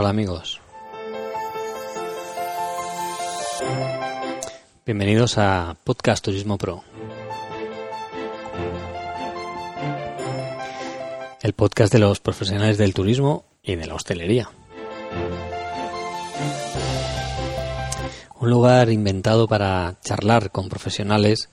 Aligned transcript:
Hola 0.00 0.08
amigos. 0.08 0.62
Bienvenidos 4.86 5.36
a 5.36 5.76
Podcast 5.84 6.24
Turismo 6.24 6.56
Pro. 6.56 6.82
El 11.42 11.52
podcast 11.52 11.92
de 11.92 11.98
los 11.98 12.18
profesionales 12.18 12.78
del 12.78 12.94
turismo 12.94 13.44
y 13.62 13.76
de 13.76 13.86
la 13.86 13.94
hostelería. 13.94 14.48
Un 18.40 18.48
lugar 18.48 18.88
inventado 18.88 19.48
para 19.48 19.96
charlar 20.02 20.50
con 20.50 20.70
profesionales 20.70 21.50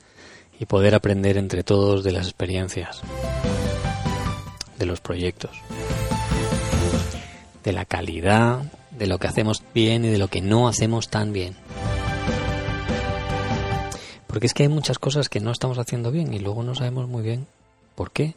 y 0.57 0.67
poder 0.67 0.95
aprender 0.95 1.37
entre 1.37 1.65
todos 1.65 2.01
de 2.01 2.13
las 2.13 2.27
experiencias, 2.27 3.01
de 4.79 4.85
los 4.85 5.01
proyectos 5.01 5.51
de 7.67 7.73
la 7.73 7.83
calidad, 7.83 8.61
de 8.91 9.07
lo 9.07 9.19
que 9.19 9.27
hacemos 9.27 9.61
bien 9.73 10.05
y 10.05 10.07
de 10.07 10.17
lo 10.17 10.29
que 10.29 10.39
no 10.39 10.69
hacemos 10.69 11.09
tan 11.09 11.33
bien. 11.33 11.53
Porque 14.25 14.47
es 14.47 14.53
que 14.53 14.63
hay 14.63 14.69
muchas 14.69 14.99
cosas 14.99 15.27
que 15.27 15.41
no 15.41 15.51
estamos 15.51 15.77
haciendo 15.77 16.09
bien 16.09 16.33
y 16.33 16.39
luego 16.39 16.63
no 16.63 16.75
sabemos 16.75 17.09
muy 17.09 17.23
bien 17.23 17.45
por 17.93 18.11
qué. 18.11 18.35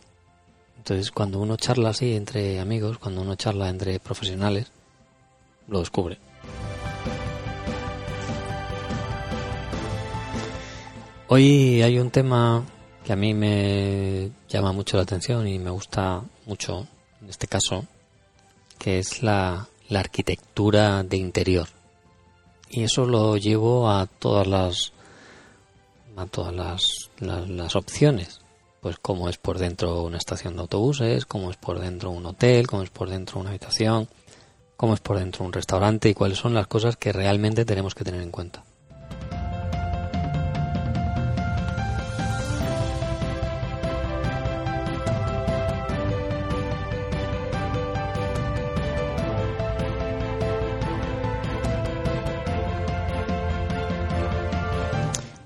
Entonces 0.78 1.12
cuando 1.12 1.38
uno 1.38 1.56
charla 1.56 1.90
así 1.90 2.16
entre 2.16 2.58
amigos, 2.58 2.98
cuando 2.98 3.20
uno 3.20 3.36
charla 3.36 3.68
entre 3.68 4.00
profesionales, 4.00 4.72
lo 5.68 5.78
descubre. 5.78 6.18
Hoy 11.28 11.82
hay 11.82 12.00
un 12.00 12.10
tema 12.10 12.64
que 13.04 13.12
a 13.12 13.16
mí 13.16 13.32
me 13.32 14.32
llama 14.48 14.72
mucho 14.72 14.96
la 14.96 15.04
atención 15.04 15.46
y 15.46 15.60
me 15.60 15.70
gusta 15.70 16.20
mucho, 16.46 16.88
en 17.22 17.28
este 17.28 17.46
caso, 17.46 17.86
que 18.80 18.98
es 18.98 19.22
la, 19.22 19.68
arquitectura 19.94 21.02
de 21.02 21.16
interior. 21.16 21.68
Y 22.70 22.84
eso 22.84 23.04
lo 23.04 23.36
llevo 23.36 23.90
a 23.90 24.06
todas 24.06 24.46
las 24.46 24.92
a 26.16 26.26
todas 26.26 26.54
las, 26.54 26.82
las, 27.18 27.76
opciones. 27.76 28.40
Pues 28.80 28.96
cómo 28.98 29.28
es 29.28 29.36
por 29.36 29.58
dentro 29.58 30.02
una 30.02 30.16
estación 30.16 30.54
de 30.54 30.62
autobuses, 30.62 31.26
cómo 31.26 31.50
es 31.50 31.56
por 31.56 31.80
dentro 31.80 32.10
un 32.10 32.24
hotel, 32.24 32.66
cómo 32.66 32.82
es 32.82 32.90
por 32.90 33.10
dentro 33.10 33.40
una 33.40 33.50
habitación, 33.50 34.08
cómo 34.76 34.94
es 34.94 35.00
por 35.00 35.18
dentro 35.18 35.44
un 35.44 35.52
restaurante 35.52 36.08
y 36.08 36.14
cuáles 36.14 36.38
son 36.38 36.54
las 36.54 36.66
cosas 36.66 36.96
que 36.96 37.12
realmente 37.12 37.64
tenemos 37.64 37.94
que 37.94 38.04
tener 38.04 38.22
en 38.22 38.30
cuenta. 38.30 38.64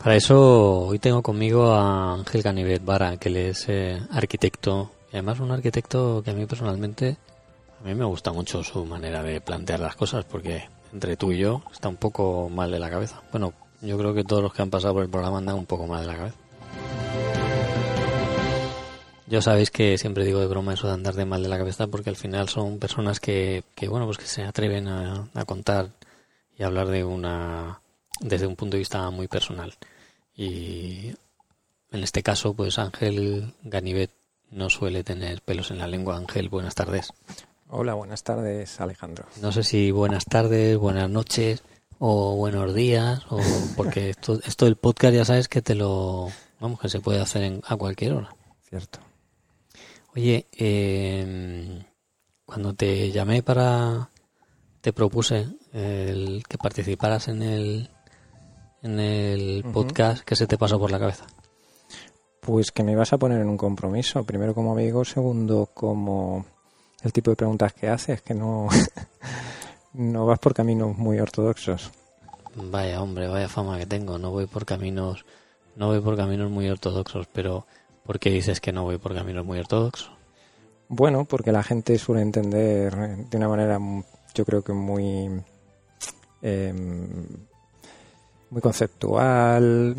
Para 0.05 0.17
eso 0.17 0.83
hoy 0.83 0.99
tengo 0.99 1.23
conmigo 1.23 1.73
a 1.73 2.13
Ángel 2.13 2.43
Ganivet 2.43 2.85
Vara, 2.85 3.17
que 3.17 3.31
él 3.31 3.39
es 3.39 3.65
eh, 3.71 3.99
arquitecto, 4.11 4.91
y 5.11 5.17
además 5.17 5.41
un 5.41 5.51
arquitecto 5.51 6.23
que 6.23 6.31
a 6.31 6.35
mí 6.35 6.45
personalmente, 6.45 7.17
a 7.81 7.89
mí 7.89 7.95
me 7.95 8.05
gusta 8.05 8.31
mucho 8.31 8.63
su 8.63 8.85
manera 8.85 9.23
de 9.23 9.41
plantear 9.41 9.81
las 9.81 9.97
cosas, 9.97 10.27
porque 10.27 10.69
entre 10.93 11.17
tú 11.17 11.33
y 11.33 11.39
yo 11.39 11.63
está 11.73 11.89
un 11.89 11.97
poco 11.97 12.51
mal 12.51 12.71
de 12.71 12.81
la 12.81 12.91
cabeza. 12.91 13.23
Bueno, 13.33 13.55
yo 13.81 13.97
creo 13.97 14.13
que 14.13 14.25
todos 14.25 14.43
los 14.43 14.53
que 14.53 14.61
han 14.61 14.69
pasado 14.69 14.93
por 14.93 15.05
el 15.05 15.09
programa 15.09 15.39
andan 15.39 15.57
un 15.57 15.65
poco 15.65 15.87
mal 15.87 16.03
de 16.03 16.07
la 16.07 16.17
cabeza. 16.19 16.37
Yo 19.27 19.41
sabéis 19.41 19.71
que 19.71 19.97
siempre 19.97 20.27
digo 20.27 20.39
de 20.39 20.49
broma 20.49 20.75
eso 20.75 20.87
de 20.87 20.93
andar 20.93 21.15
de 21.15 21.25
mal 21.25 21.43
de 21.43 21.49
la 21.49 21.57
cabeza 21.57 21.87
porque 21.87 22.11
al 22.11 22.17
final 22.17 22.51
son 22.51 22.79
personas 22.79 23.21
que, 23.21 23.65
que 23.75 23.89
bueno, 23.89 24.05
pues 24.05 24.19
que 24.19 24.27
se 24.27 24.43
atreven 24.43 24.87
a, 24.87 25.31
a 25.33 25.45
contar 25.47 25.93
y 26.59 26.63
hablar 26.63 26.89
de 26.89 27.05
una 27.05 27.81
desde 28.21 28.47
un 28.47 28.55
punto 28.55 28.77
de 28.77 28.81
vista 28.81 29.09
muy 29.09 29.29
personal. 29.29 29.73
Y 30.37 31.15
en 31.91 32.03
este 32.03 32.23
caso, 32.23 32.55
pues 32.55 32.79
Ángel 32.79 33.55
Ganivet 33.63 34.11
no 34.51 34.71
suele 34.71 35.05
tener 35.05 35.43
pelos 35.43 35.71
en 35.71 35.79
la 35.79 35.87
lengua. 35.87 36.17
Ángel, 36.17 36.49
buenas 36.49 36.75
tardes. 36.75 37.13
Hola, 37.69 37.95
buenas 37.95 38.23
tardes, 38.23 38.81
Alejandro. 38.81 39.27
No 39.41 39.53
sé 39.53 39.63
si 39.63 39.91
buenas 39.91 40.25
tardes, 40.25 40.77
buenas 40.77 41.11
noches 41.11 41.63
o 41.99 42.37
buenos 42.37 42.75
días, 42.75 43.23
o 43.31 43.41
porque 43.77 44.11
esto, 44.11 44.39
esto 44.45 44.65
del 44.65 44.77
podcast 44.77 45.15
ya 45.15 45.25
sabes 45.25 45.49
que 45.49 45.63
te 45.63 45.75
lo, 45.75 46.29
vamos, 46.61 46.81
que 46.81 46.89
se 46.89 47.01
puede 47.01 47.21
hacer 47.21 47.61
a 47.67 47.77
cualquier 47.77 48.13
hora. 48.13 48.35
Cierto. 48.69 48.99
Oye, 50.15 50.47
em, 50.53 51.83
cuando 52.45 52.75
te 52.75 53.11
llamé 53.11 53.43
para, 53.43 54.11
te 54.81 54.93
propuse 54.93 55.47
el 55.73 56.45
que 56.49 56.59
participaras 56.59 57.29
en 57.29 57.43
el 57.43 57.91
en 58.85 59.01
el 59.01 59.65
podcast 59.73 60.23
que 60.25 60.37
se 60.37 60.47
te 60.47 60.59
pasó 60.59 60.79
por 60.79 60.91
la 60.91 60.99
cabeza? 60.99 61.25
Pues 62.41 62.71
que 62.71 62.85
me 62.85 62.93
ibas 62.93 63.13
a 63.15 63.19
poner 63.19 63.41
en 63.41 63.49
un 63.49 63.57
compromiso, 63.57 64.23
primero 64.25 64.55
como 64.55 64.73
amigo, 64.73 65.05
segundo 65.07 65.71
como 65.73 66.45
el 67.03 67.13
tipo 67.13 67.31
de 67.31 67.37
preguntas 67.37 67.73
que 67.73 67.89
haces, 67.89 68.21
que 68.21 68.35
no, 68.35 68.69
no 69.95 70.27
vas 70.27 70.39
por 70.39 70.53
caminos 70.53 70.97
muy 70.99 71.19
ortodoxos. 71.19 71.91
Vaya 72.57 73.03
hombre, 73.03 73.27
vaya 73.27 73.49
fama 73.49 73.79
que 73.79 73.87
tengo, 73.87 74.19
no 74.19 74.31
voy 74.31 74.47
por 74.47 74.67
caminos, 74.67 75.25
no 75.77 75.89
voy 75.89 76.01
por 76.01 76.17
caminos 76.17 76.51
muy 76.51 76.69
ortodoxos, 76.69 77.27
pero 77.33 77.67
¿por 78.05 78.19
qué 78.19 78.31
dices 78.31 78.61
que 78.61 78.73
no 78.73 78.85
voy 78.85 78.99
por 78.99 79.15
caminos 79.15 79.47
muy 79.47 79.59
ortodoxos? 79.59 80.13
Bueno, 80.89 81.25
porque 81.25 81.53
la 81.53 81.63
gente 81.63 81.99
suele 81.99 82.21
entender 82.21 82.95
de 83.31 83.37
una 83.39 83.49
manera, 83.49 83.81
yo 84.35 84.45
creo 84.45 84.63
que 84.63 84.75
muy 84.75 85.43
eh, 86.43 86.75
muy 88.55 88.63
conceptual, 88.63 89.97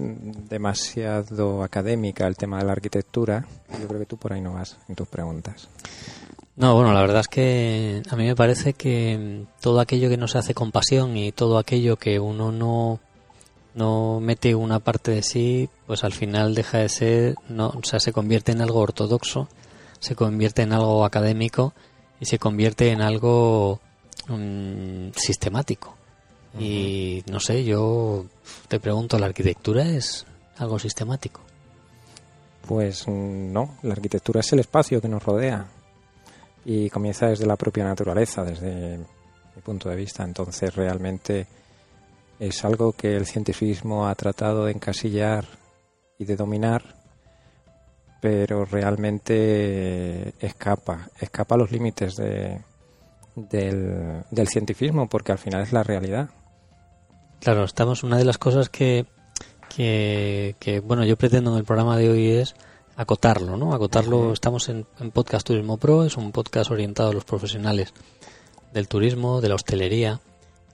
demasiado 0.47 1.61
académica 1.61 2.25
el 2.25 2.37
tema 2.37 2.59
de 2.59 2.63
la 2.63 2.71
arquitectura. 2.71 3.45
Yo 3.81 3.85
creo 3.85 3.99
que 3.99 4.05
tú 4.05 4.15
por 4.15 4.31
ahí 4.31 4.39
no 4.39 4.53
vas 4.53 4.77
en 4.87 4.95
tus 4.95 5.09
preguntas. 5.09 5.67
No, 6.55 6.73
bueno, 6.73 6.93
la 6.93 7.01
verdad 7.01 7.19
es 7.19 7.27
que 7.27 8.01
a 8.09 8.15
mí 8.15 8.23
me 8.23 8.35
parece 8.35 8.71
que 8.71 9.43
todo 9.59 9.81
aquello 9.81 10.07
que 10.07 10.15
no 10.15 10.29
se 10.29 10.37
hace 10.37 10.53
con 10.53 10.71
pasión 10.71 11.17
y 11.17 11.33
todo 11.33 11.57
aquello 11.57 11.97
que 11.97 12.17
uno 12.17 12.53
no, 12.53 13.01
no 13.73 14.21
mete 14.21 14.55
una 14.55 14.79
parte 14.79 15.11
de 15.11 15.21
sí, 15.21 15.67
pues 15.85 16.05
al 16.05 16.13
final 16.13 16.55
deja 16.55 16.77
de 16.77 16.87
ser, 16.87 17.35
no, 17.49 17.67
o 17.67 17.83
sea, 17.83 17.99
se 17.99 18.13
convierte 18.13 18.53
en 18.53 18.61
algo 18.61 18.79
ortodoxo, 18.79 19.49
se 19.99 20.15
convierte 20.15 20.61
en 20.61 20.71
algo 20.71 21.03
académico 21.03 21.73
y 22.21 22.25
se 22.25 22.39
convierte 22.39 22.89
en 22.89 23.01
algo 23.01 23.81
mm, 24.29 25.09
sistemático. 25.13 25.97
Y 26.59 27.23
no 27.29 27.39
sé, 27.39 27.63
yo 27.65 28.25
te 28.67 28.79
pregunto, 28.79 29.19
¿la 29.19 29.25
arquitectura 29.25 29.83
es 29.83 30.25
algo 30.57 30.79
sistemático? 30.79 31.41
Pues 32.67 33.07
no, 33.07 33.75
la 33.83 33.93
arquitectura 33.93 34.39
es 34.39 34.53
el 34.53 34.59
espacio 34.59 35.01
que 35.01 35.09
nos 35.09 35.23
rodea 35.23 35.65
y 36.63 36.89
comienza 36.89 37.27
desde 37.27 37.45
la 37.45 37.57
propia 37.57 37.83
naturaleza, 37.83 38.43
desde 38.43 38.97
mi 38.97 39.61
punto 39.63 39.89
de 39.89 39.95
vista. 39.95 40.23
Entonces 40.23 40.73
realmente 40.75 41.45
es 42.39 42.65
algo 42.65 42.93
que 42.93 43.15
el 43.15 43.25
cientifismo 43.25 44.07
ha 44.07 44.15
tratado 44.15 44.65
de 44.65 44.71
encasillar 44.71 45.45
y 46.17 46.25
de 46.25 46.35
dominar, 46.35 46.95
pero 48.21 48.65
realmente 48.65 50.33
escapa, 50.39 51.09
escapa 51.19 51.55
a 51.55 51.57
los 51.59 51.71
límites 51.71 52.15
de, 52.15 52.61
del, 53.35 54.23
del 54.31 54.47
cientifismo, 54.47 55.07
porque 55.07 55.33
al 55.33 55.37
final 55.37 55.61
es 55.61 55.73
la 55.73 55.83
realidad. 55.83 56.29
Claro, 57.45 57.63
estamos. 57.63 58.01
Una 58.01 58.17
de 58.17 58.25
las 58.25 58.39
cosas 58.39 58.69
que, 58.69 59.05
que, 59.69 60.81
bueno, 60.83 61.05
yo 61.05 61.15
pretendo 61.15 61.51
en 61.51 61.59
el 61.59 61.63
programa 61.63 61.95
de 61.95 62.09
hoy 62.09 62.31
es 62.31 62.55
acotarlo, 62.95 63.55
¿no? 63.55 63.75
Acotarlo. 63.75 64.33
Estamos 64.33 64.67
en, 64.67 64.87
Podcast 65.13 65.45
Turismo 65.45 65.77
Pro, 65.77 66.05
es 66.05 66.17
un 66.17 66.31
podcast 66.31 66.71
orientado 66.71 67.11
a 67.11 67.13
los 67.13 67.23
profesionales 67.23 67.93
del 68.73 68.87
turismo, 68.87 69.41
de 69.41 69.49
la 69.49 69.53
hostelería 69.53 70.21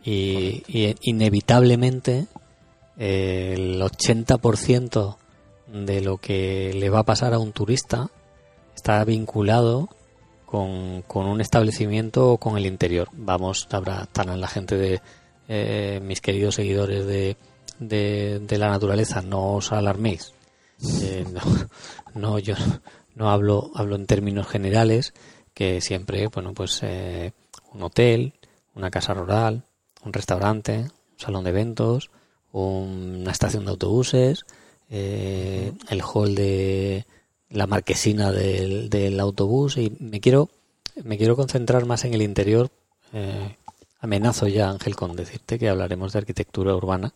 y, 0.05 0.63
inevitablemente 1.01 2.27
el 2.97 3.81
80% 3.81 5.17
de 5.73 5.99
lo 5.99 6.19
que 6.19 6.73
le 6.73 6.89
va 6.89 6.99
a 6.99 7.03
pasar 7.03 7.33
a 7.33 7.39
un 7.39 7.51
turista 7.51 8.11
está 8.73 9.03
vinculado 9.03 9.89
con, 10.45 11.01
con 11.01 11.25
un 11.25 11.41
establecimiento 11.41 12.31
o 12.31 12.37
con 12.37 12.57
el 12.57 12.65
interior. 12.65 13.09
Vamos, 13.11 13.67
habrá, 13.71 14.03
estarán 14.03 14.39
la 14.39 14.47
gente 14.47 14.77
de 14.77 15.01
eh, 15.53 15.99
mis 16.01 16.21
queridos 16.21 16.55
seguidores 16.55 17.05
de, 17.05 17.35
de, 17.77 18.57
la 18.57 18.69
naturaleza, 18.69 19.21
no 19.21 19.55
os 19.55 19.73
alarméis. 19.73 20.31
Eh, 21.01 21.25
no, 22.15 22.39
yo 22.39 22.55
no 23.15 23.29
hablo, 23.29 23.69
hablo 23.75 23.97
en 23.97 24.05
términos 24.05 24.47
generales, 24.47 25.13
que 25.53 25.81
siempre, 25.81 26.27
bueno, 26.27 26.53
pues 26.53 26.79
eh, 26.83 27.33
un 27.73 27.83
hotel, 27.83 28.35
una 28.75 28.89
casa 28.91 29.13
rural, 29.13 29.65
un 30.05 30.13
restaurante, 30.13 30.85
un 30.85 31.19
salón 31.19 31.43
de 31.43 31.49
eventos, 31.49 32.11
una 32.53 33.31
estación 33.31 33.65
de 33.65 33.71
autobuses, 33.71 34.45
el 34.89 36.01
hall 36.01 36.33
de 36.33 37.05
la 37.49 37.67
marquesina 37.67 38.31
del, 38.31 38.89
del, 38.89 39.19
autobús 39.19 39.75
y 39.75 39.97
me 39.99 40.21
quiero 40.21 40.49
me 41.03 41.17
quiero 41.17 41.35
concentrar 41.35 41.85
más 41.85 42.05
en 42.05 42.13
el 42.13 42.21
interior 42.21 42.71
amenazo 44.01 44.47
ya, 44.47 44.69
Ángel, 44.69 44.95
con 44.95 45.15
decirte 45.15 45.57
que 45.57 45.69
hablaremos 45.69 46.11
de 46.11 46.19
arquitectura 46.19 46.75
urbana 46.75 47.13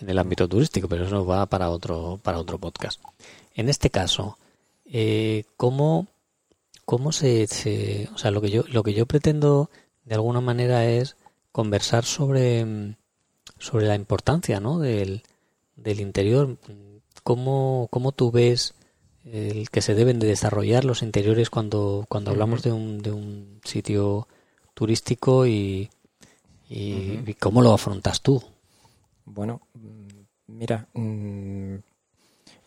en 0.00 0.08
el 0.08 0.18
ámbito 0.18 0.48
turístico, 0.48 0.88
pero 0.88 1.04
eso 1.04 1.26
va 1.26 1.44
para 1.46 1.70
otro, 1.70 2.18
para 2.22 2.38
otro 2.38 2.58
podcast. 2.58 3.00
En 3.54 3.68
este 3.68 3.90
caso, 3.90 4.38
eh, 4.86 5.44
¿cómo, 5.56 6.06
cómo 6.84 7.12
se, 7.12 7.46
se, 7.48 8.08
o 8.14 8.18
sea, 8.18 8.30
lo 8.30 8.40
que 8.40 8.50
yo, 8.50 8.64
lo 8.68 8.82
que 8.84 8.94
yo 8.94 9.06
pretendo 9.06 9.70
de 10.04 10.14
alguna 10.14 10.40
manera 10.40 10.86
es 10.86 11.16
conversar 11.52 12.04
sobre, 12.04 12.94
sobre 13.58 13.86
la 13.86 13.96
importancia, 13.96 14.60
¿no? 14.60 14.78
del, 14.78 15.22
del 15.74 16.00
interior. 16.00 16.56
¿Cómo, 17.24 17.88
¿Cómo 17.90 18.12
tú 18.12 18.30
ves 18.30 18.74
el 19.24 19.68
que 19.68 19.82
se 19.82 19.94
deben 19.94 20.20
de 20.20 20.28
desarrollar 20.28 20.84
los 20.84 21.02
interiores 21.02 21.50
cuando, 21.50 22.06
cuando 22.08 22.30
hablamos 22.30 22.62
de 22.62 22.72
un, 22.72 23.02
de 23.02 23.10
un 23.10 23.60
sitio 23.64 24.28
turístico 24.74 25.46
y, 25.46 25.90
y, 26.70 27.34
cómo 27.34 27.62
lo 27.62 27.74
afrontas 27.74 28.22
tú? 28.22 28.40
Bueno, 29.24 29.60
mm, 29.74 30.56
mira, 30.56 30.86
mm, 30.94 31.74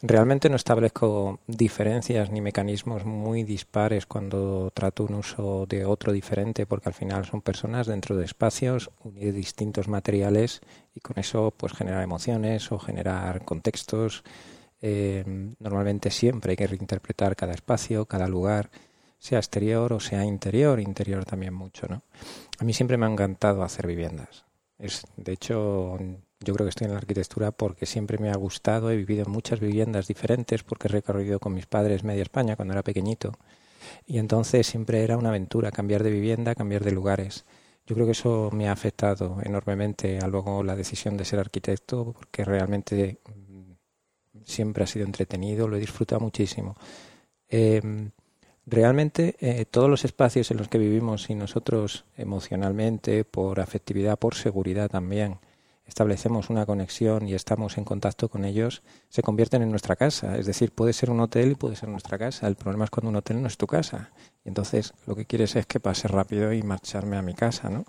realmente 0.02 0.50
no 0.50 0.58
establezco 0.58 1.40
diferencias 1.48 2.30
ni 2.30 2.42
mecanismos 2.42 3.06
muy 3.06 3.44
dispares 3.44 4.06
cuando 4.06 4.72
trato 4.74 5.06
un 5.06 5.16
uso 5.16 5.66
de 5.68 5.86
otro 5.86 6.12
diferente, 6.12 6.66
porque 6.66 6.90
al 6.90 6.94
final 6.94 7.26
son 7.26 7.42
personas 7.42 7.88
dentro 7.88 8.18
de 8.18 8.26
espacios, 8.26 8.92
unir 9.06 9.34
distintos 9.34 9.88
materiales 9.88 10.60
y 10.94 11.00
con 11.00 11.18
eso 11.18 11.54
pues 11.56 11.72
generar 11.72 12.04
emociones 12.04 12.74
o 12.74 12.80
generar 12.80 13.46
contextos. 13.46 14.24
Eh, 14.82 15.24
normalmente 15.60 16.12
siempre 16.12 16.52
hay 16.52 16.58
que 16.58 16.68
reinterpretar 16.68 17.38
cada 17.38 17.54
espacio, 17.54 18.06
cada 18.06 18.28
lugar, 18.28 18.70
sea 19.24 19.40
exterior 19.40 19.94
o 19.94 20.02
sea 20.02 20.26
interior, 20.26 20.82
interior 20.82 21.24
también 21.24 21.54
mucho, 21.54 21.88
¿no? 21.88 22.04
A 22.60 22.66
mí 22.66 22.74
siempre 22.74 22.98
me 22.98 23.06
ha 23.06 23.10
encantado 23.10 23.64
hacer 23.64 23.88
viviendas. 23.88 24.44
Es, 24.78 25.04
de 25.16 25.32
hecho, 25.32 25.98
yo 26.42 26.54
creo 26.54 26.66
que 26.66 26.72
estoy 26.72 26.86
en 26.88 26.92
la 26.92 26.98
arquitectura 26.98 27.52
porque 27.54 27.86
siempre 27.86 28.18
me 28.18 28.32
ha 28.32 28.36
gustado, 28.36 28.92
he 28.92 28.98
vivido 28.98 29.24
en 29.24 29.32
muchas 29.32 29.62
viviendas 29.62 30.08
diferentes 30.08 30.64
porque 30.64 30.90
he 30.90 30.92
recorrido 30.92 31.40
con 31.40 31.54
mis 31.54 31.68
padres 31.68 32.04
media 32.04 32.22
España 32.22 32.58
cuando 32.58 32.74
era 32.74 32.84
pequeñito 32.84 33.32
y 34.06 34.18
entonces 34.18 34.68
siempre 34.68 35.06
era 35.06 35.18
una 35.18 35.30
aventura 35.30 35.72
cambiar 35.72 36.04
de 36.04 36.12
vivienda, 36.12 36.54
cambiar 36.54 36.84
de 36.84 36.92
lugares. 36.92 37.46
Yo 37.86 37.96
creo 37.96 38.06
que 38.06 38.12
eso 38.12 38.50
me 38.52 38.68
ha 38.68 38.74
afectado 38.74 39.38
enormemente 39.42 40.20
a 40.20 40.28
luego 40.28 40.64
la 40.64 40.76
decisión 40.76 41.16
de 41.16 41.24
ser 41.24 41.40
arquitecto 41.40 42.12
porque 42.12 42.44
realmente 42.44 43.20
mm, 43.26 43.72
siempre 44.44 44.84
ha 44.84 44.88
sido 44.88 45.06
entretenido, 45.06 45.70
lo 45.70 45.78
he 45.78 45.80
disfrutado 45.80 46.20
muchísimo. 46.20 46.76
Em, 47.48 48.12
realmente 48.66 49.36
eh, 49.40 49.66
todos 49.66 49.90
los 49.90 50.06
espacios 50.06 50.52
en 50.52 50.58
los 50.58 50.68
que 50.68 50.78
vivimos 50.78 51.30
y 51.30 51.36
nosotros 51.36 52.06
emocionalmente, 52.18 53.26
por 53.26 53.60
afectividad, 53.60 54.18
por 54.18 54.36
seguridad 54.36 54.90
también, 54.90 55.40
establecemos 55.86 56.50
una 56.50 56.66
conexión 56.66 57.28
y 57.28 57.34
estamos 57.34 57.78
en 57.78 57.84
contacto 57.84 58.30
con 58.30 58.46
ellos, 58.46 58.82
se 59.10 59.22
convierten 59.22 59.62
en 59.62 59.70
nuestra 59.70 59.96
casa. 59.96 60.38
Es 60.38 60.46
decir, 60.46 60.72
puede 60.72 60.94
ser 60.94 61.10
un 61.10 61.20
hotel 61.20 61.52
y 61.52 61.56
puede 61.56 61.76
ser 61.76 61.90
nuestra 61.90 62.18
casa. 62.18 62.48
El 62.48 62.56
problema 62.56 62.86
es 62.86 62.90
cuando 62.90 63.10
un 63.10 63.16
hotel 63.18 63.42
no 63.42 63.48
es 63.48 63.58
tu 63.58 63.68
casa. 63.68 64.12
Y 64.46 64.50
entonces 64.50 64.94
lo 65.06 65.16
que 65.16 65.26
quieres 65.26 65.56
es 65.56 65.66
que 65.66 65.80
pase 65.80 66.08
rápido 66.08 66.54
y 66.54 66.64
marcharme 66.64 67.18
a 67.18 67.22
mi 67.22 67.34
casa, 67.34 67.70
¿no? 67.70 67.86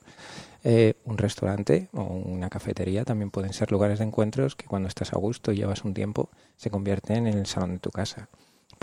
Eh, 0.66 0.94
un 1.04 1.18
restaurante 1.18 1.88
o 1.92 2.02
una 2.02 2.48
cafetería 2.48 3.04
también 3.04 3.30
pueden 3.30 3.52
ser 3.52 3.70
lugares 3.70 3.98
de 3.98 4.06
encuentros 4.06 4.56
que 4.56 4.66
cuando 4.66 4.88
estás 4.88 5.12
a 5.12 5.18
gusto 5.18 5.52
y 5.52 5.56
llevas 5.56 5.84
un 5.84 5.92
tiempo 5.92 6.30
se 6.56 6.70
convierten 6.70 7.26
en 7.26 7.36
el 7.36 7.46
salón 7.46 7.74
de 7.74 7.78
tu 7.80 7.90
casa. 7.90 8.28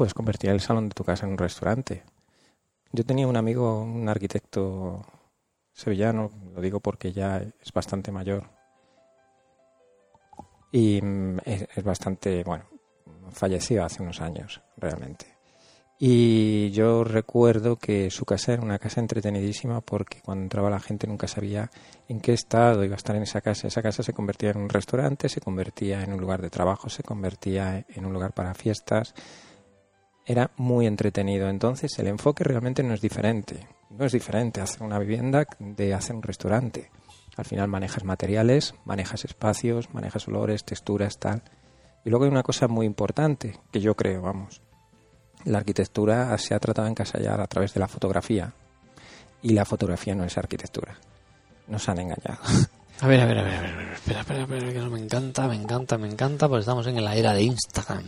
Puedes 0.02 0.16
convertir 0.16 0.50
el 0.50 0.62
salón 0.62 0.90
de 0.90 0.96
tu 0.96 1.04
casa 1.04 1.28
en 1.28 1.34
un 1.34 1.38
restaurante. 1.38 2.02
Yo 2.92 3.06
tenía 3.06 3.28
un 3.28 3.38
amigo, 3.38 3.84
un 3.84 4.10
arquitecto 4.10 5.06
sevillano, 5.72 6.32
lo 6.56 6.60
digo 6.60 6.80
porque 6.80 7.14
ya 7.14 7.38
es 7.38 7.72
bastante 7.72 8.12
mayor, 8.12 8.50
y 10.72 11.00
mm, 11.00 11.38
es, 11.46 11.84
bastante, 11.84 12.44
bueno, 12.44 12.66
falleció 13.30 13.86
hace 13.86 14.02
unos 14.02 14.22
años, 14.22 14.64
realmente. 14.76 15.28
Y 16.00 16.72
yo 16.72 17.04
recuerdo 17.04 17.76
que 17.76 18.10
su 18.10 18.26
casa 18.26 18.54
era 18.54 18.64
una 18.64 18.80
casa 18.80 19.02
entretenidísima 19.02 19.82
porque 19.82 20.20
cuando 20.26 20.42
entraba 20.42 20.72
la 20.72 20.80
gente 20.80 21.06
nunca 21.06 21.28
sabía 21.28 21.70
en 22.08 22.20
qué 22.22 22.34
estado 22.34 22.84
iba 22.84 22.96
a 22.96 22.98
estar 22.98 23.16
en 23.16 23.22
esa 23.22 23.42
casa. 23.42 23.68
Esa 23.68 23.84
casa 23.84 24.02
se 24.02 24.14
convertía 24.14 24.50
en 24.50 24.58
un 24.58 24.70
restaurante, 24.70 25.30
se 25.30 25.42
convertía 25.42 26.04
en 26.04 26.12
un 26.12 26.20
lugar 26.20 26.42
de 26.42 26.50
trabajo, 26.50 26.90
se 26.90 27.04
convertía 27.04 27.86
en 27.88 28.04
un 28.04 28.14
lugar 28.14 28.34
para 28.34 28.56
fiestas. 28.56 29.14
Era 30.32 30.50
muy 30.56 30.88
entretenido. 30.88 31.50
Entonces 31.50 31.92
el 32.00 32.08
enfoque 32.08 32.46
realmente 32.46 32.84
no 32.84 32.94
es 32.94 33.02
diferente. 33.02 33.68
No 33.90 34.06
es 34.06 34.14
diferente 34.14 34.62
hacer 34.62 34.82
una 34.82 34.98
vivienda 34.98 35.46
de 35.60 35.94
hacer 35.94 36.16
un 36.16 36.24
restaurante. 36.24 36.90
Al 37.36 37.44
final 37.44 37.68
manejas 37.68 38.06
materiales, 38.06 38.74
manejas 38.86 39.26
espacios, 39.26 39.94
manejas 39.94 40.30
olores, 40.30 40.64
texturas, 40.64 41.20
tal. 41.20 41.44
Y 42.06 42.10
luego 42.10 42.24
hay 42.24 42.32
una 42.32 42.44
cosa 42.44 42.70
muy 42.70 42.86
importante 42.86 43.60
que 43.74 43.82
yo 43.82 43.94
creo, 43.94 44.22
vamos. 44.22 44.62
La 45.44 45.58
arquitectura 45.58 46.38
se 46.38 46.56
ha 46.56 46.60
tratado 46.60 46.86
de 46.86 46.92
encasillar 46.92 47.42
a 47.42 47.48
través 47.48 47.74
de 47.74 47.82
la 47.82 47.90
fotografía. 47.90 48.54
Y 49.42 49.50
la 49.50 49.66
fotografía 49.66 50.16
no 50.16 50.24
es 50.24 50.38
arquitectura. 50.38 50.96
Nos 51.68 51.90
han 51.90 52.00
engañado. 52.00 52.40
A 53.02 53.08
ver, 53.08 53.20
a 53.20 53.26
ver, 53.26 53.40
a 53.40 53.42
ver, 53.42 53.56
a 53.56 53.62
ver, 53.62 53.94
espera, 53.94 54.20
espera, 54.20 54.42
espera, 54.42 54.74
que 54.74 54.80
me 54.82 55.00
encanta, 55.00 55.48
me 55.48 55.56
encanta, 55.56 55.98
me 55.98 56.08
encanta, 56.08 56.48
porque 56.48 56.60
estamos 56.60 56.86
en 56.86 57.04
la 57.04 57.16
era 57.16 57.34
de 57.34 57.42
Instagram. 57.42 58.04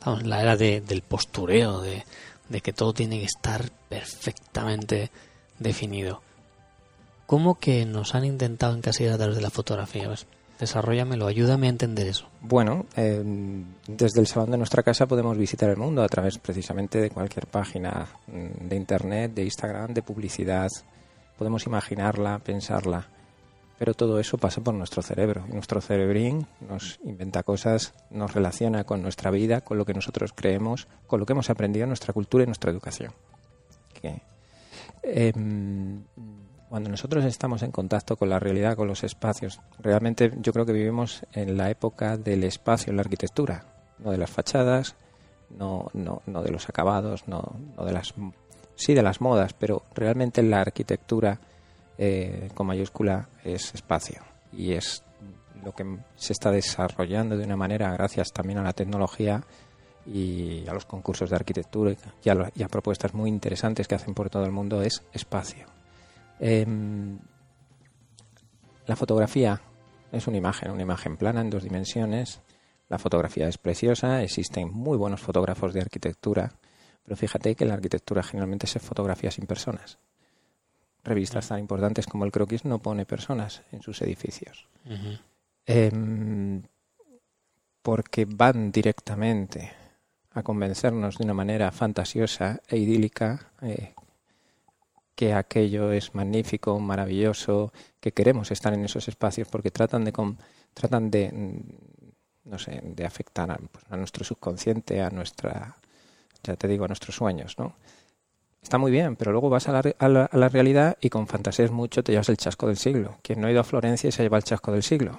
Estamos 0.00 0.22
en 0.22 0.30
la 0.30 0.40
era 0.40 0.56
del 0.56 1.02
postureo, 1.02 1.82
de, 1.82 2.04
de 2.48 2.60
que 2.62 2.72
todo 2.72 2.94
tiene 2.94 3.18
que 3.18 3.26
estar 3.26 3.70
perfectamente 3.90 5.10
definido. 5.58 6.22
¿Cómo 7.26 7.58
que 7.58 7.84
nos 7.84 8.14
han 8.14 8.24
intentado 8.24 8.74
encasillar 8.74 9.12
a 9.12 9.18
través 9.18 9.36
de 9.36 9.42
la 9.42 9.50
fotografía? 9.50 10.06
Pues, 10.06 10.26
desarrollamelo, 10.58 11.26
ayúdame 11.26 11.66
a 11.66 11.70
entender 11.70 12.06
eso. 12.06 12.28
Bueno, 12.40 12.86
eh, 12.96 13.22
desde 13.86 14.20
el 14.20 14.26
salón 14.26 14.52
de 14.52 14.56
nuestra 14.56 14.82
casa 14.82 15.04
podemos 15.04 15.36
visitar 15.36 15.68
el 15.68 15.76
mundo 15.76 16.02
a 16.02 16.08
través 16.08 16.38
precisamente 16.38 16.98
de 16.98 17.10
cualquier 17.10 17.46
página 17.46 18.06
mm, 18.26 18.68
de 18.68 18.76
internet, 18.76 19.34
de 19.34 19.44
Instagram, 19.44 19.92
de 19.92 20.00
publicidad. 20.00 20.70
Podemos 21.36 21.66
imaginarla, 21.66 22.38
pensarla. 22.38 23.06
Pero 23.80 23.94
todo 23.94 24.20
eso 24.20 24.36
pasa 24.36 24.60
por 24.60 24.74
nuestro 24.74 25.00
cerebro. 25.00 25.46
Nuestro 25.48 25.80
cerebrín 25.80 26.46
nos 26.68 27.00
inventa 27.02 27.42
cosas, 27.42 27.94
nos 28.10 28.34
relaciona 28.34 28.84
con 28.84 29.00
nuestra 29.00 29.30
vida, 29.30 29.62
con 29.62 29.78
lo 29.78 29.86
que 29.86 29.94
nosotros 29.94 30.34
creemos, 30.34 30.86
con 31.06 31.18
lo 31.18 31.24
que 31.24 31.32
hemos 31.32 31.48
aprendido 31.48 31.84
en 31.84 31.88
nuestra 31.88 32.12
cultura 32.12 32.44
y 32.44 32.46
nuestra 32.46 32.70
educación. 32.70 33.14
Que, 33.94 34.20
em, 35.02 36.04
cuando 36.68 36.90
nosotros 36.90 37.24
estamos 37.24 37.62
en 37.62 37.70
contacto 37.70 38.16
con 38.16 38.28
la 38.28 38.38
realidad, 38.38 38.76
con 38.76 38.86
los 38.86 39.02
espacios, 39.02 39.62
realmente 39.78 40.30
yo 40.42 40.52
creo 40.52 40.66
que 40.66 40.74
vivimos 40.74 41.24
en 41.32 41.56
la 41.56 41.70
época 41.70 42.18
del 42.18 42.44
espacio 42.44 42.90
en 42.90 42.96
la 42.96 43.02
arquitectura, 43.02 43.64
no 43.98 44.10
de 44.10 44.18
las 44.18 44.30
fachadas, 44.30 44.94
no, 45.48 45.88
no, 45.94 46.20
no 46.26 46.42
de 46.42 46.50
los 46.50 46.68
acabados, 46.68 47.26
no, 47.26 47.56
no 47.78 47.86
de 47.86 47.92
las 47.92 48.12
sí 48.74 48.92
de 48.92 49.02
las 49.02 49.22
modas, 49.22 49.54
pero 49.54 49.84
realmente 49.94 50.42
la 50.42 50.60
arquitectura 50.60 51.40
eh, 52.02 52.48
con 52.54 52.66
mayúscula 52.66 53.28
es 53.44 53.74
espacio 53.74 54.22
y 54.54 54.72
es 54.72 55.02
lo 55.62 55.74
que 55.74 55.84
se 56.16 56.32
está 56.32 56.50
desarrollando 56.50 57.36
de 57.36 57.44
una 57.44 57.58
manera 57.58 57.92
gracias 57.92 58.32
también 58.32 58.58
a 58.58 58.62
la 58.62 58.72
tecnología 58.72 59.44
y 60.06 60.66
a 60.66 60.72
los 60.72 60.86
concursos 60.86 61.28
de 61.28 61.36
arquitectura 61.36 61.94
y 62.24 62.62
a 62.62 62.68
propuestas 62.68 63.12
muy 63.12 63.28
interesantes 63.28 63.86
que 63.86 63.96
hacen 63.96 64.14
por 64.14 64.30
todo 64.30 64.46
el 64.46 64.50
mundo 64.50 64.80
es 64.80 65.02
espacio. 65.12 65.66
Em, 66.38 67.18
la 68.86 68.96
fotografía 68.96 69.60
es 70.10 70.26
una 70.26 70.38
imagen, 70.38 70.70
una 70.70 70.82
imagen 70.82 71.18
plana 71.18 71.42
en 71.42 71.50
dos 71.50 71.64
dimensiones. 71.64 72.40
La 72.88 72.98
fotografía 72.98 73.46
es 73.46 73.58
preciosa, 73.58 74.22
existen 74.22 74.72
muy 74.72 74.96
buenos 74.96 75.20
fotógrafos 75.20 75.74
de 75.74 75.82
arquitectura, 75.82 76.50
pero 77.04 77.14
fíjate 77.14 77.54
que 77.54 77.66
la 77.66 77.74
arquitectura 77.74 78.22
generalmente 78.22 78.66
se 78.66 78.80
fotografía 78.80 79.30
sin 79.30 79.44
personas. 79.44 79.98
Revistas 81.04 81.48
tan 81.48 81.58
importantes 81.58 82.06
como 82.06 82.24
el 82.24 82.32
Croquis 82.32 82.64
no 82.64 82.78
pone 82.78 83.06
personas 83.06 83.62
en 83.72 83.82
sus 83.82 84.02
edificios. 84.02 84.66
Em, 85.66 86.62
porque 87.82 88.26
van 88.26 88.72
directamente 88.72 89.72
a 90.32 90.42
convencernos 90.42 91.18
de 91.18 91.24
una 91.24 91.34
manera 91.34 91.70
fantasiosa 91.72 92.60
e 92.68 92.76
idílica 92.76 93.52
eh, 93.62 93.94
que 95.14 95.34
aquello 95.34 95.92
es 95.92 96.14
magnífico, 96.14 96.78
maravilloso, 96.78 97.72
que 98.00 98.12
queremos 98.12 98.50
estar 98.50 98.72
en 98.72 98.84
esos 98.84 99.08
espacios 99.08 99.48
porque 99.48 99.70
tratan 99.70 100.04
de 100.04 100.12
tratan 100.74 101.10
de 101.10 101.32
mm, 101.32 102.50
no 102.50 102.58
sé, 102.58 102.80
de 102.82 103.04
afectar 103.04 103.58
pues, 103.70 103.84
a, 103.90 103.96
nuestro 103.96 104.24
subconsciente, 104.24 105.00
a 105.02 105.10
nuestra 105.10 105.76
ya 106.42 106.56
te 106.56 106.68
digo, 106.68 106.84
a 106.84 106.88
nuestros 106.88 107.16
sueños, 107.16 107.58
¿no? 107.58 107.74
Está 108.62 108.76
muy 108.78 108.90
bien, 108.92 109.16
pero 109.16 109.32
luego 109.32 109.48
vas 109.48 109.68
a 109.68 109.72
la, 109.72 110.28
a 110.28 110.36
la, 110.36 110.48
realidad 110.48 110.98
y 111.00 111.08
con 111.08 111.26
fantasías 111.26 111.70
mucho 111.70 112.04
te 112.04 112.12
llevas 112.12 112.28
el 112.28 112.36
chasco 112.36 112.66
del 112.66 112.76
siglo. 112.76 113.16
Quien 113.22 113.40
no 113.40 113.46
ha 113.46 113.50
ido 113.50 113.60
a 113.60 113.64
Florencia 113.64 114.08
y 114.08 114.12
se 114.12 114.22
lleva 114.22 114.36
el 114.36 114.44
chasco 114.44 114.70
del 114.70 114.82
siglo. 114.82 115.18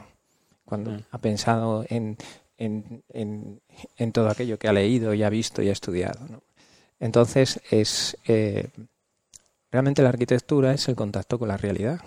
Cuando 0.64 0.92
mm. 0.92 1.04
ha 1.10 1.18
pensado 1.18 1.84
en, 1.90 2.18
en, 2.58 3.04
en, 3.10 3.62
en, 3.98 4.12
todo 4.12 4.30
aquello 4.30 4.60
que 4.60 4.68
ha 4.68 4.74
leído 4.74 5.14
y 5.14 5.24
ha 5.24 5.30
visto 5.30 5.62
y 5.62 5.70
ha 5.70 5.72
estudiado. 5.72 6.20
¿no? 6.30 6.44
Entonces 7.00 7.60
es, 7.72 8.16
eh, 8.28 8.70
realmente 9.72 10.04
la 10.04 10.10
arquitectura 10.10 10.74
es 10.74 10.88
el 10.88 10.96
contacto 10.96 11.40
con 11.40 11.48
la 11.48 11.58
realidad, 11.58 12.00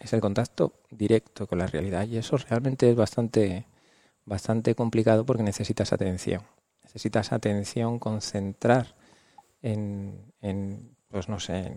es 0.00 0.14
el 0.14 0.22
contacto 0.22 0.72
directo 0.90 1.46
con 1.46 1.58
la 1.58 1.66
realidad 1.66 2.06
y 2.06 2.16
eso 2.16 2.38
realmente 2.38 2.88
es 2.88 2.96
bastante, 2.96 3.66
bastante 4.24 4.74
complicado 4.74 5.26
porque 5.26 5.42
necesitas 5.42 5.92
atención. 5.92 6.42
Necesitas 6.82 7.32
atención, 7.32 7.98
concentrar 7.98 8.97
en, 9.62 10.32
en 10.40 10.96
pues 11.08 11.28
no 11.28 11.40
sé, 11.40 11.72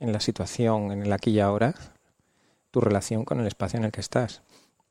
en, 0.00 0.12
la 0.12 0.20
situación, 0.20 0.90
en 0.92 1.02
el 1.02 1.12
aquí 1.12 1.30
y 1.30 1.40
ahora, 1.40 1.74
tu 2.70 2.80
relación 2.80 3.24
con 3.24 3.40
el 3.40 3.46
espacio 3.46 3.78
en 3.78 3.84
el 3.84 3.92
que 3.92 4.00
estás. 4.00 4.42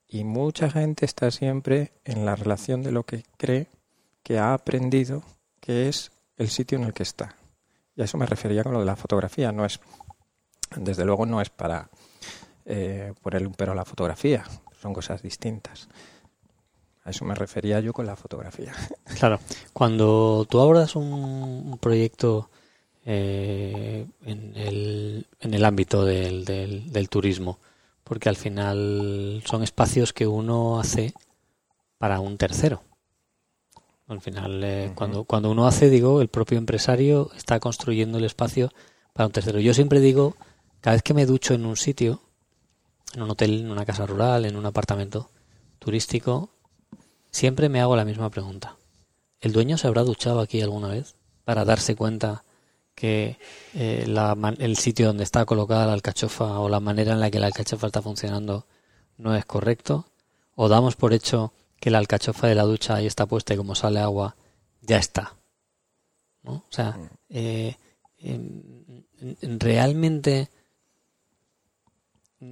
Y 0.07 0.23
mucha 0.23 0.69
gente 0.69 1.05
está 1.05 1.31
siempre 1.31 1.93
en 2.05 2.25
la 2.25 2.35
relación 2.35 2.83
de 2.83 2.91
lo 2.91 3.03
que 3.03 3.23
cree 3.37 3.67
que 4.23 4.39
ha 4.39 4.53
aprendido 4.53 5.23
que 5.59 5.89
es 5.89 6.11
el 6.37 6.49
sitio 6.49 6.77
en 6.77 6.85
el 6.85 6.93
que 6.93 7.03
está. 7.03 7.35
Y 7.95 8.01
a 8.01 8.05
eso 8.05 8.17
me 8.17 8.25
refería 8.25 8.63
con 8.63 8.73
lo 8.73 8.79
de 8.79 8.85
la 8.85 8.95
fotografía. 8.95 9.51
No 9.51 9.65
es, 9.65 9.79
desde 10.75 11.05
luego, 11.05 11.25
no 11.25 11.41
es 11.41 11.49
para 11.49 11.89
eh, 12.65 13.13
ponerle 13.21 13.47
un 13.47 13.53
pero 13.53 13.73
a 13.73 13.75
la 13.75 13.85
fotografía. 13.85 14.43
Son 14.81 14.93
cosas 14.93 15.21
distintas. 15.21 15.87
A 17.03 17.09
eso 17.09 17.25
me 17.25 17.35
refería 17.35 17.79
yo 17.79 17.93
con 17.93 18.05
la 18.05 18.15
fotografía. 18.15 18.73
Claro, 19.19 19.39
cuando 19.73 20.47
tú 20.49 20.59
abordas 20.59 20.95
un, 20.95 21.77
proyecto 21.79 22.49
eh, 23.05 24.07
en, 24.25 24.53
el, 24.55 25.27
en, 25.39 25.53
el, 25.53 25.65
ámbito 25.65 26.05
del, 26.05 26.43
del, 26.45 27.09
turismo, 27.09 27.59
porque 28.03 28.29
al 28.29 28.35
final 28.35 29.43
son 29.45 29.61
espacios 29.61 30.13
que 30.13 30.25
uno 30.25 30.79
hace 30.79 31.13
para 31.97 32.19
un 32.19 32.37
tercero. 32.37 32.81
Al 34.07 34.21
final, 34.21 34.63
eh, 34.63 34.91
cuando, 34.95 35.23
cuando 35.23 35.51
uno 35.51 35.67
hace, 35.67 35.89
digo, 35.89 36.21
el 36.21 36.29
propio 36.29 36.57
empresario 36.57 37.29
está 37.37 37.59
construyendo 37.59 38.17
el 38.17 38.25
espacio 38.25 38.71
para 39.13 39.27
un 39.27 39.31
tercero. 39.31 39.59
Yo 39.59 39.73
siempre 39.73 39.99
digo, 39.99 40.35
cada 40.79 40.95
vez 40.95 41.03
que 41.03 41.13
me 41.13 41.25
ducho 41.25 41.53
en 41.53 41.65
un 41.65 41.77
sitio, 41.77 42.21
en 43.13 43.21
un 43.21 43.29
hotel, 43.29 43.59
en 43.61 43.71
una 43.71 43.85
casa 43.85 44.05
rural, 44.05 44.45
en 44.45 44.55
un 44.55 44.65
apartamento 44.65 45.29
turístico, 45.79 46.49
siempre 47.31 47.69
me 47.69 47.81
hago 47.81 47.95
la 47.95 48.05
misma 48.05 48.29
pregunta. 48.29 48.77
¿El 49.39 49.53
dueño 49.53 49.77
se 49.77 49.87
habrá 49.87 50.03
duchado 50.03 50.39
aquí 50.39 50.61
alguna 50.61 50.89
vez 50.89 51.15
para 51.43 51.65
darse 51.65 51.95
cuenta 51.95 52.43
que 52.93 53.37
eh, 53.73 54.05
el 54.59 54.77
sitio 54.77 55.07
donde 55.07 55.23
está 55.23 55.45
colocada 55.45 55.87
la 55.87 55.93
alcachofa 55.93 56.59
o 56.59 56.69
la 56.69 56.79
manera 56.79 57.13
en 57.13 57.19
la 57.19 57.31
que 57.31 57.39
la 57.39 57.47
alcachofa 57.47 57.87
está 57.87 58.01
funcionando 58.01 58.67
no 59.17 59.35
es 59.35 59.45
correcto? 59.45 60.05
¿O 60.55 60.67
damos 60.69 60.95
por 60.95 61.13
hecho 61.13 61.53
que 61.79 61.89
la 61.89 61.97
alcachofa 61.97 62.47
de 62.47 62.55
la 62.55 62.63
ducha 62.63 62.95
ahí 62.95 63.07
está 63.07 63.25
puesta 63.25 63.53
y 63.53 63.57
como 63.57 63.75
sale 63.75 63.99
agua 63.99 64.35
ya 64.81 64.97
está? 64.97 65.35
¿No? 66.43 66.53
O 66.53 66.71
sea, 66.71 66.91
mm. 66.91 67.09
eh, 67.29 67.77
realmente 69.41 70.49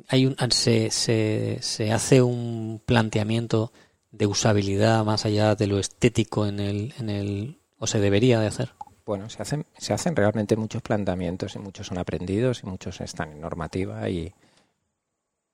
hay 0.07 0.25
un, 0.25 0.35
se, 0.51 0.91
se, 0.91 1.59
se 1.61 1.91
hace 1.91 2.21
un 2.21 2.81
planteamiento 2.85 3.71
de 4.11 4.25
usabilidad 4.25 5.03
más 5.05 5.25
allá 5.25 5.55
de 5.55 5.67
lo 5.67 5.79
estético 5.79 6.45
en 6.45 6.59
el, 6.59 6.93
en 6.99 7.09
el 7.09 7.59
o 7.77 7.87
se 7.87 7.99
debería 7.99 8.39
de 8.39 8.47
hacer? 8.47 8.73
Bueno, 9.05 9.29
se 9.29 9.41
hacen, 9.41 9.65
se 9.77 9.93
hacen 9.93 10.15
realmente 10.15 10.55
muchos 10.55 10.81
planteamientos 10.81 11.55
y 11.55 11.59
muchos 11.59 11.87
son 11.87 11.97
aprendidos 11.97 12.61
y 12.63 12.67
muchos 12.67 13.01
están 13.01 13.31
en 13.31 13.41
normativa 13.41 14.07
y, 14.09 14.33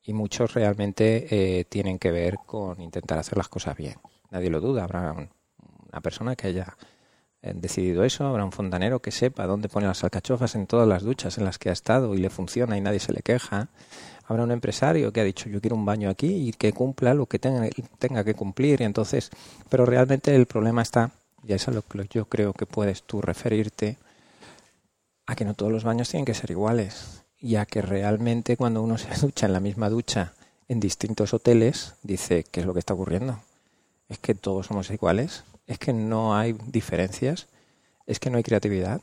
y 0.04 0.14
muchos 0.14 0.54
realmente 0.54 1.60
eh, 1.60 1.66
tienen 1.66 2.00
que 2.00 2.12
ver 2.12 2.38
con 2.46 2.82
intentar 2.82 3.18
hacer 3.18 3.38
las 3.38 3.48
cosas 3.48 3.78
bien. 3.78 3.96
Nadie 4.32 4.50
lo 4.50 4.60
duda, 4.60 4.84
habrá 4.84 5.14
una 5.14 6.02
persona 6.02 6.36
que 6.36 6.48
haya 6.48 6.76
eh, 7.42 7.54
decidido 7.56 8.04
eso, 8.04 8.26
habrá 8.26 8.44
un 8.44 8.52
fontanero 8.52 9.02
que 9.02 9.12
sepa 9.12 9.48
dónde 9.48 9.70
pone 9.70 9.88
las 9.88 10.04
alcachofas 10.04 10.56
en 10.56 10.68
todas 10.68 10.88
las 10.88 11.04
duchas 11.04 11.38
en 11.38 11.46
las 11.46 11.58
que 11.58 11.70
ha 11.70 11.74
estado 11.74 12.14
y 12.14 12.18
le 12.18 12.30
funciona 12.30 12.78
y 12.78 12.82
nadie 12.82 13.00
se 13.00 13.14
le 13.14 13.22
queja 13.22 13.70
habrá 14.28 14.44
un 14.44 14.52
empresario 14.52 15.12
que 15.12 15.22
ha 15.22 15.24
dicho 15.24 15.50
yo 15.50 15.62
quiero 15.62 15.76
un 15.76 15.86
baño 15.86 16.10
aquí 16.10 16.50
y 16.50 16.52
que 16.54 16.74
cumpla 16.74 17.14
lo 17.14 17.26
que 17.26 17.40
tenga, 17.40 17.68
tenga 18.00 18.24
que 18.24 18.34
cumplir. 18.34 18.82
Y 18.82 18.84
entonces, 18.84 19.30
pero 19.70 19.86
realmente 19.86 20.36
el 20.36 20.46
problema 20.46 20.82
está, 20.82 21.12
y 21.48 21.54
eso 21.54 21.72
es 21.72 21.76
lo 21.76 21.82
que 21.82 22.08
yo 22.10 22.26
creo 22.26 22.54
que 22.54 22.66
puedes 22.66 23.04
tú 23.04 23.22
referirte, 23.22 23.98
a 25.28 25.36
que 25.36 25.46
no 25.46 25.54
todos 25.54 25.72
los 25.72 25.84
baños 25.84 26.10
tienen 26.10 26.26
que 26.26 26.34
ser 26.34 26.52
iguales. 26.52 27.24
Y 27.40 27.58
a 27.58 27.66
que 27.66 27.82
realmente 27.82 28.58
cuando 28.58 28.82
uno 28.82 28.98
se 28.98 29.14
ducha 29.22 29.46
en 29.46 29.54
la 29.54 29.60
misma 29.60 29.90
ducha 29.90 30.34
en 30.68 30.80
distintos 30.80 31.34
hoteles, 31.34 31.94
dice, 32.04 32.44
¿qué 32.50 32.62
es 32.62 32.66
lo 32.66 32.74
que 32.74 32.80
está 32.80 32.94
ocurriendo? 32.94 33.40
¿Es 34.10 34.18
que 34.18 34.36
todos 34.36 34.68
somos 34.68 34.90
iguales? 34.90 35.44
¿Es 35.68 35.80
que 35.80 35.94
no 35.94 36.36
hay 36.36 36.54
diferencias? 36.68 37.48
¿Es 38.06 38.20
que 38.20 38.30
no 38.30 38.38
hay 38.38 38.44
creatividad? 38.44 39.02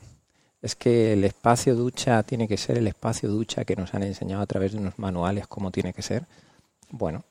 Es 0.63 0.77
que 0.77 1.13
el 1.13 1.25
espacio 1.25 1.75
ducha 1.75 2.23
tiene 2.23 2.47
que 2.47 2.57
ser 2.57 2.79
el 2.79 2.87
espacio 2.87 3.29
ducha 3.29 3.65
que 3.65 3.75
nos 3.75 3.95
han 3.95 4.05
enseñado 4.05 4.43
a 4.43 4.47
través 4.47 4.73
de 4.73 4.79
unos 4.79 4.99
manuales 4.99 5.49
cómo 5.49 5.73
tiene 5.73 5.93
que 5.93 6.03
ser. 6.03 6.27
Bueno, 6.91 7.25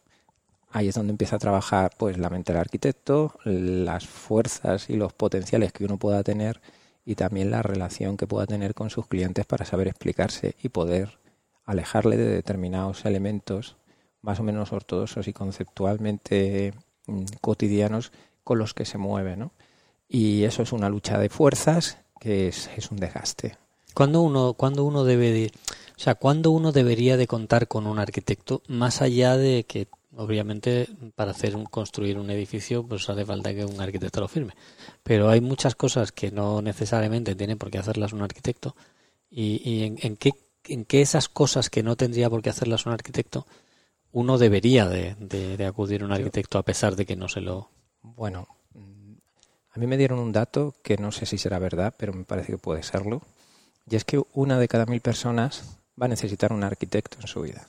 ahí 0.70 0.90
es 0.90 0.96
donde 0.96 1.12
empieza 1.12 1.38
a 1.38 1.40
trabajar 1.40 1.92
pues 1.98 2.18
la 2.18 2.30
mente 2.30 2.52
del 2.52 2.60
arquitecto, 2.60 3.34
las 3.46 4.06
fuerzas 4.06 4.90
y 4.90 4.98
los 4.98 5.14
potenciales 5.14 5.72
que 5.72 5.86
uno 5.86 5.98
pueda 5.98 6.24
tener 6.24 6.62
y 7.06 7.16
también 7.16 7.52
la 7.52 7.64
relación 7.64 8.18
que 8.18 8.28
pueda 8.28 8.46
tener 8.46 8.74
con 8.74 8.90
sus 8.90 9.08
clientes 9.08 9.46
para 9.46 9.66
saber 9.66 9.88
explicarse 9.88 10.56
y 10.62 10.70
poder 10.70 11.20
alejarle 11.66 12.18
de 12.18 12.30
determinados 12.30 13.06
elementos 13.06 13.78
más 14.22 14.40
o 14.42 14.44
menos 14.44 14.74
ortodoxos 14.74 15.28
y 15.28 15.34
conceptualmente 15.34 16.74
mm, 17.08 17.24
cotidianos 17.40 18.12
con 18.44 18.60
los 18.60 18.74
que 18.74 18.86
se 18.86 18.98
mueve, 18.98 19.38
¿no? 19.38 19.52
Y 20.08 20.44
eso 20.44 20.62
es 20.62 20.74
una 20.74 20.90
lucha 20.90 21.18
de 21.18 21.30
fuerzas 21.30 21.98
que 22.22 22.48
es, 22.48 22.70
es 22.78 22.92
un 22.92 22.98
desgaste. 22.98 23.58
¿Cuándo 23.96 24.22
uno, 24.22 24.54
cuando 24.54 24.86
uno 24.86 25.04
debe 25.04 25.32
de, 25.32 25.52
o 25.98 26.00
sea, 26.00 26.14
cuándo 26.16 26.52
uno 26.52 26.72
debería 26.72 27.18
de 27.18 27.26
contar 27.26 27.68
con 27.68 27.88
un 27.88 27.98
arquitecto 27.98 28.62
más 28.68 29.02
allá 29.02 29.36
de 29.38 29.66
que 29.68 29.88
obviamente 30.16 30.88
para 31.16 31.32
hacer 31.32 31.56
un, 31.56 31.66
construir 31.66 32.20
un 32.20 32.30
edificio 32.30 32.86
pues 32.86 33.10
hace 33.10 33.26
falta 33.26 33.56
que 33.56 33.66
un 33.66 33.82
arquitecto 33.82 34.22
lo 34.22 34.28
firme. 34.28 34.54
Pero 35.04 35.30
hay 35.30 35.42
muchas 35.42 35.74
cosas 35.74 36.12
que 36.12 36.32
no 36.32 36.62
necesariamente 36.62 37.34
tiene 37.34 37.58
por 37.58 37.72
qué 37.72 37.80
hacerlas 37.80 38.14
un 38.14 38.22
arquitecto. 38.22 38.76
Y, 39.32 39.68
y 39.68 39.84
en, 39.84 39.98
en, 40.02 40.16
qué 40.16 40.34
en 40.66 40.86
qué 40.86 41.02
esas 41.02 41.28
cosas 41.28 41.72
que 41.72 41.82
no 41.82 41.96
tendría 41.96 42.30
por 42.30 42.44
qué 42.44 42.52
hacerlas 42.52 42.86
un 42.86 42.94
arquitecto 42.94 43.48
uno 44.12 44.38
debería 44.38 44.88
de, 44.88 45.16
de, 45.20 45.58
de 45.58 45.66
acudir 45.66 46.04
a 46.04 46.06
un 46.06 46.12
arquitecto 46.12 46.60
a 46.60 46.64
pesar 46.64 46.96
de 46.96 47.06
que 47.06 47.16
no 47.16 47.30
se 47.30 47.42
lo 47.42 47.70
bueno 48.04 48.48
a 49.74 49.80
mí 49.80 49.88
me 49.88 49.98
dieron 49.98 50.20
un 50.20 50.32
dato 50.32 50.76
que 50.84 50.98
no 50.98 51.12
sé 51.12 51.26
si 51.26 51.38
será 51.38 51.60
verdad, 51.60 51.94
pero 51.98 52.14
me 52.14 52.26
parece 52.26 52.52
que 52.52 52.58
puede 52.58 52.84
serlo. 52.84 53.22
Y 53.90 53.96
es 53.96 54.04
que 54.04 54.22
una 54.34 54.60
de 54.60 54.68
cada 54.68 54.86
mil 54.86 55.02
personas 55.02 55.78
va 56.00 56.06
a 56.06 56.10
necesitar 56.10 56.52
un 56.52 56.64
arquitecto 56.64 57.18
en 57.20 57.28
su 57.28 57.42
vida. 57.42 57.66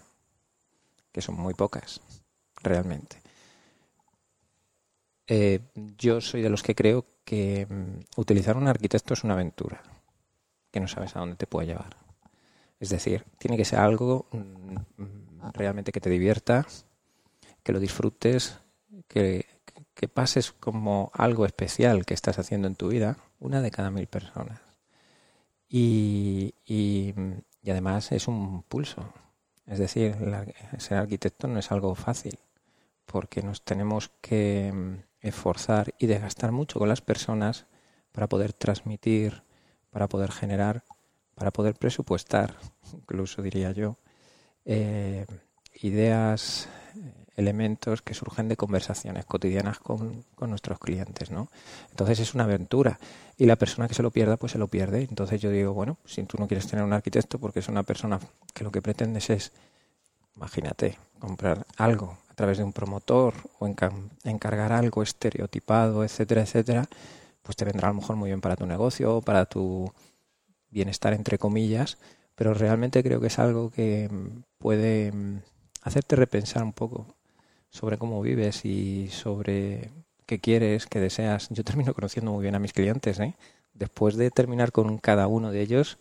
Que 1.12 1.23
son 1.23 1.37
muy 1.37 1.54
pocas, 1.54 2.00
realmente. 2.62 3.21
Eh, 5.26 5.61
yo 5.97 6.21
soy 6.21 6.42
de 6.42 6.50
los 6.50 6.62
que 6.62 6.75
creo 6.75 7.04
que 7.25 7.66
mm, 7.68 8.21
utilizar 8.21 8.56
un 8.56 8.66
arquitecto 8.66 9.14
es 9.14 9.23
una 9.23 9.35
aventura, 9.35 9.82
que 10.71 10.80
no 10.80 10.88
sabes 10.88 11.14
a 11.14 11.21
dónde 11.21 11.37
te 11.37 11.47
puede 11.47 11.68
llevar. 11.68 11.97
Es 12.80 12.88
decir, 12.88 13.25
tiene 13.38 13.56
que 13.56 13.64
ser 13.64 13.78
algo 13.78 14.26
mm, 14.32 15.50
realmente 15.52 15.92
que 15.92 16.00
te 16.00 16.11
divierta, 16.11 16.66
que 17.62 17.73
lo 17.73 17.78
disfrutes, 17.78 18.59
que 19.06 19.47
que 19.94 20.08
pases 20.08 20.52
como 20.52 21.11
algo 21.14 21.46
especial 21.46 22.04
que 22.06 22.14
estás 22.14 22.38
haciendo 22.38 22.68
en 22.68 22.76
tu 22.76 22.88
vida, 22.88 23.18
una 23.38 23.61
de 23.61 23.70
cada 23.70 23.90
mil 23.90 24.06
personas. 24.06 24.61
Y, 25.68 26.54
y, 26.64 27.14
además 27.70 28.12
es 28.12 28.28
un 28.28 28.62
pulso. 28.62 29.12
Es 29.66 29.78
decir, 29.78 30.16
ser 30.78 30.99
arquitecto 30.99 31.49
no 31.49 31.58
es 31.58 31.70
algo 31.72 31.94
fácil, 31.94 32.38
porque 33.06 33.42
nos 33.42 33.62
tenemos 33.62 34.11
que 34.20 34.72
mm, 34.72 34.94
esforzar 35.20 35.94
y 35.99 36.06
desgastar 36.06 36.52
mucho 36.52 36.78
con 36.78 36.88
las 36.88 37.00
personas 37.00 37.66
para 38.11 38.28
poder 38.28 38.52
transmitir, 38.52 39.44
para 39.90 40.08
poder 40.08 40.32
generar, 40.32 40.84
para 41.34 41.50
poder 41.50 41.75
presupuestar, 41.75 42.56
incluso 42.92 43.40
diría 43.40 43.72
yo, 43.72 43.99
eh, 44.64 45.26
ideas 45.75 46.68
elementos 47.36 48.02
que 48.02 48.14
surgen 48.14 48.48
de 48.48 48.56
conversaciones 48.56 49.24
cotidianas 49.24 49.78
con, 49.78 50.24
nuestros 50.40 50.78
clientes, 50.78 51.30
¿no? 51.30 51.48
Entonces 51.90 52.20
es 52.20 52.34
una 52.34 52.44
aventura 52.44 52.98
y 53.38 53.46
la 53.46 53.56
persona 53.56 53.88
que 53.88 53.94
se 53.94 54.02
lo 54.02 54.10
pierda, 54.10 54.36
pues 54.36 54.52
se 54.52 54.58
lo 54.58 54.68
pierde. 54.68 55.06
Entonces 55.08 55.40
yo 55.40 55.50
digo, 55.50 55.72
bueno, 55.72 55.98
si 56.04 56.22
tú 56.24 56.36
no 56.38 56.46
quieres 56.46 56.66
tener 56.66 56.84
un 56.84 56.92
arquitecto 56.92 57.38
porque 57.38 57.60
es 57.60 57.68
una 57.68 57.82
persona 57.82 58.20
que 58.52 58.64
lo 58.64 58.70
que 58.70 58.82
pretendes 58.82 59.30
es, 59.30 59.52
imagínate, 60.36 60.98
comprar 61.18 61.66
algo 61.76 62.18
a 62.28 62.34
través 62.34 62.58
de 62.58 62.64
un 62.64 62.72
promotor 62.72 63.34
o 63.58 63.66
encargar 64.24 64.72
algo 64.72 65.02
estereotipado, 65.02 66.04
etcétera, 66.04 66.42
etcétera, 66.42 66.88
pues 67.42 67.56
te 67.56 67.64
vendrá 67.64 67.88
a 67.88 67.92
lo 67.92 68.00
mejor 68.00 68.16
muy 68.16 68.30
bien 68.30 68.40
para 68.40 68.56
tu 68.56 68.66
negocio, 68.66 69.20
para 69.20 69.46
tu 69.46 69.92
bienestar, 70.70 71.12
entre 71.12 71.38
comillas, 71.38 71.98
pero 72.34 72.54
realmente 72.54 73.02
creo 73.02 73.20
que 73.20 73.26
es 73.26 73.38
algo 73.38 73.70
que 73.70 74.08
puede 74.58 75.12
hacerte 75.82 76.16
repensar 76.16 76.62
un 76.62 76.72
poco 76.72 77.06
sobre 77.72 77.98
cómo 77.98 78.22
vives 78.22 78.64
y 78.64 79.08
sobre 79.08 79.90
qué 80.26 80.38
quieres, 80.38 80.86
qué 80.86 81.00
deseas. 81.00 81.48
Yo 81.50 81.64
termino 81.64 81.92
conociendo 81.94 82.30
muy 82.30 82.42
bien 82.42 82.54
a 82.54 82.60
mis 82.60 82.72
clientes. 82.72 83.18
¿eh? 83.18 83.34
Después 83.74 84.16
de 84.16 84.30
terminar 84.30 84.70
con 84.70 84.98
cada 84.98 85.26
uno 85.26 85.50
de 85.50 85.62
ellos, 85.62 85.98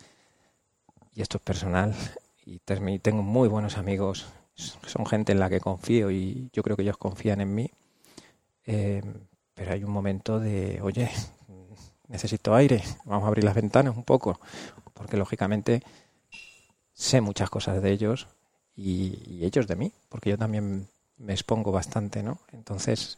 y 1.16 1.24
esto 1.24 1.38
es 1.38 1.44
personal, 1.44 1.96
y 2.46 2.60
tengo 3.00 3.24
muy 3.24 3.48
buenos 3.48 3.78
amigos, 3.78 4.28
son 4.56 5.06
gente 5.06 5.32
en 5.32 5.40
la 5.40 5.50
que 5.50 5.60
confío 5.60 6.12
y 6.12 6.50
yo 6.54 6.64
creo 6.64 6.76
que 6.76 6.84
ellos 6.84 6.98
confían 6.98 7.42
en 7.42 7.56
mí, 7.56 7.72
eh, 8.66 9.02
pero 9.54 9.72
hay 9.74 9.84
un 9.84 9.92
momento 9.92 10.40
de, 10.40 10.80
oye, 10.82 11.10
necesito 12.08 12.54
aire, 12.54 12.84
vamos 13.06 13.24
a 13.24 13.28
abrir 13.28 13.44
las 13.44 13.56
ventanas 13.56 13.96
un 13.96 14.04
poco, 14.04 14.40
porque 14.94 15.18
lógicamente 15.18 15.82
sé 16.94 17.22
muchas 17.22 17.50
cosas 17.50 17.82
de 17.82 17.92
ellos 17.92 18.28
y, 18.76 19.44
ellos 19.44 19.68
de 19.68 19.76
mí, 19.76 19.92
porque 20.10 20.30
yo 20.30 20.38
también 20.38 20.88
me 21.22 21.34
expongo 21.34 21.72
bastante, 21.72 22.24
¿no? 22.24 22.40
Entonces, 22.52 23.18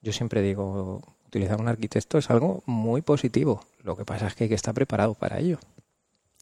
yo 0.00 0.12
siempre 0.12 0.42
digo, 0.42 1.02
utilizar 1.26 1.60
un 1.60 1.68
arquitecto 1.68 2.18
es 2.18 2.30
algo 2.30 2.62
muy 2.66 3.02
positivo. 3.02 3.64
Lo 3.82 3.96
que 3.96 4.04
pasa 4.04 4.26
es 4.26 4.34
que 4.34 4.44
hay 4.44 4.48
que 4.48 4.56
estar 4.56 4.74
preparado 4.74 5.14
para 5.14 5.38
ello. 5.38 5.58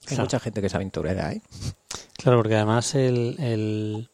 Hay 0.09 0.17
mucha 0.17 0.41
gente 0.41 0.61
que 0.61 0.69
es 0.69 0.75
aventurera, 0.75 1.33
¿eh? 1.33 1.43
Claro, 2.17 2.39
porque 2.39 2.57
además 2.57 2.95
el, 2.95 3.37
el 3.39 4.09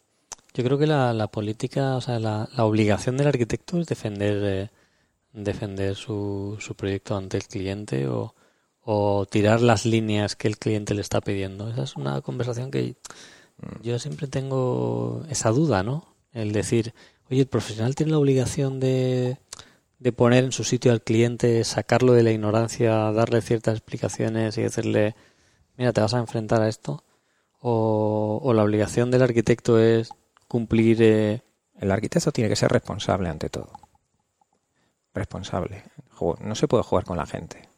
yo 0.55 0.65
creo 0.65 0.79
que 0.79 0.87
la, 0.87 1.13
la 1.13 1.29
política, 1.29 1.97
o 1.97 2.01
sea, 2.01 2.19
la, 2.19 2.49
la, 2.57 2.65
obligación 2.65 3.17
del 3.17 3.29
arquitecto 3.29 3.79
es 3.79 3.87
defender, 3.87 4.43
eh, 4.45 4.71
defender 5.33 5.95
su, 5.95 6.57
su 6.61 6.75
proyecto 6.75 7.17
ante 7.17 7.37
el 7.37 7.47
cliente 7.47 8.09
o, 8.09 8.35
o 8.83 9.27
tirar 9.27 9.61
las 9.61 9.87
líneas 9.87 10.35
que 10.35 10.49
el 10.49 10.59
cliente 10.59 10.95
le 10.95 11.03
está 11.03 11.21
pidiendo. 11.21 11.71
Esa 11.71 11.83
es 11.83 11.97
una 11.97 12.21
conversación 12.21 12.71
que 12.71 12.97
Mm. 13.59 13.83
Yo 13.83 13.99
siempre 13.99 14.27
tengo 14.27 15.23
esa 15.31 15.51
duda, 15.51 15.83
¿no? 15.83 16.05
El 16.37 16.53
decir, 16.53 16.93
oye, 17.31 17.41
el 17.41 17.47
profesional 17.47 17.95
tiene 17.95 18.13
la 18.13 18.19
obligación 18.19 18.79
de, 18.79 19.39
de 19.99 20.13
poner 20.13 20.45
en 20.45 20.53
su 20.53 20.65
sitio 20.65 20.93
al 20.93 21.03
cliente, 21.03 21.65
sacarlo 21.65 22.13
de 22.13 22.23
la 22.23 22.31
ignorancia, 22.31 23.11
darle 23.13 23.41
ciertas 23.41 23.77
explicaciones 23.77 24.59
y 24.59 24.63
decirle, 24.63 25.15
mira, 25.79 25.95
te 25.95 26.03
vas 26.03 26.13
a 26.13 26.19
enfrentar 26.19 26.61
a 26.61 26.69
esto. 26.69 27.03
O, 27.61 28.53
la 28.55 28.63
obligación 28.63 29.11
del 29.11 29.23
arquitecto 29.23 29.81
es 29.81 30.11
cumplir. 30.47 30.99
Eh... 31.01 31.43
El 31.79 31.91
arquitecto 31.91 32.33
tiene 32.33 32.51
que 32.51 32.57
ser 32.57 32.71
responsable 32.71 33.31
ante 33.31 33.49
todo. 33.49 33.71
Responsable. 35.15 35.85
No 36.41 36.55
se 36.55 36.69
puede 36.69 36.83
jugar 36.83 37.05
con 37.05 37.17
la 37.17 37.27
gente. 37.27 37.69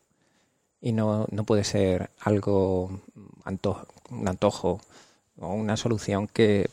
Y 0.80 0.92
no, 0.92 1.26
no 1.30 1.44
puede 1.44 1.62
ser 1.62 2.10
algo, 2.20 3.00
un 3.44 4.28
antojo 4.28 4.80
o 5.36 5.52
una 5.52 5.76
solución 5.76 6.26
que 6.26 6.68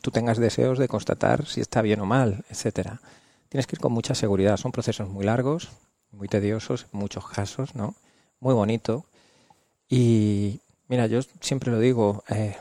tú 0.00 0.10
tengas 0.10 0.38
deseos 0.38 0.78
de 0.78 0.88
constatar 0.88 1.46
si 1.46 1.60
está 1.60 1.82
bien 1.82 2.00
o 2.00 2.06
mal, 2.06 2.44
etcétera. 2.50 3.00
Tienes 3.48 3.66
que 3.66 3.76
ir 3.76 3.80
con 3.80 3.92
mucha 3.92 4.14
seguridad. 4.14 4.56
Son 4.56 4.72
procesos 4.72 5.08
muy 5.08 5.24
largos, 5.24 5.68
muy 6.12 6.28
tediosos 6.28 6.86
en 6.92 7.00
muchos 7.00 7.28
casos, 7.28 7.74
¿no? 7.74 7.94
Muy 8.40 8.54
bonito. 8.54 9.06
Y 9.88 10.60
mira, 10.88 11.06
yo 11.06 11.20
siempre 11.40 11.72
lo 11.72 11.80
digo, 11.80 12.24
eh, 12.28 12.56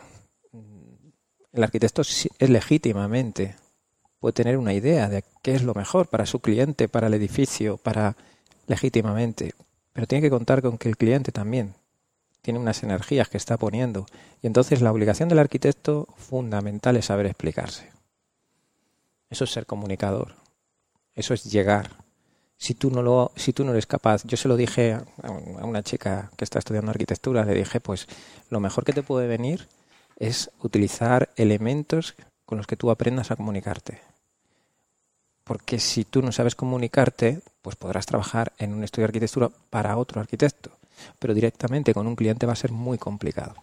el 1.51 1.63
arquitecto 1.63 2.01
es 2.01 2.50
legítimamente 2.50 3.55
puede 4.19 4.33
tener 4.33 4.57
una 4.57 4.74
idea 4.74 5.09
de 5.09 5.24
qué 5.41 5.55
es 5.55 5.63
lo 5.63 5.74
mejor 5.74 6.07
para 6.07 6.25
su 6.25 6.39
cliente, 6.39 6.88
para 6.88 7.07
el 7.07 7.13
edificio, 7.13 7.77
para 7.77 8.15
legítimamente, 8.67 9.53
pero 9.93 10.07
tiene 10.07 10.21
que 10.21 10.29
contar 10.29 10.62
con 10.62 10.77
que 10.77 10.89
el 10.89 10.97
cliente 10.97 11.31
también 11.31 11.74
tiene 12.48 12.60
unas 12.62 12.82
energías 12.82 13.27
que 13.27 13.36
está 13.36 13.58
poniendo. 13.58 14.06
Y 14.42 14.48
entonces 14.48 14.80
la 14.80 14.94
obligación 14.94 15.27
del 15.27 15.39
arquitecto 15.39 16.08
fundamental 16.16 16.96
es 16.96 17.08
saber 17.08 17.25
explicarse. 17.25 17.92
Eso 19.30 19.44
es 19.44 19.51
ser 19.51 19.66
comunicador. 19.66 20.36
Eso 21.13 21.34
es 21.34 21.44
llegar. 21.44 21.98
Si 22.56 22.74
tú 22.74 22.89
no 22.89 23.01
lo, 23.01 23.34
si 23.36 23.51
tú 23.51 23.66
no 23.66 23.72
eres 23.72 23.86
capaz, 23.86 24.24
yo 24.24 24.38
se 24.38 24.48
lo 24.48 24.56
dije 24.56 24.94
a 24.94 25.66
una 25.66 25.83
chica 25.83 26.31
que 26.38 26.46
está 26.46 26.60
estudiando 26.60 26.90
arquitectura, 26.90 27.44
le 27.44 27.53
dije, 27.53 27.81
pues 27.81 28.07
lo 28.50 28.62
mejor 28.62 28.86
que 28.86 28.94
te 28.94 29.03
puede 29.03 29.27
venir 29.27 29.68
es 30.16 30.50
utilizar 30.62 31.27
elementos 31.36 32.16
con 32.46 32.57
los 32.57 32.66
que 32.66 32.77
tú 32.77 32.92
aprendas 32.92 33.29
a 33.29 33.36
comunicarte. 33.36 34.00
Porque 35.44 35.79
si 35.81 36.05
tú 36.05 36.22
no 36.22 36.31
sabes 36.31 36.55
comunicarte, 36.55 37.42
pues 37.62 37.75
podrás 37.75 38.05
trabajar 38.05 38.53
en 38.57 38.74
un 38.74 38.86
estudio 38.86 39.03
de 39.03 39.10
arquitectura 39.10 39.50
para 39.70 39.98
otro 39.98 40.22
arquitecto 40.22 40.76
pero 41.20 41.33
directamente 41.33 41.94
con 41.94 42.07
un 42.07 42.16
cliente 42.16 42.46
va 42.46 42.53
a 42.53 42.57
ser 42.57 42.72
muy 42.72 42.98
complicado. 42.98 43.55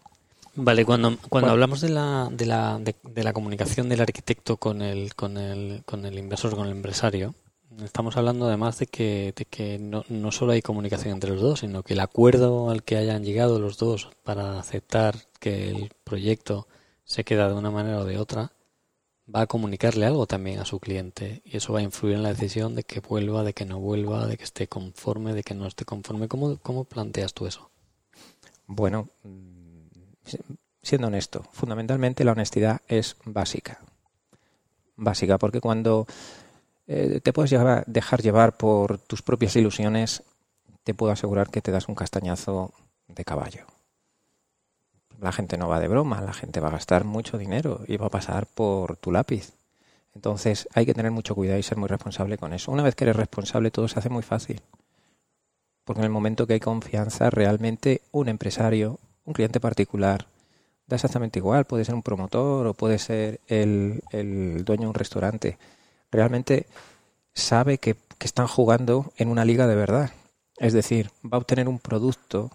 Vale, 0.56 0.84
cuando, 0.84 1.16
cuando 1.28 1.50
hablamos 1.50 1.80
de 1.80 1.88
la, 1.88 2.28
de, 2.30 2.46
la, 2.46 2.78
de, 2.78 3.24
la 3.24 3.32
comunicación 3.32 3.88
del 3.88 4.00
arquitecto 4.00 4.56
con 4.56 4.82
el, 4.82 5.14
con, 5.14 5.36
el, 5.36 5.82
con 5.84 6.06
el 6.06 6.16
inversor, 6.16 6.54
con 6.54 6.66
el 6.66 6.72
empresario, 6.72 7.34
estamos 7.82 8.16
hablando 8.16 8.46
además 8.46 8.78
de 8.78 8.86
que, 8.86 9.34
de 9.36 9.46
que 9.46 9.80
no, 9.80 10.04
no 10.08 10.30
solo 10.30 10.52
hay 10.52 10.62
comunicación 10.62 11.12
entre 11.12 11.30
los 11.30 11.40
dos, 11.40 11.60
sino 11.60 11.82
que 11.82 11.94
el 11.94 12.00
acuerdo 12.00 12.70
al 12.70 12.84
que 12.84 12.96
hayan 12.96 13.24
llegado 13.24 13.58
los 13.58 13.78
dos 13.78 14.10
para 14.22 14.60
aceptar 14.60 15.16
que 15.40 15.70
el 15.70 15.90
proyecto 16.04 16.68
se 17.04 17.24
queda 17.24 17.48
de 17.48 17.54
una 17.54 17.72
manera 17.72 17.98
o 17.98 18.04
de 18.04 18.18
otra, 18.18 18.52
va 19.32 19.42
a 19.42 19.46
comunicarle 19.46 20.06
algo 20.06 20.26
también 20.26 20.60
a 20.60 20.64
su 20.64 20.80
cliente 20.80 21.42
y 21.44 21.56
eso 21.56 21.72
va 21.72 21.78
a 21.78 21.82
influir 21.82 22.16
en 22.16 22.22
la 22.22 22.30
decisión 22.30 22.74
de 22.74 22.84
que 22.84 23.00
vuelva, 23.00 23.42
de 23.42 23.54
que 23.54 23.64
no 23.64 23.78
vuelva, 23.80 24.26
de 24.26 24.36
que 24.36 24.44
esté 24.44 24.68
conforme, 24.68 25.32
de 25.32 25.42
que 25.42 25.54
no 25.54 25.66
esté 25.66 25.84
conforme. 25.84 26.28
¿Cómo, 26.28 26.58
cómo 26.58 26.84
planteas 26.84 27.32
tú 27.32 27.46
eso? 27.46 27.70
Bueno, 28.66 29.08
siendo 30.82 31.08
honesto, 31.08 31.44
fundamentalmente 31.52 32.24
la 32.24 32.32
honestidad 32.32 32.80
es 32.88 33.16
básica. 33.24 33.80
Básica, 34.96 35.38
porque 35.38 35.60
cuando 35.60 36.06
eh, 36.86 37.20
te 37.22 37.32
puedes 37.32 37.50
dejar 37.86 38.22
llevar 38.22 38.56
por 38.56 38.98
tus 38.98 39.22
propias 39.22 39.56
ilusiones, 39.56 40.22
te 40.84 40.94
puedo 40.94 41.12
asegurar 41.12 41.50
que 41.50 41.62
te 41.62 41.72
das 41.72 41.88
un 41.88 41.94
castañazo 41.94 42.72
de 43.08 43.24
caballo 43.24 43.73
la 45.20 45.32
gente 45.32 45.56
no 45.56 45.68
va 45.68 45.80
de 45.80 45.88
broma, 45.88 46.20
la 46.20 46.32
gente 46.32 46.60
va 46.60 46.68
a 46.68 46.72
gastar 46.72 47.04
mucho 47.04 47.38
dinero 47.38 47.80
y 47.86 47.96
va 47.96 48.06
a 48.06 48.10
pasar 48.10 48.46
por 48.46 48.96
tu 48.96 49.12
lápiz. 49.12 49.52
Entonces 50.14 50.68
hay 50.74 50.86
que 50.86 50.94
tener 50.94 51.10
mucho 51.10 51.34
cuidado 51.34 51.58
y 51.58 51.62
ser 51.62 51.78
muy 51.78 51.88
responsable 51.88 52.38
con 52.38 52.52
eso. 52.52 52.70
Una 52.70 52.82
vez 52.82 52.94
que 52.94 53.04
eres 53.04 53.16
responsable 53.16 53.70
todo 53.70 53.88
se 53.88 53.98
hace 53.98 54.10
muy 54.10 54.22
fácil. 54.22 54.62
Porque 55.84 56.00
en 56.00 56.04
el 56.04 56.10
momento 56.10 56.46
que 56.46 56.54
hay 56.54 56.60
confianza, 56.60 57.30
realmente 57.30 58.00
un 58.10 58.28
empresario, 58.28 58.98
un 59.24 59.34
cliente 59.34 59.60
particular, 59.60 60.26
da 60.86 60.96
exactamente 60.96 61.38
igual. 61.38 61.64
Puede 61.64 61.84
ser 61.84 61.94
un 61.94 62.02
promotor 62.02 62.66
o 62.66 62.74
puede 62.74 62.98
ser 62.98 63.40
el, 63.48 64.02
dueño 64.64 64.82
de 64.82 64.88
un 64.88 64.94
restaurante. 64.94 65.58
Realmente 66.10 66.66
sabe 67.34 67.78
que, 67.78 67.96
están 68.20 68.46
jugando 68.46 69.12
en 69.18 69.28
una 69.28 69.44
liga 69.44 69.66
de 69.66 69.74
verdad. 69.74 70.10
Es 70.56 70.72
decir, 70.72 71.10
va 71.22 71.36
a 71.36 71.40
obtener 71.40 71.68
un 71.68 71.78
producto 71.78 72.50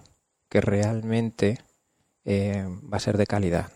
que 0.50 0.62
realmente 0.62 1.60
eh, 2.26 2.66
va 2.92 2.98
a 2.98 3.02
ser 3.02 3.18
de 3.18 3.28
calidad. 3.28 3.72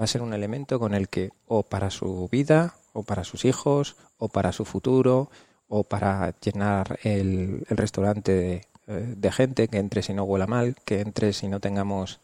Va 0.00 0.04
a 0.04 0.06
ser 0.06 0.22
un 0.22 0.32
elemento 0.32 0.78
con 0.78 0.94
el 0.94 1.08
que 1.08 1.30
o 1.46 1.64
para 1.64 1.90
su 1.90 2.28
vida, 2.30 2.74
o 2.92 3.02
para 3.02 3.24
sus 3.24 3.44
hijos, 3.44 3.96
o 4.18 4.28
para 4.28 4.52
su 4.52 4.64
futuro, 4.64 5.30
o 5.68 5.84
para 5.84 6.34
llenar 6.40 6.98
el, 7.02 7.64
restaurante 7.68 8.68
eh, 8.86 9.14
de, 9.16 9.32
gente, 9.32 9.68
que 9.68 9.78
entre 9.78 10.02
si 10.02 10.14
no 10.14 10.24
huela 10.24 10.46
mal, 10.46 10.76
que 10.84 11.00
entre 11.00 11.32
si 11.32 11.48
no 11.48 11.60
tengamos... 11.60 12.20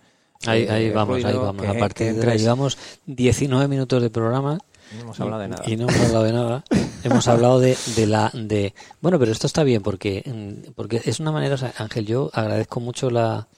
Ahí, 0.46 0.66
ahí 0.68 0.86
eh, 0.86 0.92
vamos, 0.92 1.24
ahí 1.24 1.36
vamos. 1.36 1.66
a 1.66 1.74
partir 1.74 2.14
de 2.14 2.30
ahí 2.30 2.38
llevamos 2.38 2.76
19 3.06 3.68
minutos 3.68 4.02
de 4.02 4.10
programa. 4.10 4.58
Y 4.92 4.96
no 4.96 5.02
hemos 5.02 5.20
hablado 5.20 5.42
de 5.42 5.48
nada. 5.48 5.62
Y 5.66 5.76
no 5.76 5.88
hemos 5.88 6.00
hablado 6.00 6.24
de 6.24 6.32
nada. 6.32 6.64
hemos 7.02 7.28
hablado 7.28 7.60
de, 7.60 7.76
de, 7.96 8.06
la... 8.06 8.30
de 8.34 8.74
Bueno, 9.00 9.18
pero 9.18 9.32
esto 9.32 9.46
está 9.46 9.64
bien 9.64 9.82
porque, 9.82 10.22
mm, 10.24 10.72
porque 10.72 11.00
es 11.04 11.20
una 11.20 11.32
manera... 11.32 11.56
Ángel, 11.78 12.06
yo 12.06 12.30
agradezco 12.32 12.80
mucho 12.80 13.10
la 13.10 13.48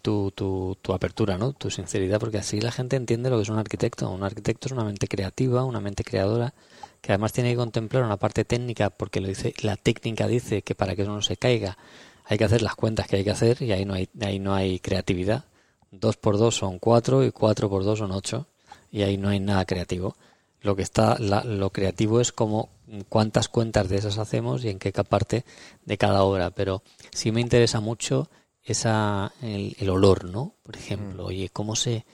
tu, 0.00 0.30
tu, 0.32 0.76
tu 0.80 0.92
apertura, 0.92 1.38
¿no? 1.38 1.52
Tu 1.52 1.70
sinceridad, 1.70 2.20
porque 2.20 2.38
así 2.38 2.60
la 2.60 2.72
gente 2.72 2.96
entiende 2.96 3.30
lo 3.30 3.36
que 3.36 3.42
es 3.42 3.48
un 3.48 3.58
arquitecto. 3.58 4.10
Un 4.10 4.22
arquitecto 4.22 4.68
es 4.68 4.72
una 4.72 4.84
mente 4.84 5.08
creativa, 5.08 5.64
una 5.64 5.80
mente 5.80 6.04
creadora, 6.04 6.54
que 7.00 7.12
además 7.12 7.32
tiene 7.32 7.50
que 7.50 7.56
contemplar 7.56 8.04
una 8.04 8.16
parte 8.16 8.44
técnica, 8.44 8.90
porque 8.90 9.20
lo 9.20 9.28
dice, 9.28 9.54
la 9.62 9.76
técnica 9.76 10.26
dice 10.26 10.62
que 10.62 10.74
para 10.74 10.94
que 10.94 11.02
eso 11.02 11.12
no 11.12 11.22
se 11.22 11.36
caiga 11.36 11.76
hay 12.24 12.38
que 12.38 12.44
hacer 12.44 12.62
las 12.62 12.74
cuentas 12.74 13.06
que 13.06 13.16
hay 13.16 13.24
que 13.24 13.30
hacer 13.30 13.62
y 13.62 13.72
ahí 13.72 13.84
no 13.84 13.94
hay, 13.94 14.08
ahí 14.20 14.38
no 14.38 14.54
hay 14.54 14.78
creatividad. 14.78 15.44
Dos 15.90 16.16
por 16.16 16.38
dos 16.38 16.56
son 16.56 16.78
cuatro 16.78 17.24
y 17.24 17.30
cuatro 17.30 17.68
por 17.68 17.84
dos 17.84 17.98
son 17.98 18.12
ocho 18.12 18.46
y 18.90 19.02
ahí 19.02 19.16
no 19.16 19.28
hay 19.28 19.40
nada 19.40 19.64
creativo. 19.64 20.16
Lo 20.60 20.76
que 20.76 20.82
está, 20.82 21.18
lo 21.18 21.70
creativo 21.70 22.20
es 22.20 22.32
como 22.32 22.70
cuántas 23.08 23.48
cuentas 23.48 23.88
de 23.88 23.96
esas 23.96 24.18
hacemos 24.18 24.64
y 24.64 24.70
en 24.70 24.78
qué 24.78 24.92
parte 24.92 25.44
de 25.84 25.98
cada 25.98 26.22
obra. 26.22 26.50
Pero 26.50 26.82
sí 27.10 27.32
me 27.32 27.40
interesa 27.40 27.80
mucho 27.80 28.30
esa 28.64 29.32
el, 29.42 29.90
olor, 29.90 30.24
¿no? 30.24 30.54
Por 30.62 30.76
ejemplo, 30.76 31.24
mm. 31.24 31.26
oye, 31.26 31.50
¿cómo 31.52 31.76
se, 31.76 32.04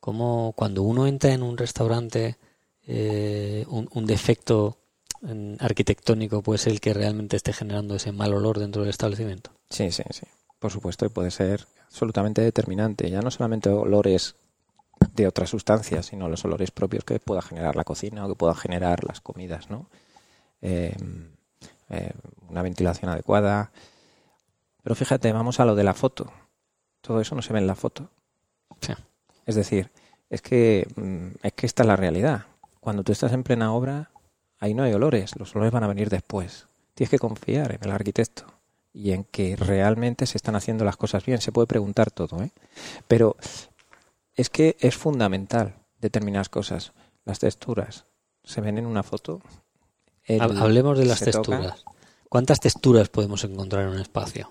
cómo 0.00 0.52
cuando 0.56 0.82
uno 0.82 1.06
entra 1.06 1.32
en 1.32 1.42
un 1.42 1.56
restaurante, 1.56 2.36
eh, 2.86 3.64
un, 3.68 4.06
defecto 4.06 4.78
arquitectónico 5.58 6.42
puede 6.42 6.58
ser 6.58 6.74
el 6.74 6.80
que 6.80 6.92
realmente 6.92 7.36
esté 7.36 7.52
generando 7.52 7.96
ese 7.96 8.12
mal 8.12 8.34
olor 8.34 8.58
dentro 8.58 8.82
del 8.82 8.90
establecimiento? 8.90 9.50
Sí, 9.70 9.90
sí, 9.90 10.02
sí. 10.10 10.26
Por 10.58 10.70
supuesto, 10.70 11.08
puede 11.10 11.30
ser 11.30 11.66
absolutamente 11.86 12.42
determinante. 12.42 13.10
Ya 13.10 13.20
no 13.20 13.30
solamente 13.30 13.70
olores 13.70 14.34
de 15.14 15.26
otras 15.26 15.50
sustancias, 15.50 16.06
sino 16.06 16.28
los 16.28 16.44
olores 16.44 16.70
propios 16.70 17.04
que 17.04 17.18
pueda 17.18 17.42
generar 17.42 17.76
la 17.76 17.84
cocina 17.84 18.24
o 18.24 18.28
que 18.28 18.34
puedan 18.34 18.56
generar 18.56 19.04
las 19.04 19.20
comidas, 19.20 19.70
¿no? 19.70 19.88
Eh, 20.60 20.96
eh, 21.90 22.12
una 22.48 22.62
ventilación 22.62 23.10
adecuada, 23.10 23.70
pero 24.84 24.94
fíjate, 24.94 25.32
vamos 25.32 25.58
a 25.58 25.64
lo 25.64 25.74
de 25.74 25.82
la 25.82 25.94
foto. 25.94 26.30
Todo 27.00 27.20
eso 27.20 27.34
no 27.34 27.42
se 27.42 27.52
ve 27.52 27.58
en 27.58 27.66
la 27.66 27.74
foto. 27.74 28.08
Sí. 28.80 28.92
Es 29.46 29.56
decir, 29.56 29.90
es 30.30 30.40
que, 30.42 30.86
mm, 30.94 31.44
es 31.46 31.52
que 31.54 31.66
esta 31.66 31.82
es 31.82 31.86
la 31.88 31.96
realidad. 31.96 32.44
Cuando 32.80 33.02
tú 33.02 33.10
estás 33.10 33.32
en 33.32 33.42
plena 33.42 33.72
obra, 33.72 34.10
ahí 34.60 34.72
no 34.74 34.84
hay 34.84 34.92
olores, 34.92 35.34
los 35.36 35.54
olores 35.56 35.72
van 35.72 35.82
a 35.84 35.88
venir 35.88 36.08
después. 36.08 36.66
Tienes 36.94 37.10
que 37.10 37.18
confiar 37.18 37.72
en 37.72 37.82
el 37.82 37.90
arquitecto 37.90 38.44
y 38.92 39.10
en 39.12 39.24
que 39.24 39.56
realmente 39.56 40.26
se 40.26 40.38
están 40.38 40.54
haciendo 40.54 40.84
las 40.84 40.96
cosas 40.96 41.24
bien. 41.26 41.40
Se 41.40 41.50
puede 41.50 41.66
preguntar 41.66 42.10
todo, 42.12 42.40
¿eh? 42.42 42.50
Pero 43.08 43.36
es 44.36 44.48
que 44.50 44.76
es 44.80 44.96
fundamental 44.96 45.74
determinadas 46.00 46.48
cosas. 46.48 46.92
Las 47.24 47.38
texturas 47.40 48.04
se 48.44 48.60
ven 48.60 48.78
en 48.78 48.86
una 48.86 49.02
foto. 49.02 49.40
el- 50.26 50.40
Hablemos 50.40 50.98
de 50.98 51.04
las 51.06 51.18
toca. 51.20 51.30
texturas. 51.32 51.84
¿Cuántas 52.30 52.60
texturas 52.60 53.08
podemos 53.08 53.44
encontrar 53.44 53.82
en 53.84 53.88
un 53.90 54.00
espacio? 54.00 54.50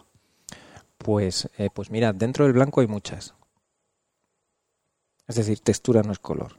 Pues, 1.03 1.49
eh, 1.57 1.69
pues 1.73 1.91
mira, 1.91 2.13
dentro 2.13 2.45
del 2.45 2.53
blanco 2.53 2.81
hay 2.81 2.87
muchas. 2.87 3.33
Es 5.27 5.35
decir, 5.35 5.59
textura 5.59 6.01
no 6.03 6.11
es 6.11 6.19
color. 6.19 6.57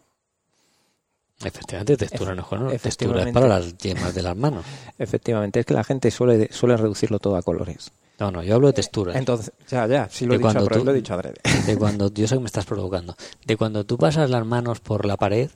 Efectivamente, 1.44 1.96
textura 1.96 2.34
no 2.34 2.42
es 2.42 2.48
color, 2.48 2.72
textura 2.78 3.22
es 3.28 3.32
para 3.34 3.48
las 3.48 3.76
yemas 3.78 4.14
de 4.14 4.22
las 4.22 4.36
manos. 4.36 4.64
Efectivamente, 4.98 5.60
es 5.60 5.66
que 5.66 5.74
la 5.74 5.84
gente 5.84 6.10
suele, 6.10 6.48
suele 6.52 6.76
reducirlo 6.76 7.18
todo 7.18 7.36
a 7.36 7.42
colores. 7.42 7.90
No, 8.20 8.30
no, 8.30 8.42
yo 8.44 8.54
hablo 8.54 8.68
de 8.68 8.72
texturas. 8.74 9.16
Entonces, 9.16 9.52
ya, 9.68 9.86
ya, 9.88 10.08
sí 10.08 10.24
lo 10.24 10.34
he 10.34 10.38
dicho, 10.38 10.66
tú- 10.68 10.84
lo 10.84 10.90
he 10.92 10.94
dicho 10.94 11.14
adrede. 11.14 11.40
De 11.66 11.76
cuando, 11.76 12.12
yo 12.14 12.28
sé 12.28 12.36
que 12.36 12.40
me 12.40 12.46
estás 12.46 12.64
provocando. 12.64 13.16
De 13.44 13.56
cuando 13.56 13.84
tú 13.84 13.98
pasas 13.98 14.30
las 14.30 14.46
manos 14.46 14.78
por 14.80 15.04
la 15.04 15.16
pared 15.16 15.50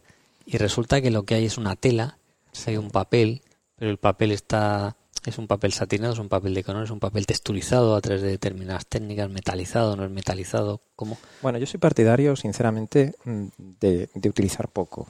y 0.45 0.59
resulta 0.59 1.01
que 1.01 1.13
lo 1.13 1.23
que 1.23 1.37
hay 1.37 1.45
es 1.47 1.57
una 1.57 1.77
tela, 1.77 2.19
hay 2.67 2.77
un 2.77 2.91
papel, 2.91 3.43
pero 3.77 3.91
el 3.93 3.99
papel 3.99 4.33
está 4.33 4.97
es 5.29 5.39
un 5.39 5.47
papel 5.47 5.73
satinado, 5.73 6.13
es 6.13 6.19
un 6.19 6.29
papel 6.29 6.55
de 6.55 6.65
color, 6.65 6.85
es 6.85 6.91
un 6.91 7.01
papel 7.01 7.27
texturizado 7.27 7.95
a 7.95 8.01
través 8.01 8.23
de 8.23 8.29
determinadas 8.29 8.87
técnicas, 8.87 9.31
metalizado, 9.31 9.97
no 9.97 10.05
es 10.05 10.11
metalizado, 10.11 10.81
¿cómo? 10.97 11.19
Bueno, 11.43 11.59
yo 11.59 11.67
soy 11.67 11.79
partidario, 11.79 12.37
sinceramente, 12.37 13.15
mm, 13.25 13.47
de, 13.81 14.09
utilizar 14.15 14.69
poco. 14.69 15.09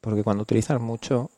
Porque 0.00 0.24
cuando 0.24 0.42
utilizas 0.42 0.80
mucho, 0.80 1.30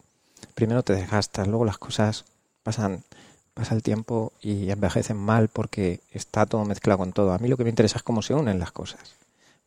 primero 0.54 0.82
te 0.82 0.94
desgastas, 0.94 1.46
luego 1.48 1.64
las 1.64 1.78
cosas 1.78 2.24
pasan, 2.62 3.04
pasa 3.52 3.74
el 3.74 3.82
tiempo 3.82 4.32
y 4.40 4.70
envejecen 4.70 5.16
mal 5.16 5.48
porque 5.48 6.00
está 6.10 6.46
todo 6.46 6.64
mezclado 6.64 6.98
con 6.98 7.12
todo. 7.12 7.32
A 7.32 7.38
mí 7.38 7.48
lo 7.48 7.56
que 7.56 7.64
me 7.64 7.70
interesa 7.70 7.98
es 7.98 8.02
cómo 8.02 8.22
se 8.22 8.34
unen 8.34 8.58
las 8.58 8.72
cosas. 8.72 9.14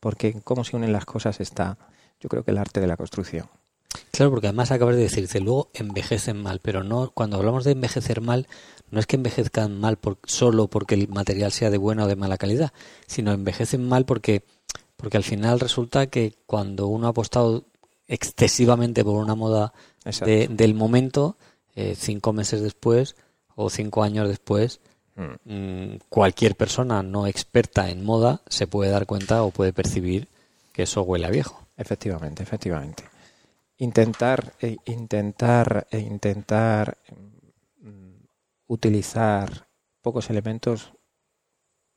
Porque 0.00 0.40
cómo 0.42 0.64
se 0.64 0.76
unen 0.76 0.92
las 0.92 1.04
cosas 1.04 1.40
está, 1.40 1.76
yo 2.20 2.28
creo 2.28 2.44
que 2.44 2.50
el 2.50 2.58
arte 2.58 2.80
de 2.80 2.86
la 2.86 2.96
construcción. 2.96 3.48
Claro, 4.10 4.30
porque 4.30 4.46
además 4.48 4.70
acabas 4.70 4.96
de 4.96 5.02
decirte, 5.02 5.40
luego 5.40 5.68
envejecen 5.74 6.42
mal, 6.42 6.60
pero 6.60 6.82
no 6.84 7.10
cuando 7.12 7.36
hablamos 7.36 7.64
de 7.64 7.72
envejecer 7.72 8.20
mal, 8.20 8.46
no 8.90 9.00
es 9.00 9.06
que 9.06 9.16
envejezcan 9.16 9.78
mal 9.78 9.96
por, 9.96 10.18
solo 10.24 10.68
porque 10.68 10.94
el 10.94 11.08
material 11.08 11.52
sea 11.52 11.70
de 11.70 11.78
buena 11.78 12.04
o 12.04 12.08
de 12.08 12.16
mala 12.16 12.38
calidad, 12.38 12.72
sino 13.06 13.32
envejecen 13.32 13.86
mal 13.86 14.04
porque, 14.06 14.42
porque 14.96 15.16
al 15.16 15.24
final 15.24 15.60
resulta 15.60 16.06
que 16.06 16.34
cuando 16.46 16.86
uno 16.86 17.06
ha 17.06 17.10
apostado 17.10 17.64
excesivamente 18.06 19.04
por 19.04 19.16
una 19.22 19.34
moda 19.34 19.72
de- 20.26 20.48
del 20.48 20.74
momento, 20.74 21.36
eh, 21.76 21.94
cinco 21.96 22.32
meses 22.32 22.62
después 22.62 23.14
o 23.54 23.70
cinco 23.70 24.02
años 24.02 24.28
después, 24.28 24.80
Mm. 25.16 25.52
mm, 25.52 25.98
cualquier 26.08 26.54
persona 26.56 27.02
no 27.02 27.26
experta 27.26 27.90
en 27.90 28.04
moda 28.04 28.40
se 28.48 28.66
puede 28.68 28.90
dar 28.90 29.04
cuenta 29.06 29.42
o 29.42 29.50
puede 29.50 29.72
percibir 29.72 30.28
que 30.72 30.84
eso 30.84 31.02
huele 31.02 31.26
a 31.26 31.30
viejo. 31.30 31.60
Efectivamente, 31.76 32.42
efectivamente. 32.44 33.02
Intentar, 33.78 34.54
eh, 34.60 34.76
intentar, 34.86 35.86
eh, 35.90 36.00
intentar 36.00 36.98
mm, 37.80 38.24
utilizar 38.66 39.68
pocos 40.02 40.30
elementos 40.30 40.92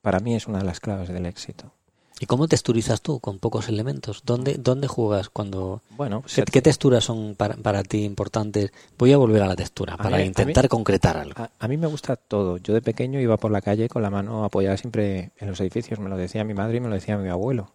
para 0.01 0.19
mí 0.19 0.35
es 0.35 0.47
una 0.47 0.59
de 0.59 0.65
las 0.65 0.79
claves 0.79 1.09
del 1.09 1.25
éxito. 1.25 1.71
¿Y 2.19 2.27
cómo 2.27 2.47
texturizas 2.47 3.01
tú 3.01 3.19
con 3.19 3.39
pocos 3.39 3.67
elementos? 3.67 4.21
¿Dónde, 4.23 4.53
dónde 4.59 4.87
juegas 4.87 5.29
cuando... 5.29 5.81
Bueno, 5.97 6.23
¿Qué, 6.35 6.43
qué 6.43 6.61
texturas 6.61 7.03
son 7.03 7.33
para, 7.35 7.55
para 7.55 7.81
ti 7.81 8.03
importantes? 8.03 8.71
Voy 8.99 9.11
a 9.11 9.17
volver 9.17 9.41
a 9.41 9.47
la 9.47 9.55
textura 9.55 9.95
A 9.95 9.97
para 9.97 10.17
mí- 10.17 10.25
intentar 10.25 10.65
mí- 10.65 10.69
concretar 10.69 11.17
algo. 11.17 11.41
a, 11.41 11.49
a 11.57 11.67
mí 11.67 11.77
me 11.77 11.87
gusta 11.87 12.15
todo. 12.15 12.57
Yo 12.57 12.75
de 12.75 12.81
pequeño 12.83 13.19
iba 13.19 13.37
por 13.37 13.49
la 13.49 13.61
calle 13.61 13.89
con 13.89 14.03
la 14.03 14.11
mano 14.11 14.45
apoyada 14.45 14.77
siempre 14.77 15.31
en 15.39 15.47
los 15.49 15.59
edificios. 15.61 15.97
Me 15.99 16.09
lo 16.11 16.17
decía 16.17 16.43
mi 16.43 16.53
madre 16.53 16.77
y 16.77 16.79
me 16.79 16.89
lo 16.89 16.93
decía 16.95 17.17
mi 17.17 17.29
abuelo. 17.29 17.71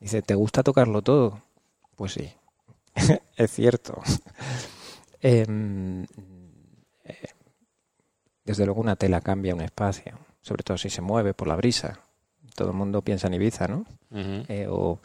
Dice, 0.00 0.20
¿te 0.20 0.34
gusta 0.34 0.64
tocarlo 0.64 1.02
todo? 1.02 1.40
Pues 1.94 2.12
sí, 2.12 2.28
es 3.36 3.50
cierto. 3.50 4.00
Em, 5.18 6.04
eh, 7.04 7.28
desde 8.44 8.64
luego 8.64 8.80
una 8.80 8.94
tela 8.94 9.20
cambia 9.22 9.54
un 9.54 9.62
espacio, 9.62 10.18
sobre 10.40 10.62
todo 10.62 10.78
si 10.78 10.88
se 10.88 11.00
mueve 11.00 11.34
por 11.34 11.48
la 11.48 11.56
brisa. 11.56 11.98
Todo 12.54 12.68
el 12.68 12.76
mundo 12.76 13.02
piensa 13.02 13.26
en 13.26 13.34
Ibiza, 13.34 13.66
¿no? 13.66 13.86
Eh, 14.12 14.66
o 14.70 15.00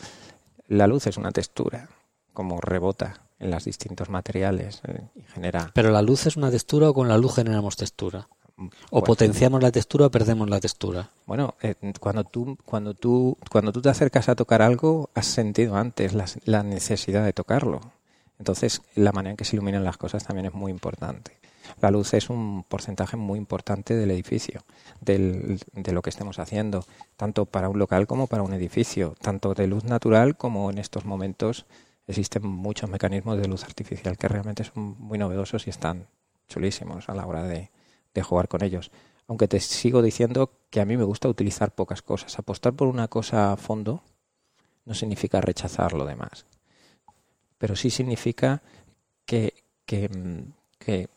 la 0.68 0.86
luz 0.86 1.08
es 1.08 1.18
una 1.18 1.32
textura, 1.32 1.90
como 2.34 2.62
rebota 2.62 3.22
en 3.40 3.50
los 3.50 3.66
distintos 3.66 4.10
materiales 4.10 4.82
eh, 4.88 5.02
y 5.16 5.22
genera... 5.24 5.72
¿Pero 5.74 5.90
la 5.90 6.02
luz 6.02 6.28
es 6.28 6.38
una 6.38 6.52
textura 6.52 6.90
o 6.90 6.94
con 6.94 7.08
la 7.08 7.18
luz 7.18 7.36
generamos 7.36 7.76
textura? 7.76 8.28
¿O 8.90 9.00
Bueno, 9.00 9.06
potenciamos 9.06 9.62
la 9.62 9.72
textura 9.72 10.06
o 10.08 10.12
perdemos 10.12 10.50
la 10.50 10.60
textura? 10.60 11.10
Bueno, 11.26 11.56
eh, 11.62 11.76
cuando 12.00 12.24
tú 12.24 12.58
cuando 12.66 12.94
tú 12.94 13.38
cuando 13.50 13.72
tú 13.72 13.82
te 13.82 13.90
acercas 13.90 14.30
a 14.30 14.36
tocar 14.36 14.62
algo, 14.62 15.10
has 15.16 15.26
sentido 15.28 15.76
antes 15.76 16.14
la, 16.14 16.26
la 16.46 16.64
necesidad 16.64 17.24
de 17.26 17.34
tocarlo. 17.34 17.82
Entonces, 18.40 18.82
la 18.96 19.12
manera 19.12 19.32
en 19.32 19.38
que 19.38 19.46
se 19.46 19.56
iluminan 19.56 19.84
las 19.84 19.98
cosas 19.98 20.24
también 20.24 20.48
es 20.48 20.54
muy 20.54 20.72
importante. 20.72 21.38
La 21.80 21.92
luz 21.92 22.14
es 22.16 22.30
un 22.30 22.64
porcentaje 22.68 23.16
muy 23.18 23.38
importante 23.38 23.94
del 23.96 24.10
edificio, 24.12 24.62
del- 25.00 25.60
de 25.74 25.92
lo 25.92 26.02
que 26.02 26.10
estemos 26.10 26.40
haciendo, 26.40 26.84
tanto 27.18 27.46
para 27.46 27.70
un 27.70 27.78
local 27.78 28.08
como 28.08 28.26
para 28.28 28.42
un 28.44 28.54
edificio, 28.54 29.16
tanto 29.22 29.54
de 29.54 29.68
luz 29.68 29.84
natural 29.84 30.36
como 30.38 30.72
en 30.72 30.80
estos 30.80 31.06
momentos 31.06 31.66
existen 32.08 32.46
muchos 32.48 32.90
mecanismos 32.90 33.38
de 33.38 33.48
luz 33.48 33.64
artificial 33.64 34.18
que 34.18 34.28
realmente 34.28 34.64
son 34.64 34.96
muy 35.00 35.18
novedosos 35.20 35.68
y 35.68 35.70
están 35.70 36.08
chulísimos 36.50 37.08
a 37.10 37.14
la 37.14 37.26
hora 37.28 37.44
de, 37.44 37.70
de 38.14 38.22
jugar 38.22 38.48
con 38.48 38.64
ellos. 38.64 38.92
Aunque 39.28 39.48
te 39.48 39.60
sigo 39.60 40.02
diciendo 40.02 40.52
que 40.70 40.82
a 40.82 40.86
mí 40.86 40.98
me 40.98 41.04
gusta 41.04 41.30
utilizar 41.30 41.74
pocas 41.74 42.02
cosas. 42.02 42.38
Apostar 42.38 42.74
por 42.74 42.88
una 42.88 43.08
cosa 43.08 43.54
a 43.54 43.58
fondo 43.58 44.04
no 44.86 44.94
significa 44.94 45.42
rechazar 45.42 45.94
lo 45.94 46.06
demás. 46.06 46.46
Pero 47.58 47.76
sí 47.76 47.90
significa 47.90 48.62
que, 49.26 49.54
que, 49.86 51.08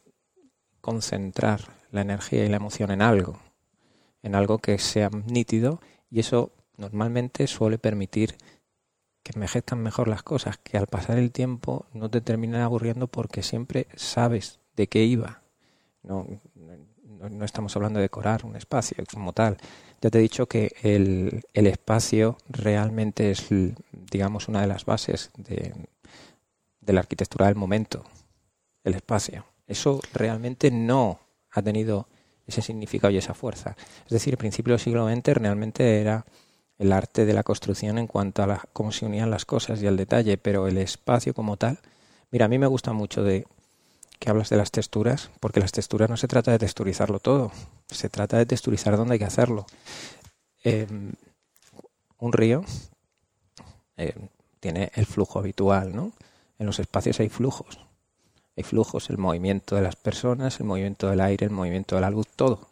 concentrar 0.80 1.60
la 1.90 2.02
energía 2.02 2.44
y 2.44 2.48
la 2.48 2.56
emoción 2.56 2.90
en 2.90 3.00
algo, 3.00 3.38
en 4.22 4.34
algo 4.34 4.58
que 4.58 4.78
sea 4.78 5.10
nítido 5.10 5.80
y 6.10 6.20
eso 6.20 6.52
normalmente 6.76 7.46
suele 7.46 7.78
permitir 7.78 8.36
que 9.22 9.32
envejezcan 9.34 9.82
mejor 9.82 10.06
las 10.06 10.22
cosas, 10.22 10.58
que 10.58 10.76
al 10.76 10.86
pasar 10.86 11.18
el 11.18 11.32
tiempo 11.32 11.86
no 11.94 12.10
te 12.10 12.20
terminen 12.20 12.60
aburriendo 12.60 13.06
porque 13.08 13.42
siempre 13.42 13.88
sabes 13.96 14.60
de 14.76 14.86
qué 14.86 15.04
iba. 15.04 15.42
No, 16.02 16.26
no, 17.30 17.44
estamos 17.44 17.74
hablando 17.76 17.98
de 17.98 18.04
decorar 18.04 18.44
un 18.44 18.56
espacio 18.56 19.02
como 19.12 19.32
tal. 19.32 19.56
Ya 20.00 20.10
te 20.10 20.18
he 20.18 20.22
dicho 20.22 20.46
que 20.46 20.72
el, 20.82 21.42
el 21.54 21.66
espacio 21.66 22.36
realmente 22.48 23.30
es, 23.30 23.46
digamos, 24.10 24.48
una 24.48 24.60
de 24.60 24.66
las 24.66 24.84
bases 24.84 25.30
de, 25.36 25.72
la 26.86 27.00
arquitectura 27.00 27.46
del 27.46 27.56
momento. 27.56 28.04
El 28.84 28.94
espacio. 28.94 29.44
Eso 29.66 30.00
realmente 30.12 30.70
no 30.70 31.18
ha 31.50 31.62
tenido 31.62 32.06
ese 32.46 32.60
significado 32.60 33.10
y 33.10 33.16
esa 33.16 33.32
fuerza. 33.34 33.76
Es 34.04 34.10
decir, 34.10 34.34
a 34.34 34.36
principios 34.36 34.80
del 34.80 34.84
siglo 34.84 35.06
XX 35.06 35.34
realmente 35.34 36.00
era 36.00 36.26
el 36.78 36.92
arte 36.92 37.24
de 37.24 37.32
la 37.32 37.42
construcción 37.42 37.96
en 37.98 38.06
cuanto 38.06 38.42
a 38.42 38.46
la- 38.46 38.68
cómo 38.72 38.92
se 38.92 39.06
unían 39.06 39.30
las 39.30 39.46
cosas 39.46 39.82
y 39.82 39.86
al 39.86 39.96
detalle, 39.96 40.36
pero 40.36 40.66
el 40.68 40.76
espacio 40.78 41.32
como 41.32 41.56
tal. 41.56 41.78
Mira, 42.30 42.46
a 42.46 42.48
mí 42.48 42.58
me 42.58 42.66
gusta 42.66 42.92
mucho 42.92 43.22
de 43.22 43.46
que 44.18 44.30
hablas 44.30 44.50
de 44.50 44.56
las 44.56 44.70
texturas, 44.70 45.30
porque 45.40 45.60
las 45.60 45.72
texturas 45.72 46.08
no 46.08 46.16
se 46.16 46.28
trata 46.28 46.50
de 46.50 46.58
texturizarlo 46.58 47.18
todo, 47.18 47.52
se 47.88 48.08
trata 48.08 48.38
de 48.38 48.46
texturizar 48.46 48.96
dónde 48.96 49.14
hay 49.14 49.18
que 49.18 49.24
hacerlo. 49.24 49.66
Eh, 50.62 50.86
un 52.18 52.32
río 52.32 52.64
eh, 53.96 54.14
tiene 54.60 54.90
el 54.94 55.06
flujo 55.06 55.38
habitual, 55.38 55.94
¿no? 55.94 56.12
En 56.58 56.66
los 56.66 56.78
espacios 56.78 57.20
hay 57.20 57.28
flujos. 57.28 57.78
Hay 58.56 58.62
flujos, 58.62 59.10
el 59.10 59.18
movimiento 59.18 59.76
de 59.76 59.82
las 59.82 59.96
personas, 59.96 60.60
el 60.60 60.66
movimiento 60.66 61.10
del 61.10 61.20
aire, 61.20 61.46
el 61.46 61.52
movimiento 61.52 61.96
de 61.96 62.00
la 62.00 62.10
luz, 62.10 62.28
todo. 62.36 62.68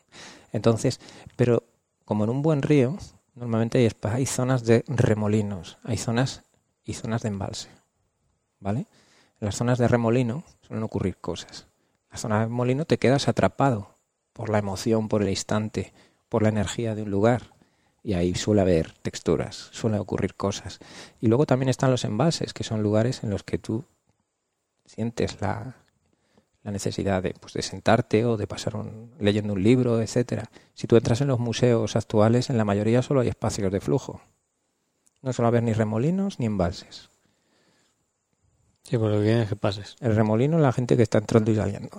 Entonces, 0.53 1.01
pero 1.37 1.65
como 2.05 2.25
en 2.25 2.31
un 2.31 2.43
buen 2.43 2.63
río, 2.63 2.97
normalmente 3.35 3.79
hay, 3.79 3.91
hay 4.11 4.27
zonas 4.27 4.65
de 4.65 4.85
remolinos, 4.87 5.79
hay 5.83 5.99
zonas 5.99 6.43
y 6.85 6.95
zonas 6.95 7.23
de 7.23 7.29
embalse. 7.29 7.69
¿Vale? 8.61 8.87
Las 9.41 9.57
zonas 9.57 9.79
de 9.79 9.89
remolino 9.89 10.45
suelen 10.73 10.85
ocurrir 10.85 11.19
cosas. 11.19 11.67
La 12.11 12.17
zona 12.17 12.39
de 12.39 12.45
remolino 12.47 12.87
te 12.87 12.97
quedas 12.97 13.29
atrapado 13.29 13.91
por 14.33 14.49
la 14.49 14.57
emoción, 14.57 15.09
por 15.09 15.21
el 15.21 15.29
instante, 15.29 15.93
por 16.31 16.43
la 16.43 16.49
energía 16.49 16.95
de 16.95 17.03
un 17.03 17.11
lugar. 17.11 17.53
Y 18.03 18.15
ahí 18.15 18.35
suele 18.35 18.63
haber 18.63 18.93
texturas, 19.03 19.69
suelen 19.73 20.01
ocurrir 20.01 20.35
cosas. 20.35 20.79
Y 21.21 21.27
luego 21.27 21.45
también 21.45 21.69
están 21.69 21.91
los 21.91 22.05
embalses, 22.05 22.55
que 22.55 22.65
son 22.65 22.83
lugares 22.83 23.23
en 23.23 23.29
los 23.29 23.43
que 23.43 23.59
tú 23.59 23.85
sientes 24.87 25.43
la, 25.43 25.77
la 26.63 26.71
necesidad 26.71 27.23
de, 27.23 27.35
pues, 27.35 27.53
de 27.53 27.61
sentarte 27.61 28.25
o 28.25 28.39
de 28.39 28.47
pasar 28.47 28.75
un, 28.75 29.13
leyendo 29.21 29.53
un 29.53 29.63
libro, 29.63 30.01
etcétera. 30.01 30.51
Si 30.73 30.87
tú 30.87 30.97
entras 30.97 31.21
en 31.21 31.29
los 31.29 31.39
museos 31.39 31.97
actuales, 31.97 32.49
en 32.49 32.57
la 32.57 32.65
mayoría 32.65 33.03
solo 33.03 33.21
hay 33.21 33.29
espacios 33.29 33.71
de 33.71 33.81
flujo. 33.81 34.23
No 35.21 35.35
suele 35.35 35.49
haber 35.49 35.65
ni 35.65 35.75
remolinos 35.75 36.41
ni 36.41 36.47
embalses. 36.47 37.12
Sí, 38.83 38.99
por 38.99 39.11
lo 39.11 39.21
que 39.21 39.47
que 39.49 39.57
pases. 39.57 39.97
El 40.01 40.15
remolino 40.15 40.57
es 40.57 40.63
la 40.63 40.73
gente 40.73 40.97
que 40.97 41.03
está 41.03 41.19
entrando 41.19 41.51
y 41.51 41.57
saliendo. 41.57 41.91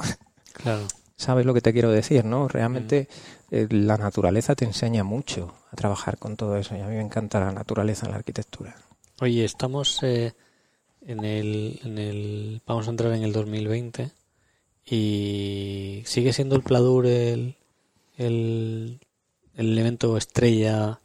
Claro. 0.54 0.84
¿Sabes 1.16 1.48
lo 1.48 1.54
que 1.56 1.62
te 1.62 1.74
quiero 1.74 1.90
decir, 1.90 2.26
no? 2.26 2.48
Realmente 2.48 3.08
eh, 3.50 3.68
la 3.72 3.98
naturaleza 3.98 4.54
te 4.54 4.66
enseña 4.66 5.04
mucho 5.04 5.56
a 5.72 5.76
trabajar 5.76 6.20
con 6.20 6.38
todo 6.38 6.58
eso 6.58 6.76
y 6.76 6.80
a 6.80 6.86
mí 6.86 6.96
me 6.96 7.02
encanta 7.02 7.40
la 7.40 7.52
naturaleza 7.52 8.06
en 8.06 8.12
la 8.12 8.20
arquitectura. 8.20 8.76
Oye, 9.20 9.46
estamos 9.46 10.04
eh, 10.04 10.34
en, 11.02 11.26
el, 11.26 11.80
en 11.84 11.98
el... 11.98 12.62
Vamos 12.68 12.88
a 12.88 12.92
entrar 12.92 13.14
en 13.14 13.24
el 13.24 13.34
2020 13.34 14.12
y 14.86 16.04
sigue 16.06 16.34
siendo 16.34 16.56
el 16.56 16.62
Pladur 16.62 17.08
el, 17.08 17.56
el, 18.18 19.00
el 19.56 19.72
elemento 19.72 20.18
estrella 20.18 21.00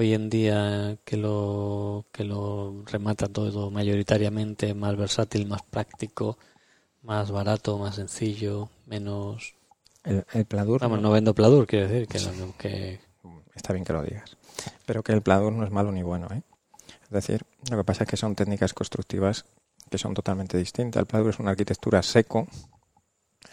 hoy 0.00 0.14
en 0.14 0.30
día 0.30 0.96
que 1.04 1.16
lo 1.18 2.06
que 2.10 2.24
lo 2.24 2.82
remata 2.86 3.28
todo 3.28 3.70
mayoritariamente 3.70 4.72
más 4.74 4.96
versátil 4.96 5.46
más 5.46 5.62
práctico 5.62 6.38
más 7.02 7.30
barato 7.30 7.76
más 7.78 7.96
sencillo 7.96 8.70
menos 8.86 9.54
El, 10.04 10.24
el 10.32 10.44
pladur... 10.46 10.80
vamos 10.80 11.00
no 11.02 11.10
vendo 11.10 11.34
pladur 11.34 11.66
quiero 11.66 11.86
decir 11.88 12.08
que, 12.08 12.18
lo- 12.20 12.56
que 12.56 13.00
Está 13.54 13.74
bien 13.74 13.84
que 13.84 13.92
lo 13.92 14.02
digas. 14.02 14.36
Pero 14.86 15.02
que 15.02 15.12
el 15.12 15.20
pladur 15.20 15.52
no 15.52 15.64
es 15.64 15.70
malo 15.70 15.92
ni 15.92 16.02
bueno, 16.02 16.28
¿eh? 16.32 16.42
Es 17.04 17.10
decir, 17.10 17.42
lo 17.70 17.76
que 17.76 17.84
pasa 17.84 18.04
es 18.04 18.10
que 18.10 18.16
son 18.16 18.34
técnicas 18.34 18.72
constructivas 18.72 19.44
que 19.90 19.98
son 19.98 20.14
totalmente 20.14 20.56
distintas. 20.56 21.00
El 21.00 21.06
pladur 21.06 21.30
es 21.30 21.38
una 21.40 21.50
arquitectura 21.50 22.02
seco 22.02 22.46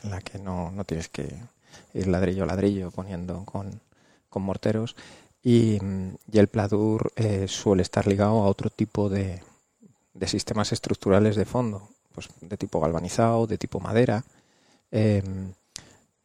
en 0.04 0.12
la 0.12 0.22
que 0.22 0.40
no, 0.40 0.72
no 0.72 0.84
tienes 0.86 1.10
que 1.10 1.28
ir 1.94 2.08
ladrillo 2.08 2.44
a 2.44 2.48
ladrillo 2.48 2.92
poniendo 2.92 3.44
con, 3.44 3.82
con 4.30 4.44
morteros 4.44 4.96
y, 5.52 5.80
el 6.34 6.48
pladur 6.48 7.12
eh, 7.16 7.48
suele 7.48 7.82
estar 7.84 8.06
ligado 8.08 8.44
a 8.44 8.48
otro 8.48 8.70
tipo 8.70 9.10
de, 9.10 9.42
de 10.14 10.28
sistemas 10.28 10.72
estructurales 10.74 11.36
de 11.36 11.46
fondo, 11.46 11.90
pues 12.14 12.30
de 12.42 12.58
tipo 12.58 12.80
galvanizado, 12.82 13.48
de 13.48 13.58
tipo 13.58 13.80
madera. 13.80 14.24
Eh, 14.92 15.24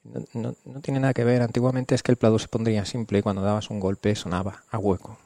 no, 0.04 0.20
no- 0.34 0.54
no 0.64 0.80
tiene 0.80 1.00
nada 1.00 1.14
que 1.14 1.24
ver. 1.24 1.42
Antiguamente 1.42 1.94
es 1.94 2.02
que 2.02 2.12
el 2.12 2.16
pladur 2.18 2.40
se 2.40 2.48
pondría 2.48 2.84
simple 2.84 3.18
y 3.18 3.22
cuando 3.22 3.42
dabas 3.42 3.70
un 3.70 3.80
golpe 3.80 4.14
sonaba 4.14 4.64
a 4.70 4.78
hueco. 4.78 5.18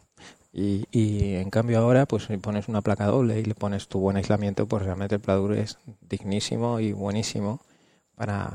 Y, 0.52 0.86
y 0.90 1.34
en 1.36 1.50
cambio 1.50 1.78
ahora, 1.80 2.06
pues 2.06 2.24
si 2.24 2.36
pones 2.38 2.68
una 2.68 2.82
placa 2.82 3.06
doble 3.06 3.40
y 3.40 3.44
le 3.44 3.54
pones 3.54 3.88
tu 3.88 4.00
buen 4.00 4.16
aislamiento, 4.16 4.66
pues 4.66 4.82
realmente 4.84 5.16
el 5.16 5.20
pladur 5.20 5.54
es 5.54 5.78
dignísimo 6.08 6.80
y 6.80 6.92
buenísimo 6.92 7.60
para, 8.16 8.52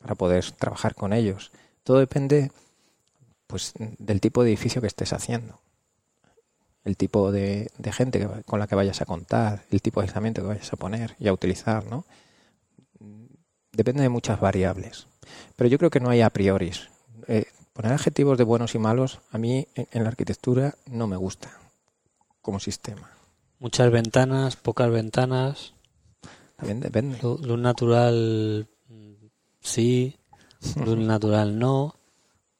para 0.00 0.14
poder 0.16 0.50
trabajar 0.52 0.94
con 0.94 1.12
ellos. 1.12 1.52
Todo 1.84 1.98
depende 1.98 2.52
pues 3.52 3.72
del 3.76 4.20
tipo 4.20 4.42
de 4.42 4.50
edificio 4.50 4.80
que 4.80 4.88
estés 4.88 5.12
haciendo. 5.12 5.60
El 6.84 6.96
tipo 6.96 7.30
de, 7.30 7.70
de 7.78 7.92
gente 7.92 8.18
que 8.18 8.26
con 8.44 8.58
la 8.58 8.66
que 8.66 8.74
vayas 8.74 9.00
a 9.00 9.04
contar, 9.06 9.62
el 9.70 9.80
tipo 9.80 10.00
de 10.00 10.08
aislamiento 10.08 10.42
que 10.42 10.48
vayas 10.48 10.72
a 10.72 10.76
poner 10.76 11.14
y 11.20 11.28
a 11.28 11.32
utilizar, 11.32 11.84
¿no? 11.86 12.04
Depende 13.72 14.02
de 14.02 14.08
muchas 14.08 14.40
variables. 14.40 15.06
Pero 15.56 15.68
yo 15.68 15.78
creo 15.78 15.90
que 15.90 16.00
no 16.00 16.10
hay 16.10 16.20
a 16.22 16.30
priori. 16.30 16.72
Eh, 17.28 17.44
poner 17.72 17.92
adjetivos 17.92 18.36
de 18.36 18.44
buenos 18.44 18.74
y 18.74 18.78
malos 18.78 19.20
a 19.30 19.38
mí 19.38 19.66
en, 19.74 19.86
en 19.92 20.02
la 20.02 20.08
arquitectura 20.10 20.74
no 20.86 21.06
me 21.06 21.16
gusta 21.16 21.52
como 22.42 22.58
sistema. 22.58 23.10
muchas 23.60 23.90
ventanas 23.92 24.56
pocas 24.56 24.90
ventanas 24.90 25.74
También 26.56 26.80
depende. 26.80 27.16
Lu- 27.22 27.38
luz 27.38 27.58
natural 27.60 28.66
mm, 28.88 29.12
sí 29.60 30.18
luz 30.84 30.98
natural 30.98 31.56
no 31.58 31.94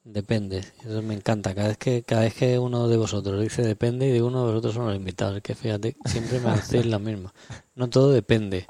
depende 0.03 0.59
eso 0.85 1.01
me 1.01 1.13
encanta. 1.13 1.55
Cada 1.55 1.69
vez 1.69 1.77
que 1.77 2.03
cada 2.03 2.21
vez 2.23 2.33
que 2.33 2.59
uno 2.59 2.87
de 2.87 2.97
vosotros 2.97 3.41
dice 3.41 3.61
depende 3.61 4.07
y 4.07 4.11
de 4.11 4.21
uno 4.21 4.45
de 4.45 4.51
vosotros 4.51 4.73
son 4.75 4.87
los 4.87 4.95
invitados 4.95 5.37
es 5.37 5.43
que 5.43 5.55
fíjate 5.55 5.95
siempre 6.05 6.39
me 6.39 6.49
hacéis 6.49 6.85
la 6.85 6.99
misma. 6.99 7.33
No 7.75 7.89
todo 7.89 8.11
depende. 8.11 8.67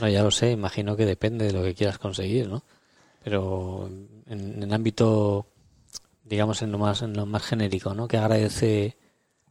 No 0.00 0.08
ya 0.08 0.22
lo 0.22 0.30
sé 0.30 0.50
imagino 0.52 0.96
que 0.96 1.06
depende 1.06 1.46
de 1.46 1.52
lo 1.52 1.62
que 1.62 1.74
quieras 1.74 1.98
conseguir 1.98 2.48
no 2.48 2.62
pero 3.24 3.88
en, 3.88 4.08
en 4.26 4.62
el 4.62 4.72
ámbito 4.72 5.46
digamos 6.24 6.62
en 6.62 6.72
lo 6.72 6.78
más 6.78 7.02
en 7.02 7.14
lo 7.14 7.26
más 7.26 7.42
genérico 7.44 7.94
no 7.94 8.08
que 8.08 8.18
agradece 8.18 8.96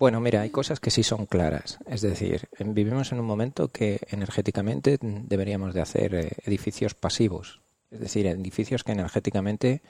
Bueno, 0.02 0.20
mira, 0.20 0.42
hay 0.42 0.50
cosas 0.50 0.80
que 0.80 0.90
sí 0.90 1.04
son 1.04 1.28
claras. 1.28 1.78
Es 1.86 2.02
decir, 2.02 2.50
vivimos 2.60 3.12
en 3.12 3.20
un 3.20 3.26
momento 3.28 3.68
que 3.68 4.00
energéticamente 4.10 4.98
deberíamos 5.00 5.76
de 5.76 5.82
hacer 5.82 6.16
eh, 6.16 6.32
edificios 6.44 6.96
pasivos. 6.96 7.62
Es 7.92 8.00
decir, 8.00 8.26
edificios 8.26 8.84
que 8.84 8.94
energéticamente 8.94 9.84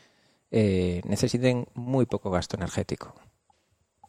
eh, 0.52 1.02
necesiten 1.06 1.68
muy 1.74 2.06
poco 2.06 2.30
gasto 2.30 2.58
energético. 2.58 3.16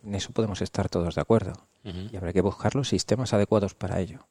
En 0.03 0.15
eso 0.15 0.33
podemos 0.33 0.61
estar 0.61 0.89
todos 0.89 1.15
de 1.15 1.21
acuerdo. 1.21 1.53
Y 1.85 2.17
habrá 2.17 2.33
que 2.33 2.41
buscar 2.41 2.77
los 2.77 2.89
sistemas 2.89 3.33
adecuados 3.33 3.75
para 3.75 3.99
ello. 3.99 4.29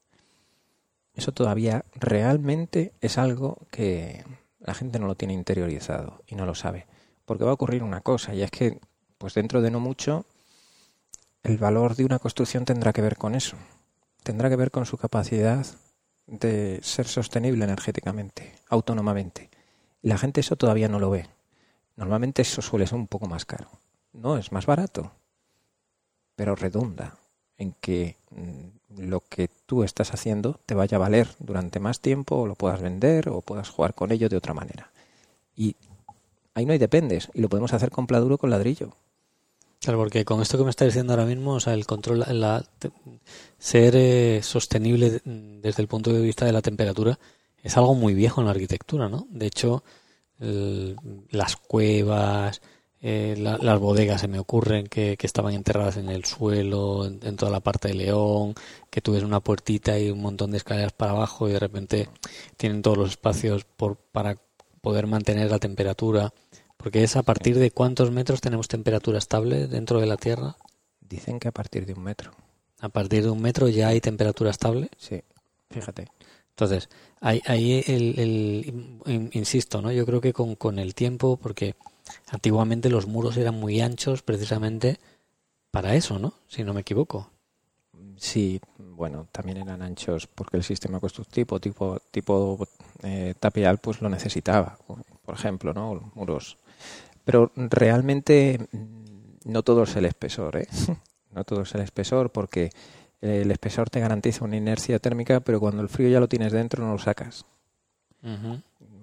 Eso 1.13 1.33
todavía 1.33 1.83
realmente 1.95 2.93
es 3.01 3.17
algo 3.17 3.67
que 3.71 4.23
la 4.59 4.73
gente 4.73 4.99
no 4.99 5.07
lo 5.07 5.15
tiene 5.15 5.33
interiorizado 5.33 6.21
y 6.27 6.35
no 6.35 6.45
lo 6.45 6.55
sabe. 6.55 6.87
Porque 7.25 7.43
va 7.43 7.51
a 7.51 7.55
ocurrir 7.55 7.83
una 7.83 8.01
cosa, 8.01 8.33
y 8.33 8.41
es 8.41 8.51
que, 8.51 8.79
pues 9.17 9.33
dentro 9.33 9.61
de 9.61 9.71
no 9.71 9.79
mucho, 9.79 10.25
el 11.43 11.57
valor 11.57 11.95
de 11.95 12.05
una 12.05 12.19
construcción 12.19 12.65
tendrá 12.65 12.93
que 12.93 13.01
ver 13.01 13.17
con 13.17 13.35
eso. 13.35 13.57
Tendrá 14.23 14.49
que 14.49 14.55
ver 14.55 14.71
con 14.71 14.85
su 14.85 14.97
capacidad 14.97 15.65
de 16.27 16.79
ser 16.81 17.07
sostenible 17.07 17.65
energéticamente, 17.65 18.55
autónomamente. 18.69 19.49
Y 20.01 20.07
la 20.07 20.17
gente 20.17 20.41
eso 20.41 20.55
todavía 20.55 20.87
no 20.87 20.99
lo 20.99 21.09
ve. 21.09 21.27
Normalmente 22.01 22.41
eso 22.41 22.61
suele 22.61 22.87
ser 22.87 22.97
un 23.03 23.07
poco 23.13 23.27
más 23.33 23.45
caro. 23.45 23.67
No, 24.13 24.37
es 24.37 24.51
más 24.51 24.65
barato, 24.65 25.11
pero 26.35 26.55
redunda 26.55 27.15
en 27.57 27.73
que 27.79 28.15
mm, 28.31 29.01
lo 29.09 29.21
que 29.21 29.49
tú 29.65 29.83
estás 29.83 30.13
haciendo 30.13 30.59
te 30.65 30.73
vaya 30.75 30.97
a 30.97 30.99
valer 31.05 31.27
durante 31.39 31.79
más 31.79 31.99
tiempo 31.99 32.35
o 32.37 32.47
lo 32.47 32.55
puedas 32.55 32.81
vender 32.81 33.29
o 33.29 33.41
puedas 33.41 33.69
jugar 33.69 33.93
con 33.93 34.11
ello 34.11 34.29
de 34.29 34.37
otra 34.37 34.53
manera. 34.53 34.89
Y 35.55 35.75
ahí 36.55 36.65
no 36.65 36.73
hay 36.73 36.79
dependes 36.79 37.29
y 37.33 37.41
lo 37.41 37.49
podemos 37.49 37.73
hacer 37.73 37.91
con 37.91 38.07
pladuro 38.07 38.37
con 38.37 38.49
ladrillo. 38.49 38.93
Claro, 39.81 39.99
porque 39.99 40.25
con 40.25 40.41
esto 40.41 40.57
que 40.57 40.63
me 40.63 40.69
está 40.69 40.85
diciendo 40.85 41.13
ahora 41.13 41.25
mismo, 41.25 41.53
o 41.55 41.59
sea, 41.59 41.73
el 41.73 41.87
control, 41.87 42.25
la, 42.29 42.63
ser 43.57 43.95
eh, 43.95 44.41
sostenible 44.43 45.09
de- 45.11 45.21
desde 45.25 45.81
el 45.81 45.87
punto 45.87 46.13
de 46.13 46.21
vista 46.21 46.45
de 46.45 46.51
la 46.51 46.61
temperatura 46.61 47.19
es 47.63 47.77
algo 47.77 47.93
muy 47.95 48.13
viejo 48.13 48.41
en 48.41 48.45
la 48.45 48.51
arquitectura, 48.51 49.09
¿no? 49.09 49.27
De 49.29 49.47
hecho, 49.47 49.83
el- 50.41 50.97
las 51.29 51.55
cuevas, 51.55 52.61
eh, 53.01 53.35
la- 53.37 53.57
las 53.57 53.79
bodegas 53.79 54.21
se 54.21 54.27
me 54.27 54.39
ocurren 54.39 54.87
que, 54.87 55.17
que 55.17 55.25
estaban 55.27 55.53
enterradas 55.53 55.97
en 55.97 56.09
el 56.09 56.25
suelo, 56.25 57.05
en, 57.05 57.19
en 57.23 57.35
toda 57.37 57.51
la 57.51 57.59
parte 57.61 57.87
de 57.89 57.93
León, 57.95 58.53
que 58.89 59.01
tú 59.01 59.13
ves 59.13 59.23
una 59.23 59.39
puertita 59.39 59.97
y 59.99 60.09
un 60.11 60.21
montón 60.21 60.51
de 60.51 60.57
escaleras 60.57 60.91
para 60.93 61.11
abajo 61.11 61.47
y 61.49 61.53
de 61.53 61.59
repente 61.59 62.09
tienen 62.57 62.81
todos 62.81 62.97
los 62.97 63.09
espacios 63.11 63.63
por, 63.65 63.97
para 63.97 64.35
poder 64.81 65.07
mantener 65.07 65.49
la 65.49 65.59
temperatura. 65.59 66.33
Porque 66.77 67.03
es 67.03 67.15
a 67.15 67.21
partir 67.23 67.59
de 67.59 67.69
cuántos 67.71 68.09
metros 68.11 68.41
tenemos 68.41 68.67
temperatura 68.67 69.19
estable 69.19 69.67
dentro 69.67 69.99
de 69.99 70.07
la 70.07 70.17
Tierra. 70.17 70.55
Dicen 70.99 71.39
que 71.39 71.47
a 71.47 71.51
partir 71.51 71.85
de 71.85 71.93
un 71.93 72.03
metro. 72.03 72.31
A 72.79 72.89
partir 72.89 73.23
de 73.23 73.29
un 73.29 73.39
metro 73.41 73.67
ya 73.69 73.89
hay 73.89 74.01
temperatura 74.01 74.49
estable. 74.49 74.89
Sí, 74.97 75.21
fíjate. 75.69 76.07
Entonces, 76.49 76.89
ahí, 77.21 77.41
ahí 77.45 77.83
el, 77.87 78.19
el- 78.19 78.91
in- 79.05 79.29
insisto, 79.33 79.81
¿no? 79.81 79.91
Yo 79.91 80.05
creo 80.05 80.21
que 80.21 80.33
con, 80.33 80.55
con 80.55 80.79
el 80.79 80.95
tiempo, 80.95 81.37
porque 81.37 81.75
antiguamente 82.29 82.89
los 82.89 83.07
muros 83.07 83.37
eran 83.37 83.55
muy 83.59 83.81
anchos 83.81 84.21
precisamente 84.23 84.99
para 85.71 85.95
eso, 85.95 86.19
¿no? 86.19 86.33
Si 86.49 86.63
no 86.63 86.73
me 86.73 86.81
equivoco. 86.81 87.31
Sí, 88.17 88.59
bueno, 88.77 89.27
también 89.31 89.57
eran 89.57 89.81
anchos 89.81 90.27
porque 90.27 90.57
el 90.57 90.63
sistema 90.63 90.99
constructivo 90.99 91.59
tipo 91.59 91.99
tipo 92.11 92.67
eh, 93.03 93.33
tapial 93.39 93.79
pues 93.79 94.01
lo 94.01 94.09
necesitaba, 94.09 94.77
por 95.25 95.35
ejemplo, 95.35 95.73
¿no? 95.73 96.11
Muros. 96.15 96.57
Pero 97.25 97.51
realmente 97.55 98.59
mm, 98.71 99.51
no 99.51 99.63
todo 99.63 99.83
es 99.83 99.95
el 99.95 100.05
espesor, 100.05 100.57
¿eh? 100.57 100.67
No 101.33 101.45
todo 101.45 101.61
es 101.61 101.73
el 101.75 101.81
espesor 101.81 102.29
porque 102.31 102.71
el 103.21 103.51
espesor 103.51 103.89
te 103.89 103.99
garantiza 103.99 104.45
una 104.45 104.57
inercia 104.57 104.99
térmica, 104.99 105.39
pero 105.39 105.59
cuando 105.59 105.81
el 105.81 105.89
frío 105.89 106.09
ya 106.09 106.19
lo 106.19 106.27
tienes 106.27 106.51
dentro 106.51 106.83
no 106.83 106.93
lo 106.93 106.99
sacas. 106.99 107.45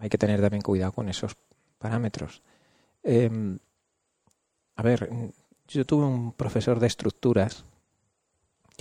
Hay 0.00 0.09
que 0.09 0.18
tener 0.18 0.40
también 0.40 0.62
cuidado 0.62 0.92
con 0.92 1.09
esos 1.09 1.37
parámetros. 1.78 2.42
Eh, 3.02 3.31
a 4.76 4.83
ver, 4.83 5.09
yo 5.68 5.85
tuve 5.85 6.04
un 6.04 6.33
profesor 6.33 6.78
de 6.81 6.87
estructuras 6.87 7.64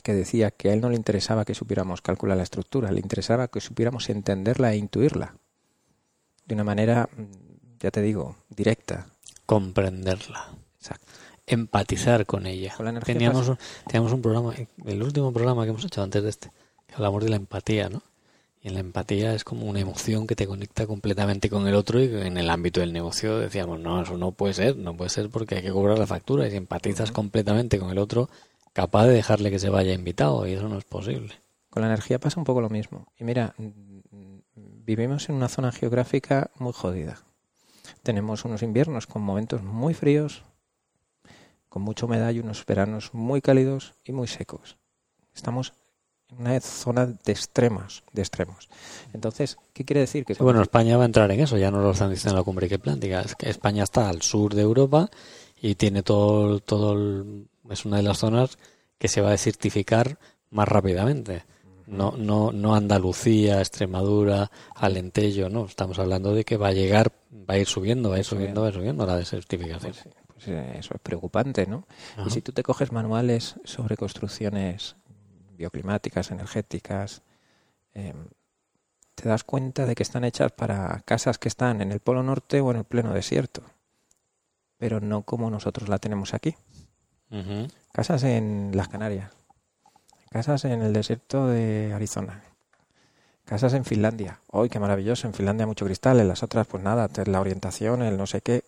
que 0.04 0.14
decía 0.14 0.52
que 0.52 0.70
a 0.70 0.74
él 0.74 0.82
no 0.82 0.90
le 0.90 0.96
interesaba 0.96 1.46
que 1.46 1.56
supiéramos 1.56 2.02
calcular 2.02 2.38
la 2.38 2.44
estructura, 2.44 2.92
le 2.92 3.00
interesaba 3.00 3.48
que 3.48 3.62
supiéramos 3.62 4.10
entenderla 4.10 4.74
e 4.74 4.78
intuirla 4.78 5.36
de 6.46 6.56
una 6.56 6.64
manera, 6.64 7.10
ya 7.80 7.92
te 7.92 8.02
digo, 8.02 8.38
directa. 8.50 9.08
Comprenderla. 9.46 10.50
Exacto. 10.80 11.12
Empatizar 11.48 12.26
con 12.26 12.46
ella. 12.46 12.74
Con 12.76 12.86
la 12.86 12.92
energía 12.92 13.14
Teníamos 13.14 13.48
un, 13.48 13.58
teníamos 13.88 14.12
un 14.12 14.22
programa, 14.22 14.54
el 14.86 15.02
último 15.02 15.32
programa 15.32 15.64
que 15.64 15.70
hemos 15.70 15.86
hecho 15.86 16.04
antes 16.04 16.22
de 16.22 16.30
este, 16.30 16.52
que 16.86 16.96
hablamos 16.96 17.24
de 17.24 17.30
la 17.30 17.38
empatía, 17.38 17.90
¿no? 17.90 18.04
Y 18.62 18.68
en 18.68 18.74
la 18.74 18.82
empatía 18.82 19.34
es 19.34 19.44
como 19.44 19.66
una 19.66 19.80
emoción 19.80 20.28
que 20.28 20.36
te 20.36 20.46
conecta 20.46 20.86
completamente 20.86 21.50
con 21.50 21.68
el 21.68 21.76
otro 21.76 22.02
y 22.02 22.06
en 22.06 22.38
el 22.38 22.50
ámbito 22.50 22.82
del 22.82 22.92
negocio 22.92 23.40
decíamos, 23.40 23.80
no, 23.80 24.02
eso 24.02 24.18
no 24.18 24.32
puede 24.32 24.54
ser, 24.54 24.76
no 24.76 24.96
puede 24.98 25.10
ser 25.10 25.30
porque 25.30 25.56
hay 25.56 25.62
que 25.62 25.72
cobrar 25.72 25.98
la 25.98 26.08
factura 26.08 26.48
y 26.48 26.52
si 26.52 26.58
empatizas 26.58 27.12
completamente 27.12 27.80
con 27.80 27.92
el 27.92 27.98
otro, 27.98 28.30
capaz 28.74 29.06
de 29.06 29.14
dejarle 29.14 29.52
que 29.52 29.60
se 29.60 29.70
vaya 29.70 29.94
invitado 29.94 30.46
y 30.48 30.54
eso 30.54 30.68
no 30.68 30.78
es 30.78 30.84
posible. 30.84 31.34
Con 31.70 31.82
la 31.82 31.88
energía 31.88 32.20
pasa 32.20 32.40
un 32.40 32.44
poco 32.44 32.60
lo 32.60 32.70
mismo. 32.70 33.08
Y 33.18 33.24
mira, 33.24 33.54
vivimos 34.56 35.30
en 35.30 35.36
una 35.36 35.48
zona 35.48 35.72
geográfica 35.72 36.50
muy 36.60 36.74
jodida. 36.74 37.20
Tenemos 38.04 38.46
unos 38.46 38.64
inviernos 38.64 39.06
con 39.06 39.22
momentos 39.22 39.62
muy 39.64 39.94
fríos, 39.94 40.44
con 41.78 41.84
mucha 41.84 42.08
humedad 42.08 42.32
y 42.32 42.40
unos 42.40 42.66
veranos 42.66 43.12
muy 43.14 43.40
cálidos 43.40 43.94
y 44.04 44.12
muy 44.12 44.28
secos. 44.28 44.78
Estamos 45.36 45.74
en 46.32 46.42
una 46.42 46.60
zona 46.60 47.06
de 47.06 47.32
extremos, 47.32 48.04
de 48.14 48.24
extremos. 48.24 48.68
Entonces, 49.14 49.58
¿qué 49.74 49.86
quiere 49.86 50.00
decir? 50.00 50.26
Que 50.26 50.34
bueno, 50.40 50.64
España 50.64 50.98
va 50.98 51.04
a 51.04 51.06
entrar 51.06 51.30
en 51.30 51.40
eso, 51.40 51.56
ya 51.56 51.70
no 51.70 51.80
lo 51.80 51.92
están 51.92 52.10
diciendo 52.10 52.32
en 52.32 52.38
la 52.38 52.44
cumbre 52.44 52.68
que 52.68 52.80
plántica. 52.80 53.22
Es 53.22 53.36
que 53.36 53.48
España 53.48 53.84
está 53.84 54.10
al 54.10 54.24
sur 54.24 54.56
de 54.56 54.64
Europa 54.64 55.12
y 55.62 55.76
tiene 55.76 56.02
todo, 56.02 56.60
todo 56.62 57.24
es 57.70 57.86
una 57.86 57.98
de 57.98 58.04
las 58.04 58.18
zonas 58.18 58.58
que 58.98 59.08
se 59.08 59.22
va 59.22 59.28
a 59.28 59.34
desertificar 59.34 60.18
más 60.50 60.68
rápidamente. 60.68 61.44
No, 61.86 62.16
no, 62.18 62.52
no 62.52 62.74
Andalucía, 62.74 63.60
Extremadura, 63.60 64.50
Alentejo, 64.74 65.48
no. 65.50 65.66
Estamos 65.66 66.00
hablando 66.00 66.34
de 66.34 66.44
que 66.44 66.58
va 66.58 66.70
a 66.70 66.74
llegar, 66.74 67.12
va 67.32 67.54
a 67.54 67.60
ir 67.60 67.68
subiendo, 67.68 68.10
va 68.10 68.16
a 68.16 68.20
ir 68.20 68.26
subiendo, 68.26 68.62
va 68.62 68.68
a 68.68 68.70
ir 68.72 68.76
subiendo 68.78 69.06
la 69.06 69.18
desertificación. 69.18 69.94
Pues, 69.94 70.27
pues 70.38 70.48
eso 70.48 70.94
es 70.94 71.02
preocupante, 71.02 71.66
¿no? 71.66 71.88
Y 72.26 72.30
si 72.30 72.42
tú 72.42 72.52
te 72.52 72.64
coges 72.64 72.92
manuales 72.92 73.56
sobre 73.64 73.98
construcciones 73.98 74.96
bioclimáticas, 75.58 76.30
energéticas, 76.30 77.24
em, 77.94 78.28
te 79.16 79.28
das 79.28 79.44
cuenta 79.44 79.88
de 79.88 79.96
que 79.96 80.04
están 80.04 80.24
hechas 80.24 80.52
para 80.52 81.02
casas 81.06 81.40
que 81.40 81.48
están 81.48 81.82
en 81.82 81.92
el 81.92 82.00
Polo 82.00 82.22
Norte 82.22 82.62
o 82.62 82.70
en 82.70 82.78
el 82.78 82.84
pleno 82.84 83.14
desierto, 83.14 83.64
pero 84.78 85.00
no 85.00 85.24
como 85.24 85.50
nosotros 85.50 85.90
la 85.90 85.98
tenemos 85.98 86.34
aquí. 86.36 86.56
Casas 87.92 88.24
en 88.24 88.72
las 88.76 88.88
Canarias, 88.88 89.32
casas 90.30 90.64
en 90.66 90.82
el 90.82 90.94
desierto 90.94 91.48
de 91.48 91.92
Arizona, 91.94 92.44
casas 93.44 93.74
en 93.74 93.84
Finlandia. 93.86 94.40
¡Ay, 94.54 94.70
qué 94.70 94.80
maravilloso! 94.80 95.28
En 95.28 95.34
Finlandia 95.34 95.66
mucho 95.66 95.86
cristal, 95.86 96.20
en 96.20 96.28
las 96.28 96.44
otras 96.44 96.68
pues 96.68 96.84
nada, 96.84 97.10
la 97.26 97.42
orientación, 97.42 98.04
el 98.04 98.18
no 98.18 98.28
sé 98.28 98.42
qué, 98.42 98.64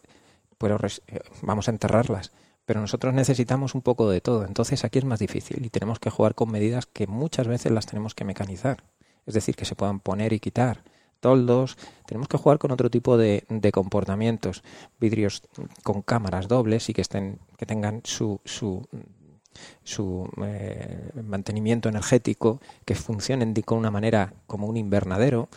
pero 0.59 0.77
eh, 1.07 1.19
vamos 1.41 1.67
a 1.67 1.71
enterrarlas 1.71 2.31
pero 2.69 2.81
nosotros 2.81 3.15
necesitamos 3.15 3.73
un 3.73 3.81
poco 3.81 4.11
de 4.11 4.21
todo. 4.21 4.45
Entonces 4.45 4.85
aquí 4.85 4.99
es 4.99 5.03
más 5.03 5.17
difícil 5.17 5.65
y 5.65 5.71
tenemos 5.71 5.97
que 5.97 6.11
jugar 6.11 6.35
con 6.35 6.51
medidas 6.51 6.85
que 6.85 7.07
muchas 7.07 7.47
veces 7.47 7.71
las 7.71 7.87
tenemos 7.87 8.13
que 8.13 8.25
mecanizar. 8.25 8.83
Es 9.25 9.33
decir, 9.33 9.55
que 9.55 9.65
se 9.65 9.73
puedan 9.73 9.99
poner 9.99 10.33
y 10.33 10.39
quitar 10.39 10.83
toldos. 11.19 11.77
Tenemos 12.05 12.27
que 12.27 12.37
jugar 12.37 12.59
con 12.59 12.69
otro 12.71 12.91
tipo 12.91 13.17
de, 13.17 13.43
comportamientos. 13.73 14.61
Vidrios 14.99 15.41
con 15.83 16.03
cámaras 16.03 16.47
dobles 16.47 16.89
y 16.89 16.93
que, 16.93 17.01
estén, 17.01 17.39
que 17.57 17.65
tengan 17.65 18.01
su, 18.03 18.39
su, 18.45 18.87
su 19.83 20.29
eh, 20.43 21.09
mantenimiento 21.23 21.89
energético, 21.89 22.61
que 22.85 22.93
funcionen 22.93 23.55
de, 23.55 23.63
una 23.69 23.89
manera 23.89 24.33
como 24.45 24.67
un 24.67 24.77
invernadero. 24.77 25.49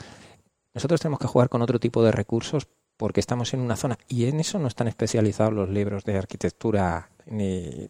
Nosotros 0.72 0.98
tenemos 0.98 1.20
que 1.20 1.26
jugar 1.26 1.50
con 1.50 1.60
otro 1.60 1.78
tipo 1.78 2.02
de 2.02 2.12
recursos 2.12 2.68
porque 3.02 3.18
estamos 3.18 3.52
en 3.52 3.58
una 3.58 3.74
zona 3.74 3.98
y 4.06 4.26
en 4.26 4.38
eso 4.38 4.60
no 4.60 4.68
están 4.68 4.86
especializados 4.86 5.52
los 5.52 5.68
libros 5.68 6.04
de 6.04 6.16
arquitectura 6.16 7.10
ni, 7.26 7.88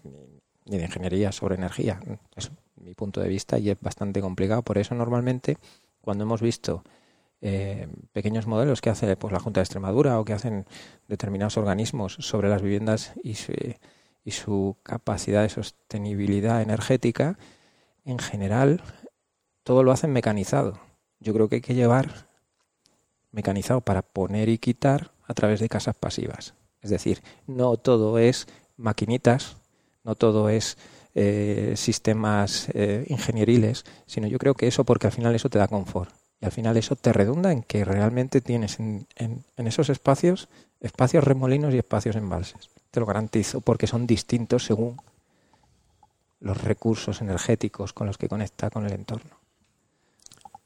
de 0.64 0.82
ingeniería 0.82 1.32
sobre 1.32 1.56
energía. 1.56 2.00
Es 2.34 2.50
mi 2.76 2.94
punto 2.94 3.20
de 3.20 3.28
vista 3.28 3.58
y 3.58 3.68
es 3.68 3.78
bastante 3.78 4.22
complicado. 4.22 4.62
Por 4.62 4.78
eso 4.78 4.94
normalmente 4.94 5.58
cuando 6.00 6.24
hemos 6.24 6.40
visto 6.40 6.82
eh, 7.42 7.88
pequeños 8.12 8.46
modelos 8.46 8.80
que 8.80 8.88
hace 8.88 9.14
pues, 9.18 9.34
la 9.34 9.38
Junta 9.38 9.60
de 9.60 9.64
Extremadura 9.64 10.18
o 10.18 10.24
que 10.24 10.32
hacen 10.32 10.64
determinados 11.08 11.58
organismos 11.58 12.14
sobre 12.14 12.48
las 12.48 12.62
viviendas 12.62 13.12
y 13.22 13.34
su, 13.34 13.52
y 14.24 14.30
su 14.30 14.78
capacidad 14.82 15.42
de 15.42 15.50
sostenibilidad 15.50 16.62
energética, 16.62 17.36
en 18.06 18.18
general 18.18 18.80
todo 19.62 19.82
lo 19.82 19.92
hacen 19.92 20.10
mecanizado. 20.10 20.80
Yo 21.20 21.34
creo 21.34 21.50
que 21.50 21.56
hay 21.56 21.60
que 21.60 21.74
llevar 21.74 22.31
mecanizado 23.32 23.80
para 23.80 24.02
poner 24.02 24.48
y 24.48 24.58
quitar 24.58 25.10
a 25.26 25.34
través 25.34 25.60
de 25.60 25.68
casas 25.68 25.96
pasivas. 25.96 26.54
Es 26.82 26.90
decir, 26.90 27.22
no 27.46 27.76
todo 27.76 28.18
es 28.18 28.46
maquinitas, 28.76 29.56
no 30.04 30.14
todo 30.14 30.48
es 30.48 30.76
eh, 31.14 31.74
sistemas 31.76 32.68
eh, 32.74 33.04
ingenieriles, 33.08 33.84
sino 34.06 34.26
yo 34.26 34.38
creo 34.38 34.54
que 34.54 34.66
eso 34.66 34.84
porque 34.84 35.06
al 35.06 35.12
final 35.12 35.34
eso 35.34 35.48
te 35.48 35.58
da 35.58 35.68
confort. 35.68 36.10
Y 36.40 36.44
al 36.44 36.52
final 36.52 36.76
eso 36.76 36.96
te 36.96 37.12
redunda 37.12 37.52
en 37.52 37.62
que 37.62 37.84
realmente 37.84 38.40
tienes 38.40 38.80
en, 38.80 39.06
en, 39.16 39.66
esos 39.66 39.90
espacios 39.90 40.48
espacios 40.80 41.22
remolinos 41.22 41.72
y 41.72 41.78
espacios 41.78 42.16
embalses. 42.16 42.70
Te 42.90 42.98
lo 42.98 43.06
garantizo 43.06 43.60
porque 43.60 43.86
son 43.86 44.06
distintos 44.06 44.64
según 44.64 44.96
los 46.40 46.60
recursos 46.60 47.20
energéticos 47.20 47.92
con 47.92 48.08
los 48.08 48.18
que 48.18 48.28
conecta 48.28 48.70
con 48.70 48.84
el 48.84 48.92
entorno. 48.92 49.38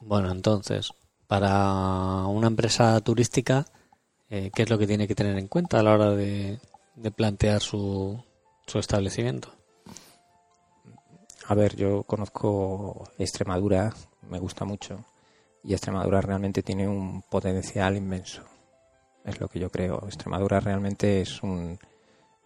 Bueno, 0.01 0.31
entonces, 0.31 0.93
para 1.27 2.27
una 2.27 2.47
empresa 2.47 3.01
turística, 3.01 3.67
eh, 4.31 4.51
¿qué 4.55 4.63
es 4.63 4.71
lo 4.71 4.79
que 4.79 4.87
tiene 4.87 5.09
que 5.09 5.15
tener 5.15 5.37
en 5.39 5.49
cuenta 5.49 5.81
a 5.81 5.83
la 5.83 5.93
hora 5.93 6.11
de, 6.11 6.59
plantear 7.15 7.61
su, 7.61 8.23
su 8.67 8.79
establecimiento? 8.79 9.53
A 11.47 11.55
ver, 11.55 11.77
yo 11.77 12.03
conozco 12.03 13.09
Extremadura, 13.19 13.95
me 14.29 14.39
gusta 14.39 14.65
mucho, 14.65 15.05
y 15.63 15.73
Extremadura 15.73 16.21
realmente 16.21 16.63
tiene 16.63 16.89
un 16.89 17.23
potencial 17.23 17.97
inmenso. 17.97 18.43
Es 19.25 19.41
lo 19.41 19.49
que 19.49 19.59
yo 19.59 19.71
creo. 19.71 20.05
Extremadura 20.07 20.61
realmente 20.61 21.21
es 21.21 21.43
un, 21.43 21.79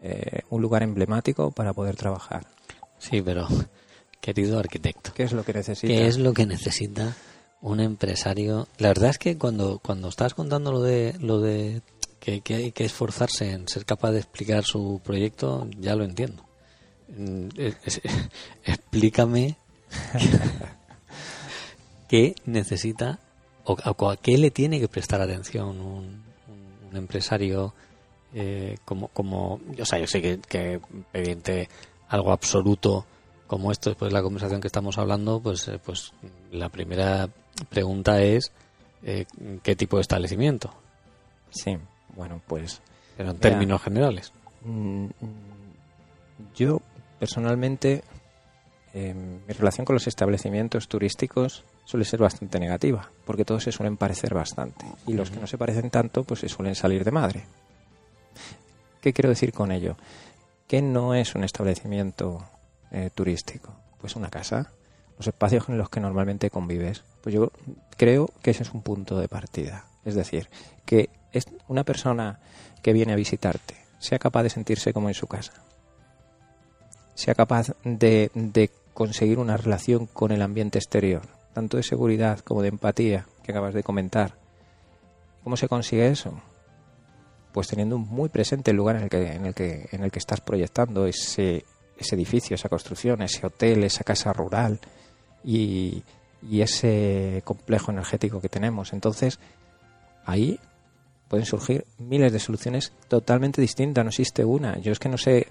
eh, 0.01 0.40
un 0.49 0.62
lugar 0.62 0.83
emblemático 0.83 1.51
para 1.51 1.73
poder 1.75 1.97
trabajar. 1.97 2.47
Sí, 2.99 3.21
pero, 3.23 3.47
querido 4.21 4.59
arquitecto, 4.59 5.12
¿qué 5.14 5.25
es 5.25 5.33
lo 5.33 5.45
que 5.45 5.53
necesita? 5.53 5.93
¿Qué 5.93 6.07
es 6.07 6.19
lo 6.19 6.33
que 6.33 6.47
necesita 6.47 7.14
un 7.62 7.81
empresario. 7.81 8.68
La 8.79 8.88
verdad 8.88 9.11
es 9.11 9.18
que 9.18 9.37
cuando, 9.37 9.79
cuando 9.79 10.09
estabas 10.09 10.35
contando 10.35 10.73
lo 10.73 10.81
de, 10.81 11.14
lo 11.20 11.40
de 11.40 11.83
que, 12.18 12.42
hay 12.55 12.73
que 12.73 12.85
esforzarse 12.85 13.53
en 13.53 13.68
ser 13.68 13.85
capaz 13.85 14.12
de 14.12 14.18
explicar 14.18 14.64
su 14.64 15.01
proyecto, 15.05 15.68
ya 15.79 15.94
lo 15.94 16.05
entiendo. 16.05 16.44
Mm, 17.09 17.49
explícame 18.64 19.57
qué 22.09 22.35
necesita 22.44 23.18
o 23.64 24.09
a, 24.09 24.16
qué 24.16 24.38
le 24.38 24.51
tiene 24.51 24.81
que 24.81 24.88
prestar 24.88 25.20
atención 25.20 25.81
un, 25.81 26.23
un, 26.90 26.96
empresario 26.96 27.75
eh, 28.35 28.79
como, 28.85 29.09
como, 29.09 29.61
o 29.79 29.85
sea, 29.85 29.99
yo 29.99 30.07
sé 30.07 30.23
que, 30.23 30.40
que 30.40 30.81
evidente 31.12 31.68
algo 32.09 32.33
absoluto 32.33 33.07
como 33.46 33.73
esto 33.73 33.90
después 33.90 34.11
de 34.11 34.14
la 34.14 34.23
conversación 34.23 34.61
que 34.61 34.68
estamos 34.68 34.96
hablando, 34.99 35.40
pues, 35.40 35.66
eh, 35.68 35.81
pues 35.85 36.12
la 36.53 36.68
primera 36.68 37.29
pregunta 37.68 38.23
es 38.23 38.53
eh, 39.03 39.27
¿qué 39.62 39.77
tipo 39.77 39.96
de 39.96 40.03
establecimiento? 40.03 40.73
Sí, 41.51 41.77
bueno, 42.14 42.40
pues... 42.46 42.81
Pero 43.16 43.31
en 43.31 43.38
términos 43.38 43.83
generales. 43.83 44.33
Mm, 44.62 45.07
yo, 46.55 46.81
personalmente, 47.18 48.03
em, 48.94 49.40
mi 49.46 49.53
relación 49.53 49.85
con 49.85 49.94
los 49.94 50.07
establecimientos 50.07 50.88
turísticos 50.88 51.64
suele 51.85 52.05
ser 52.05 52.20
bastante 52.20 52.59
negativa, 52.59 53.11
porque 53.25 53.44
todos 53.44 53.64
se 53.64 53.73
suelen 53.73 53.96
parecer 53.96 54.33
bastante. 54.33 54.85
Y 55.07 55.14
los 55.14 55.31
que 55.31 55.40
no 55.40 55.46
se 55.46 55.59
parecen 55.59 55.90
tanto, 55.90 56.25
pues 56.25 56.40
se 56.40 56.49
suelen 56.49 56.75
salir 56.75 57.05
de 57.05 57.11
madre. 57.11 57.44
¿Qué 59.01 59.12
quiero 59.12 59.31
decir 59.31 59.53
con 59.53 59.73
ello? 59.73 59.96
Que 60.66 60.83
no 60.83 61.14
es 61.14 61.35
un 61.35 61.44
establecimiento 61.44 62.44
eh, 62.90 63.11
turístico. 63.14 63.75
Pues 64.01 64.16
una 64.16 64.31
casa, 64.31 64.70
los 65.20 65.26
espacios 65.26 65.68
en 65.68 65.76
los 65.76 65.90
que 65.90 66.00
normalmente 66.00 66.48
convives. 66.48 67.04
Pues 67.21 67.35
yo 67.35 67.52
creo 67.98 68.31
que 68.40 68.52
ese 68.52 68.62
es 68.62 68.73
un 68.73 68.81
punto 68.81 69.18
de 69.21 69.29
partida. 69.29 69.85
Es 70.02 70.14
decir, 70.14 70.48
que 70.87 71.10
es 71.31 71.44
una 71.68 71.85
persona 71.85 72.40
que 72.83 72.94
viene 72.94 73.12
a 73.12 73.16
visitarte 73.16 73.77
sea 73.98 74.18
capaz 74.18 74.42
de 74.44 74.48
sentirse 74.48 74.94
como 74.94 75.08
en 75.08 75.14
su 75.14 75.27
casa, 75.27 75.52
sea 77.14 77.35
capaz 77.35 77.75
de, 77.85 78.31
de 78.33 78.71
conseguir 78.94 79.38
una 79.38 79.58
relación 79.58 80.06
con 80.06 80.33
el 80.33 80.40
ambiente 80.40 80.79
exterior, 80.79 81.21
tanto 81.52 81.77
de 81.77 81.83
seguridad 81.83 82.38
como 82.40 82.62
de 82.62 82.68
empatía 82.68 83.27
que 83.42 83.52
acabas 83.52 83.75
de 83.75 83.83
comentar. 83.83 84.37
¿Cómo 85.44 85.58
se 85.58 85.68
consigue 85.68 86.08
eso? 86.08 86.33
Pues 87.52 87.68
teniendo 87.68 87.98
muy 87.98 88.31
presente 88.31 88.71
el 88.71 88.79
lugar 88.79 88.96
en 88.96 89.02
el 89.02 89.10
que, 89.10 89.33
en 89.35 89.44
el 89.44 89.54
que, 89.54 89.88
en 89.92 90.02
el 90.02 90.10
que 90.10 90.18
estás 90.18 90.40
proyectando 90.40 91.04
ese, 91.04 91.66
ese 91.98 92.14
edificio, 92.14 92.54
esa 92.54 92.71
construcción, 92.71 93.21
ese 93.21 93.46
hotel, 93.46 93.85
esa 93.85 94.02
casa 94.02 94.33
rural, 94.33 94.81
y, 95.45 96.03
ese 96.51 97.43
complejo 97.45 97.91
energético 97.91 98.41
que 98.41 98.49
tenemos. 98.49 98.93
Entonces, 98.93 99.38
ahí 100.25 100.59
pueden 101.29 101.47
surgir 101.47 101.85
miles 101.99 102.33
de 102.33 102.38
soluciones 102.38 102.93
totalmente 103.09 103.61
distintas, 103.61 104.05
no 104.05 104.09
existe 104.09 104.45
una. 104.45 104.79
Yo 104.79 104.93
es 104.93 104.99
que 104.99 105.09
no 105.09 105.19
sé, 105.19 105.49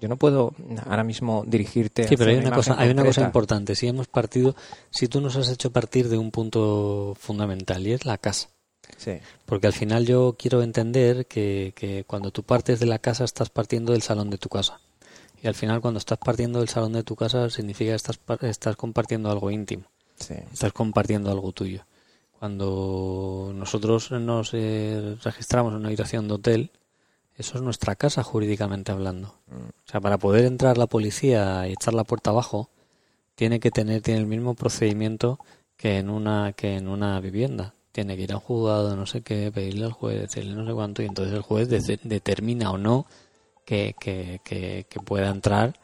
yo 0.00 0.08
no 0.08 0.16
puedo 0.16 0.52
ahora 0.86 1.04
mismo 1.04 1.44
dirigirte. 1.46 2.08
Sí, 2.08 2.16
pero 2.16 2.30
hay 2.30 2.38
una, 2.38 2.50
cosa, 2.50 2.74
hay 2.76 2.90
una 2.90 3.04
cosa 3.04 3.22
importante. 3.22 3.74
Si 3.74 3.86
hemos 3.86 4.08
partido, 4.08 4.56
si 4.90 5.06
tú 5.06 5.20
nos 5.20 5.36
has 5.36 5.48
hecho 5.48 5.72
partir 5.72 6.08
de 6.08 6.18
un 6.18 6.30
punto 6.30 7.14
fundamental 7.18 7.86
y 7.86 7.92
es 7.92 8.04
la 8.04 8.18
casa. 8.18 8.48
Sí. 8.96 9.12
Porque 9.46 9.68
al 9.68 9.72
final 9.72 10.06
yo 10.06 10.36
quiero 10.36 10.62
entender 10.62 11.26
que, 11.26 11.72
que 11.76 12.04
cuando 12.04 12.32
tú 12.32 12.42
partes 12.42 12.80
de 12.80 12.86
la 12.86 12.98
casa 12.98 13.24
estás 13.24 13.48
partiendo 13.48 13.92
del 13.92 14.02
salón 14.02 14.28
de 14.28 14.38
tu 14.38 14.48
casa 14.48 14.80
Y 15.42 15.48
al 15.48 15.54
final 15.54 15.80
cuando 15.80 15.98
estás 15.98 16.18
partiendo 16.18 16.60
del 16.60 16.68
salón 16.68 16.92
de 16.92 17.02
tu 17.02 17.16
casa 17.16 17.50
significa 17.50 17.90
que 17.90 17.96
estás, 17.96 18.20
estás 18.42 18.76
compartiendo 18.76 19.30
algo 19.30 19.50
íntimo. 19.50 19.84
Estás 20.52 20.72
compartiendo 20.72 21.32
algo 21.32 21.50
tuyo. 21.50 21.84
Cuando 22.38 23.52
nosotros 23.54 24.12
nos 24.12 24.50
eh, 24.52 25.16
registramos 25.22 25.72
en 25.72 25.78
una 25.78 25.88
habitación 25.88 26.28
de 26.28 26.34
hotel, 26.34 26.70
eso 27.36 27.56
es 27.56 27.62
nuestra 27.62 27.96
casa 27.96 28.22
jurídicamente 28.22 28.92
hablando. 28.92 29.34
Mm. 29.48 29.68
O 29.68 29.90
sea, 29.90 30.00
para 30.00 30.18
poder 30.18 30.44
entrar 30.44 30.78
la 30.78 30.86
policía 30.86 31.66
y 31.66 31.72
echar 31.72 31.94
la 31.94 32.04
puerta 32.04 32.30
abajo, 32.30 32.70
tiene 33.34 33.58
que 33.58 33.72
tener 33.72 34.00
tiene 34.00 34.20
el 34.20 34.26
mismo 34.26 34.54
procedimiento 34.54 35.40
que 35.76 35.98
en 35.98 36.08
una 36.08 36.52
que 36.52 36.76
en 36.76 36.88
una 36.88 37.18
vivienda. 37.20 37.74
Tiene 37.90 38.16
que 38.16 38.22
ir 38.22 38.32
a 38.32 38.36
un 38.36 38.42
juzgado, 38.42 38.96
no 38.96 39.06
sé 39.06 39.22
qué, 39.22 39.50
pedirle 39.52 39.84
al 39.84 39.92
juez, 39.92 40.20
decirle 40.20 40.54
no 40.54 40.64
sé 40.64 40.72
cuánto, 40.72 41.02
y 41.02 41.06
entonces 41.06 41.34
el 41.34 41.42
juez 41.42 41.68
determina 41.68 42.70
o 42.70 42.78
no 42.78 43.06
que, 43.64 43.94
que, 43.98 45.00
pueda 45.04 45.28
entrar 45.28 45.78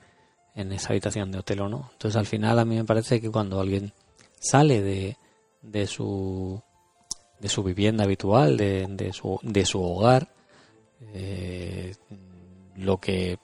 en 0.55 0.73
esa 0.73 0.91
habitación 0.91 1.31
de 1.31 1.39
hotel 1.39 1.61
o 1.61 1.69
no. 1.69 1.91
Entonces 1.93 2.17
al 2.17 2.27
final 2.27 2.59
a 2.59 2.65
mí 2.65 2.77
me 2.77 2.85
parece 2.85 3.21
que 3.21 3.31
cuando 3.31 3.61
alguien 3.61 3.93
sale 4.41 4.83
de, 4.83 5.17
de 5.63 5.87
su 5.87 6.61
de 7.41 7.49
su 7.49 7.63
vivienda 7.63 8.05
habitual, 8.05 8.57
de, 8.57 8.87
de, 8.89 9.13
su, 9.13 9.39
de 9.43 9.65
su 9.65 9.81
hogar, 9.81 10.29
eh, 11.15 11.95
lo 12.77 12.99
que 12.99 13.39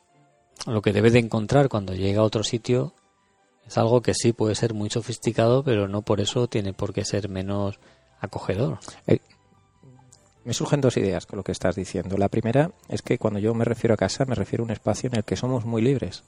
lo 0.67 0.83
que 0.83 0.93
debe 0.93 1.11
de 1.11 1.19
encontrar 1.19 1.69
cuando 1.69 1.95
llega 1.95 2.21
a 2.21 2.25
otro 2.25 2.43
sitio 2.43 2.95
es 3.67 3.79
algo 3.79 4.03
que 4.03 4.15
sí 4.15 4.33
puede 4.33 4.55
ser 4.55 4.75
muy 4.75 4.91
sofisticado, 4.91 5.63
pero 5.63 5.89
no 5.89 6.03
por 6.03 6.21
eso 6.21 6.49
tiene 6.49 6.73
por 6.73 6.93
qué 6.93 7.05
ser 7.05 7.29
menos 7.29 7.79
acogedor. 8.21 8.79
Me 10.45 10.53
surgen 10.53 10.83
dos 10.83 10.97
ideas 10.99 11.25
con 11.25 11.39
lo 11.39 11.43
que 11.43 11.53
estás 11.53 11.75
diciendo. 11.75 12.19
La 12.19 12.29
primera 12.29 12.71
es 12.89 13.01
que 13.01 13.19
cuando 13.19 13.39
yo 13.39 13.55
me 13.55 13.65
refiero 13.65 13.95
a 13.95 13.97
casa, 13.97 14.27
me 14.27 14.35
refiero 14.35 14.63
a 14.63 14.67
un 14.67 14.71
espacio 14.71 15.09
en 15.09 15.17
el 15.17 15.25
que 15.25 15.37
somos 15.37 15.65
muy 15.65 15.81
libres, 15.81 16.23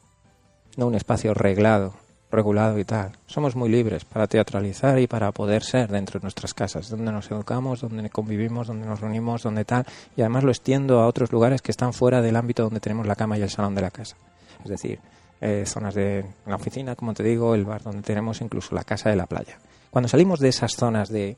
no 0.76 0.86
un 0.86 0.94
espacio 0.94 1.34
reglado, 1.34 1.94
regulado 2.30 2.78
y 2.78 2.84
tal. 2.84 3.12
Somos 3.26 3.56
muy 3.56 3.68
libres 3.68 4.04
para 4.04 4.26
teatralizar 4.26 4.98
y 4.98 5.06
para 5.06 5.32
poder 5.32 5.62
ser 5.62 5.90
dentro 5.90 6.18
de 6.18 6.24
nuestras 6.24 6.54
casas, 6.54 6.88
donde 6.88 7.12
nos 7.12 7.30
educamos, 7.30 7.82
donde 7.82 8.08
convivimos, 8.08 8.66
donde 8.66 8.86
nos 8.86 9.00
reunimos, 9.00 9.42
donde 9.42 9.66
tal. 9.66 9.86
Y 10.16 10.22
además 10.22 10.44
lo 10.44 10.50
extiendo 10.50 11.00
a 11.00 11.06
otros 11.06 11.30
lugares 11.30 11.60
que 11.60 11.70
están 11.70 11.92
fuera 11.92 12.22
del 12.22 12.36
ámbito 12.36 12.62
donde 12.62 12.80
tenemos 12.80 13.06
la 13.06 13.16
cama 13.16 13.36
y 13.36 13.42
el 13.42 13.50
salón 13.50 13.74
de 13.74 13.82
la 13.82 13.90
casa. 13.90 14.16
Es 14.64 14.70
decir, 14.70 14.98
eh, 15.42 15.64
zonas 15.66 15.94
de 15.94 16.24
la 16.46 16.56
oficina, 16.56 16.96
como 16.96 17.12
te 17.12 17.22
digo, 17.22 17.54
el 17.54 17.66
bar 17.66 17.82
donde 17.82 18.02
tenemos 18.02 18.40
incluso 18.40 18.74
la 18.74 18.84
casa 18.84 19.10
de 19.10 19.16
la 19.16 19.26
playa. 19.26 19.58
Cuando 19.90 20.08
salimos 20.08 20.40
de 20.40 20.48
esas 20.48 20.74
zonas 20.74 21.10
de, 21.10 21.36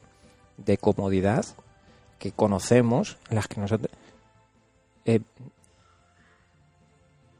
de 0.56 0.78
comodidad 0.78 1.44
que 2.18 2.32
conocemos, 2.32 3.18
las 3.30 3.48
que 3.48 3.60
nosotros... 3.60 3.90
Eh, 5.04 5.20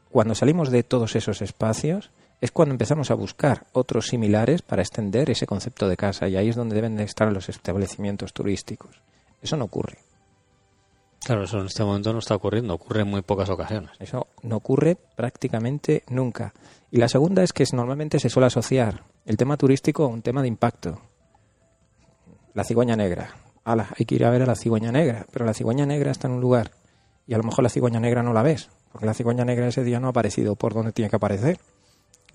cuando 0.09 0.33
salimos 0.33 0.71
de 0.71 0.83
todos 0.83 1.15
esos 1.15 1.41
espacios, 1.41 2.11
es 2.41 2.51
cuando 2.51 2.73
empezamos 2.73 3.11
a 3.11 3.15
buscar 3.15 3.67
otros 3.73 4.07
similares 4.07 4.61
para 4.61 4.81
extender 4.81 5.29
ese 5.29 5.45
concepto 5.45 5.87
de 5.87 5.97
casa 5.97 6.27
y 6.27 6.37
ahí 6.37 6.49
es 6.49 6.55
donde 6.55 6.75
deben 6.75 6.95
de 6.95 7.03
estar 7.03 7.31
los 7.31 7.49
establecimientos 7.49 8.33
turísticos. 8.33 9.01
Eso 9.41 9.57
no 9.57 9.65
ocurre. 9.65 9.99
Claro, 11.23 11.43
eso 11.43 11.59
en 11.59 11.65
este 11.65 11.83
momento 11.83 12.13
no 12.13 12.19
está 12.19 12.35
ocurriendo, 12.35 12.73
ocurre 12.73 13.01
en 13.01 13.09
muy 13.09 13.21
pocas 13.21 13.49
ocasiones. 13.49 13.91
Eso 13.99 14.27
no 14.41 14.55
ocurre 14.55 14.95
prácticamente 14.95 16.03
nunca. 16.09 16.53
Y 16.91 16.97
la 16.97 17.09
segunda 17.09 17.43
es 17.43 17.51
que 17.53 17.65
normalmente 17.73 18.19
se 18.19 18.29
suele 18.29 18.47
asociar 18.47 19.03
el 19.25 19.37
tema 19.37 19.57
turístico 19.57 20.05
a 20.05 20.07
un 20.07 20.21
tema 20.21 20.41
de 20.41 20.47
impacto. 20.47 21.01
La 22.53 22.63
cigüeña 22.63 22.95
negra. 22.95 23.35
Hay 23.97 24.05
que 24.05 24.15
ir 24.15 24.25
a 24.25 24.29
ver 24.29 24.41
a 24.41 24.45
la 24.45 24.55
cigüeña 24.55 24.91
negra, 24.91 25.25
pero 25.31 25.45
la 25.45 25.53
cigüeña 25.53 25.85
negra 25.85 26.11
está 26.11 26.27
en 26.27 26.35
un 26.35 26.41
lugar 26.41 26.71
y 27.27 27.33
a 27.35 27.37
lo 27.37 27.43
mejor 27.43 27.63
la 27.63 27.69
cigüeña 27.69 27.99
negra 27.99 28.23
no 28.23 28.33
la 28.33 28.41
ves, 28.41 28.69
porque 28.91 29.05
la 29.05 29.13
cigüeña 29.13 29.45
negra 29.45 29.67
ese 29.67 29.83
día 29.83 29.99
no 29.99 30.07
ha 30.07 30.09
aparecido 30.09 30.55
por 30.55 30.73
donde 30.73 30.91
tiene 30.91 31.09
que 31.09 31.15
aparecer 31.15 31.59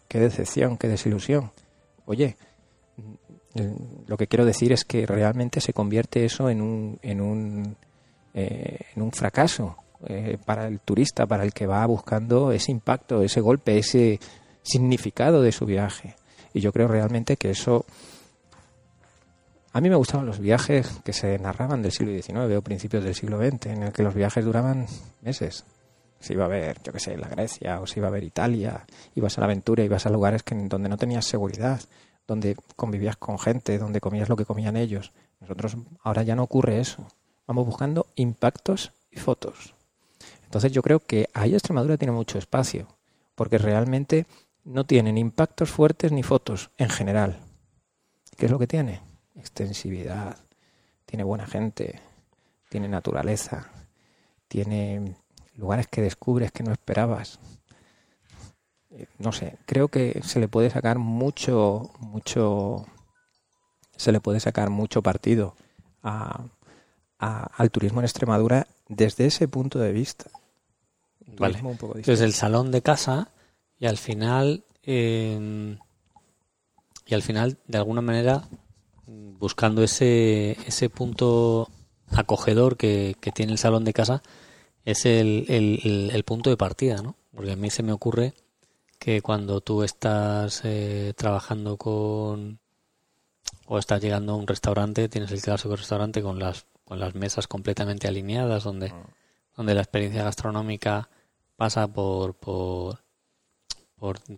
qué 0.06 0.20
decepción, 0.20 0.78
qué 0.78 0.86
desilusión. 0.86 1.50
Oye, 2.06 2.36
lo 4.06 4.16
que 4.16 4.28
quiero 4.28 4.44
decir 4.44 4.72
es 4.72 4.84
que 4.84 5.06
realmente 5.06 5.60
se 5.60 5.72
convierte 5.72 6.24
eso 6.24 6.48
en 6.48 6.60
un, 6.60 6.98
en 7.02 7.20
un, 7.20 7.76
eh, 8.34 8.78
en 8.94 9.02
un 9.02 9.10
fracaso 9.10 9.76
eh, 10.06 10.38
para 10.44 10.68
el 10.68 10.78
turista, 10.80 11.26
para 11.26 11.42
el 11.42 11.52
que 11.52 11.66
va 11.66 11.84
buscando 11.86 12.52
ese 12.52 12.70
impacto, 12.70 13.22
ese 13.22 13.40
golpe, 13.40 13.78
ese 13.78 14.20
significado 14.62 15.42
de 15.42 15.50
su 15.50 15.66
viaje. 15.66 16.14
Y 16.52 16.60
yo 16.60 16.72
creo 16.72 16.86
realmente 16.86 17.36
que 17.36 17.50
eso... 17.50 17.84
A 19.74 19.80
mí 19.80 19.90
me 19.90 19.96
gustaban 19.96 20.24
los 20.24 20.38
viajes 20.38 21.00
que 21.04 21.12
se 21.12 21.36
narraban 21.40 21.82
del 21.82 21.90
siglo 21.90 22.12
XIX 22.12 22.56
o 22.56 22.62
principios 22.62 23.02
del 23.02 23.16
siglo 23.16 23.38
XX, 23.38 23.66
en 23.66 23.82
el 23.82 23.92
que 23.92 24.04
los 24.04 24.14
viajes 24.14 24.44
duraban 24.44 24.86
meses, 25.20 25.64
se 26.20 26.32
iba 26.32 26.44
a 26.44 26.48
ver, 26.48 26.80
yo 26.84 26.92
qué 26.92 27.00
sé, 27.00 27.16
la 27.16 27.26
Grecia 27.26 27.80
o 27.80 27.86
se 27.88 27.98
iba 27.98 28.06
a 28.06 28.12
ver 28.12 28.22
Italia, 28.22 28.86
ibas 29.16 29.36
a 29.36 29.40
la 29.40 29.46
aventura, 29.46 29.82
ibas 29.82 30.06
a 30.06 30.10
lugares 30.10 30.44
que, 30.44 30.54
donde 30.54 30.88
no 30.88 30.96
tenías 30.96 31.24
seguridad, 31.24 31.82
donde 32.24 32.56
convivías 32.76 33.16
con 33.16 33.36
gente, 33.36 33.76
donde 33.78 34.00
comías 34.00 34.28
lo 34.28 34.36
que 34.36 34.44
comían 34.44 34.76
ellos. 34.76 35.10
Nosotros 35.40 35.76
ahora 36.04 36.22
ya 36.22 36.36
no 36.36 36.44
ocurre 36.44 36.78
eso. 36.78 37.08
Vamos 37.48 37.66
buscando 37.66 38.06
impactos 38.14 38.92
y 39.10 39.18
fotos. 39.18 39.74
Entonces 40.44 40.70
yo 40.70 40.82
creo 40.82 41.00
que 41.00 41.28
ahí 41.34 41.52
Extremadura 41.52 41.96
tiene 41.96 42.12
mucho 42.12 42.38
espacio, 42.38 42.86
porque 43.34 43.58
realmente 43.58 44.26
no 44.62 44.86
tienen 44.86 45.18
impactos 45.18 45.72
fuertes 45.72 46.12
ni 46.12 46.22
fotos 46.22 46.70
en 46.78 46.90
general. 46.90 47.40
¿Qué 48.38 48.46
es 48.46 48.52
lo 48.52 48.60
que 48.60 48.68
tiene? 48.68 49.13
Extensividad, 49.34 50.38
tiene 51.06 51.24
buena 51.24 51.46
gente, 51.46 52.00
tiene 52.68 52.88
naturaleza, 52.88 53.70
tiene 54.48 55.16
lugares 55.56 55.86
que 55.86 56.02
descubres 56.02 56.52
que 56.52 56.62
no 56.62 56.72
esperabas. 56.72 57.38
Eh, 58.90 59.06
no 59.18 59.32
sé, 59.32 59.58
creo 59.66 59.88
que 59.88 60.20
se 60.24 60.40
le 60.40 60.48
puede 60.48 60.70
sacar 60.70 60.98
mucho, 60.98 61.90
mucho, 61.98 62.86
se 63.96 64.12
le 64.12 64.20
puede 64.20 64.40
sacar 64.40 64.70
mucho 64.70 65.02
partido 65.02 65.56
a, 66.02 66.44
al 67.18 67.70
turismo 67.70 68.00
en 68.00 68.04
Extremadura 68.04 68.66
desde 68.88 69.26
ese 69.26 69.48
punto 69.48 69.78
de 69.78 69.92
vista. 69.92 70.30
Vale. 71.26 71.58
desde 72.04 72.24
el 72.24 72.34
salón 72.34 72.70
de 72.70 72.82
casa 72.82 73.28
y 73.78 73.86
al 73.86 73.96
final 73.96 74.64
em, 74.82 75.78
y 77.06 77.14
al 77.14 77.22
final 77.22 77.58
de 77.66 77.78
alguna 77.78 78.02
manera 78.02 78.44
buscando 79.44 79.82
ese, 79.82 80.56
ese 80.66 80.88
punto 80.88 81.68
acogedor 82.08 82.78
que, 82.78 83.14
que 83.20 83.30
tiene 83.30 83.52
el 83.52 83.58
salón 83.58 83.84
de 83.84 83.92
casa 83.92 84.22
es 84.86 85.04
el, 85.04 85.44
el, 85.50 86.24
punto 86.24 86.48
de 86.48 86.56
partida, 86.56 87.02
¿no? 87.02 87.14
Porque 87.30 87.52
a 87.52 87.56
mí 87.56 87.68
se 87.68 87.82
me 87.82 87.92
ocurre 87.92 88.32
que 88.98 89.20
cuando 89.20 89.60
tú 89.60 89.82
estás 89.82 90.62
eh, 90.64 91.12
trabajando 91.14 91.76
con 91.76 92.58
o 93.66 93.78
estás 93.78 94.00
llegando 94.00 94.32
a 94.32 94.36
un 94.36 94.46
restaurante, 94.46 95.10
tienes 95.10 95.30
el 95.30 95.42
clásico 95.42 95.76
restaurante 95.76 96.22
con 96.22 96.38
las 96.38 96.64
con 96.86 96.98
las 96.98 97.14
mesas 97.14 97.46
completamente 97.46 98.08
alineadas 98.08 98.64
donde 98.64 98.92
ah. 98.94 99.06
donde 99.58 99.74
la 99.74 99.82
experiencia 99.82 100.24
gastronómica 100.24 101.10
pasa 101.56 101.86
por 101.86 102.32
por 102.32 103.04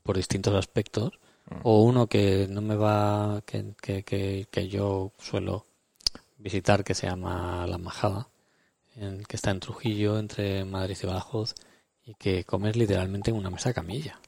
por, 0.03 0.17
distintos 0.17 0.55
aspectos. 0.55 1.13
O 1.63 1.83
uno 1.83 2.09
que 2.09 2.47
no 2.49 2.61
me 2.61 2.77
va 2.77 3.43
que, 3.47 3.73
que, 3.81 4.03
que, 4.03 4.49
que 4.51 4.69
yo 4.69 5.13
suelo 5.19 5.65
visitar 6.39 6.85
que 6.85 6.95
se 6.95 7.07
llama 7.07 7.67
la 7.67 7.79
majada 7.79 8.29
que 9.29 9.37
está 9.37 9.51
en 9.51 9.61
Trujillo, 9.61 10.19
entre 10.19 10.65
Madrid 10.65 10.97
y 11.03 11.07
Badajoz, 11.07 11.55
y 12.05 12.15
que 12.15 12.45
comes 12.45 12.77
literalmente 12.77 13.31
en 13.31 13.37
una 13.37 13.51
mesa 13.51 13.75
camilla. 13.75 14.19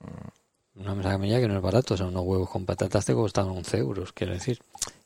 Mm. 0.00 0.80
Una 0.80 0.94
mesa 0.94 1.10
camilla 1.10 1.40
que 1.40 1.48
no 1.48 1.56
es 1.56 1.62
barato, 1.62 1.94
o 1.94 1.96
sea, 1.96 2.06
unos 2.06 2.24
huevos 2.24 2.50
con 2.50 2.66
patatas 2.66 3.06
te 3.06 3.14
costan 3.14 3.48
11 3.48 3.78
euros, 3.78 4.12
quiero 4.12 4.34
decir, 4.34 4.60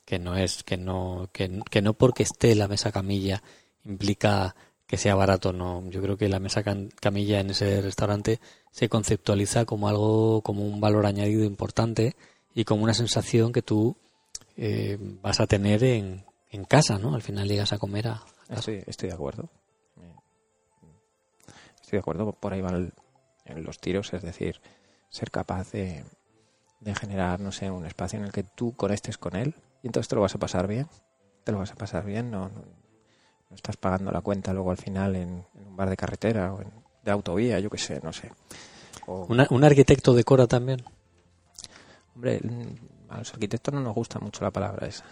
que 0.05 0.19
no 0.19 0.37
es, 0.37 0.65
que 0.65 0.77
no, 0.77 1.29
que, 1.33 1.61
que 1.71 1.83
no 1.83 1.95
porque 1.95 2.25
esté 2.25 2.57
la 2.57 2.67
mesa 2.67 2.91
camilla 2.91 3.41
implica 3.85 4.57
que 4.91 4.97
sea 4.97 5.15
barato, 5.15 5.53
no. 5.53 5.89
Yo 5.89 6.03
creo 6.03 6.17
que 6.17 6.29
la 6.29 6.41
mesa 6.41 6.65
camilla 6.65 7.39
en 7.39 7.51
ese 7.51 7.81
restaurante 7.81 8.41
se 8.73 8.89
conceptualiza 8.89 9.65
como 9.65 9.89
algo, 9.89 10.43
como 10.43 10.67
un 10.67 10.81
valor 10.81 11.07
añadido 11.07 11.45
importante 11.45 12.17
y 12.55 12.65
como 12.65 12.83
una 12.83 12.93
sensación 12.93 13.53
que 13.53 13.63
tú 13.63 13.97
eh, 14.57 14.99
vas 15.23 15.39
a 15.39 15.47
tener 15.47 15.85
en, 15.85 16.25
en 16.51 16.65
casa, 16.65 16.99
¿no? 16.99 17.15
Al 17.15 17.23
final 17.23 17.47
llegas 17.47 17.73
a 17.73 17.79
comer 17.79 18.09
a, 18.09 18.25
Estoy, 18.49 18.83
estoy 18.85 19.11
de 19.11 19.15
acuerdo. 19.15 19.49
Estoy 21.81 21.93
de 21.93 21.99
acuerdo. 21.99 22.33
Por 22.33 22.53
ahí 22.53 22.61
van 22.61 22.93
los 23.47 23.79
tiros, 23.79 24.13
es 24.13 24.23
decir, 24.23 24.61
ser 25.09 25.31
capaz 25.31 25.71
de, 25.71 26.05
generar, 26.99 27.39
no 27.39 27.53
sé, 27.53 27.71
un 27.71 27.87
espacio 27.87 28.19
en 28.19 28.25
el 28.25 28.33
que 28.33 28.43
tú 28.43 28.75
conectes 28.75 29.19
con 29.19 29.37
él 29.37 29.55
y 29.85 29.87
entonces 29.87 30.09
te 30.09 30.17
lo 30.17 30.23
vas 30.23 30.35
a 30.35 30.39
pasar 30.39 30.67
bien. 30.67 30.89
Te 31.45 31.53
lo 31.53 31.59
vas 31.59 31.71
a 31.71 31.77
pasar 31.77 32.05
bien, 32.05 32.33
no, 32.33 32.51
estás 33.55 33.77
pagando 33.77 34.11
la 34.11 34.21
cuenta 34.21 34.53
luego 34.53 34.71
al 34.71 34.77
final 34.77 35.17
en, 35.17 35.45
un 35.55 35.77
bar 35.77 35.91
de 35.91 35.97
carretera 35.97 36.53
o 36.53 36.63
en, 36.63 36.71
de 37.03 37.11
autovía, 37.11 37.59
yo 37.61 37.71
qué 37.71 37.79
sé, 37.79 38.01
no 38.03 38.13
sé. 38.13 38.31
¿Un 39.07 39.65
arquitecto 39.65 40.15
decora 40.15 40.47
también? 40.47 40.85
Hombre, 42.15 42.41
a 43.09 43.19
los 43.19 43.33
arquitectos 43.33 43.75
no 43.75 43.81
nos 43.81 43.95
gusta 43.95 44.19
mucho 44.19 44.45
la 44.45 44.51
palabra 44.51 44.87
esa, 44.87 45.05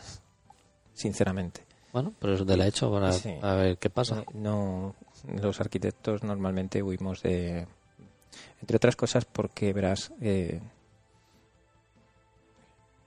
sinceramente. 0.94 1.66
Bueno, 1.92 2.12
pero 2.18 2.34
eso 2.34 2.44
te 2.44 2.56
la 2.56 2.66
he 2.66 2.68
hecho 2.68 2.92
para 2.92 3.54
ver 3.54 3.78
qué 3.78 3.90
pasa. 3.90 4.24
No, 4.34 4.94
los 5.40 5.60
arquitectos 5.60 6.22
normalmente 6.22 6.82
huimos 6.82 7.22
de, 7.22 7.66
Entre 8.60 8.76
otras 8.76 8.94
cosas 8.94 9.24
porque, 9.24 9.72
verás, 9.72 10.12
eh, 10.20 10.60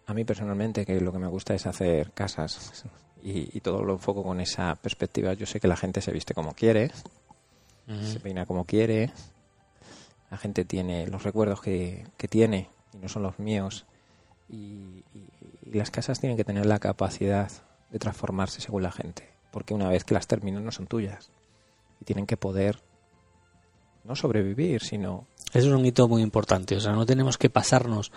a 0.07 0.13
mí 0.13 0.25
personalmente 0.25 0.86
que 0.86 0.99
lo 0.99 1.11
que 1.11 1.19
me 1.19 1.27
gusta 1.27 1.53
es 1.53 1.67
hacer 1.67 2.11
casas 2.11 2.86
y, 3.24 3.59
todo 3.61 3.84
lo 3.84 3.93
enfoco 3.93 4.24
con 4.24 4.39
esa 4.41 4.76
perspectiva. 4.76 5.34
Yo 5.34 5.45
sé 5.45 5.59
que 5.59 5.67
la 5.67 5.78
gente 5.78 6.01
se 6.01 6.11
viste 6.11 6.34
como 6.34 6.53
quiere, 6.53 6.91
se 8.03 8.19
peina 8.19 8.45
como 8.45 8.65
quiere, 8.65 9.11
la 10.30 10.38
gente 10.38 10.63
tiene 10.65 11.07
los 11.07 11.24
recuerdos 11.24 11.61
que, 11.61 12.05
tiene 12.30 12.69
y 12.93 12.97
no 12.97 13.09
son 13.09 13.24
los 13.24 13.38
míos 13.38 13.86
y, 14.49 15.03
las 15.65 15.91
casas 15.91 16.19
tienen 16.19 16.36
que 16.36 16.43
tener 16.43 16.65
la 16.65 16.80
capacidad 16.80 17.49
de 17.91 17.99
transformarse 17.99 18.59
según 18.59 18.84
la 18.84 18.91
gente, 18.91 19.30
porque 19.51 19.74
una 19.74 19.88
vez 19.88 20.03
que 20.03 20.13
las 20.13 20.28
terminan 20.28 20.65
no 20.65 20.72
son 20.72 20.86
tuyas 20.86 21.30
y 22.01 22.05
tienen 22.05 22.26
que 22.26 22.36
poder 22.36 22.80
no 24.03 24.15
sobrevivir, 24.15 24.81
sino 24.81 25.27
eso 25.53 25.67
es 25.67 25.73
un 25.73 25.85
hito 25.85 26.07
muy 26.07 26.21
importante. 26.21 26.75
O 26.75 26.79
sea, 26.79 26.93
no 26.93 27.05
tenemos 27.05 27.37
que 27.37 27.49
pasarnos, 27.49 28.11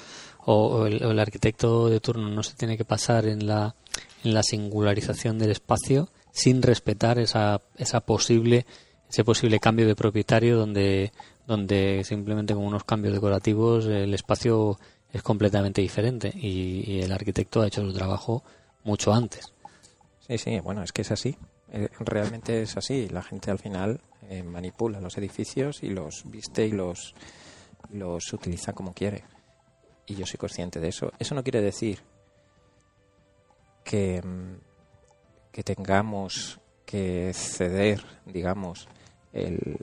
o, 0.47 0.87
el, 0.87 1.19
arquitecto 1.19 1.89
de 1.89 2.01
turno 2.01 2.29
no 2.29 2.43
se 2.43 2.55
tiene 2.55 2.77
que 2.77 2.85
pasar 2.85 3.27
en 3.27 3.47
la, 3.47 3.75
en 4.23 4.35
la 4.35 4.43
singularización 4.43 5.39
del 5.39 5.51
espacio 5.51 6.09
sin 6.33 6.63
respetar 6.63 7.19
esa, 7.19 7.61
esa 7.77 8.01
posible, 8.01 8.67
ese 9.09 9.25
posible 9.25 9.61
cambio 9.61 9.87
de 9.87 9.97
propietario 9.97 10.57
donde, 10.57 11.13
donde 11.47 12.03
simplemente 12.05 12.55
con 12.55 12.65
unos 12.65 12.85
cambios 12.85 13.15
decorativos 13.15 13.87
el 13.87 14.13
espacio 14.15 14.79
es 15.13 15.23
completamente 15.23 15.81
diferente 15.81 16.33
y, 16.35 17.01
el 17.01 17.13
arquitecto 17.13 17.63
ha 17.63 17.69
hecho 17.69 17.83
su 17.83 17.93
trabajo 17.93 18.43
mucho 18.83 19.13
antes. 19.13 19.53
Sí, 20.27 20.39
sí, 20.39 20.61
bueno, 20.61 20.83
es 20.83 20.93
que 20.93 21.03
es 21.03 21.11
así. 21.13 21.37
Eh, 21.77 21.89
realmente 21.99 22.63
es 22.63 22.77
así. 22.77 23.09
La 23.09 23.21
gente 23.21 23.51
al 23.51 23.59
final 23.59 24.01
eh, 24.31 24.45
manipula 24.45 25.01
los 25.01 25.19
edificios 25.19 25.83
y 25.83 25.91
los 25.91 26.23
viste 26.25 26.65
y 26.65 26.71
los, 26.71 27.15
los 27.91 28.33
utiliza 28.33 28.73
como 28.73 28.95
quiere. 28.95 29.25
Y 30.07 30.15
yo 30.15 30.25
soy 30.25 30.39
consciente 30.39 30.79
de 30.79 30.89
eso. 30.89 31.11
Eso 31.19 31.35
no 31.35 31.43
quiere 31.43 31.61
decir 31.61 31.99
que, 33.83 34.23
mm, 34.23 35.51
que 35.51 35.65
tengamos 35.65 36.61
que 36.87 37.33
ceder, 37.35 38.05
digamos, 38.25 38.87
el, 39.33 39.77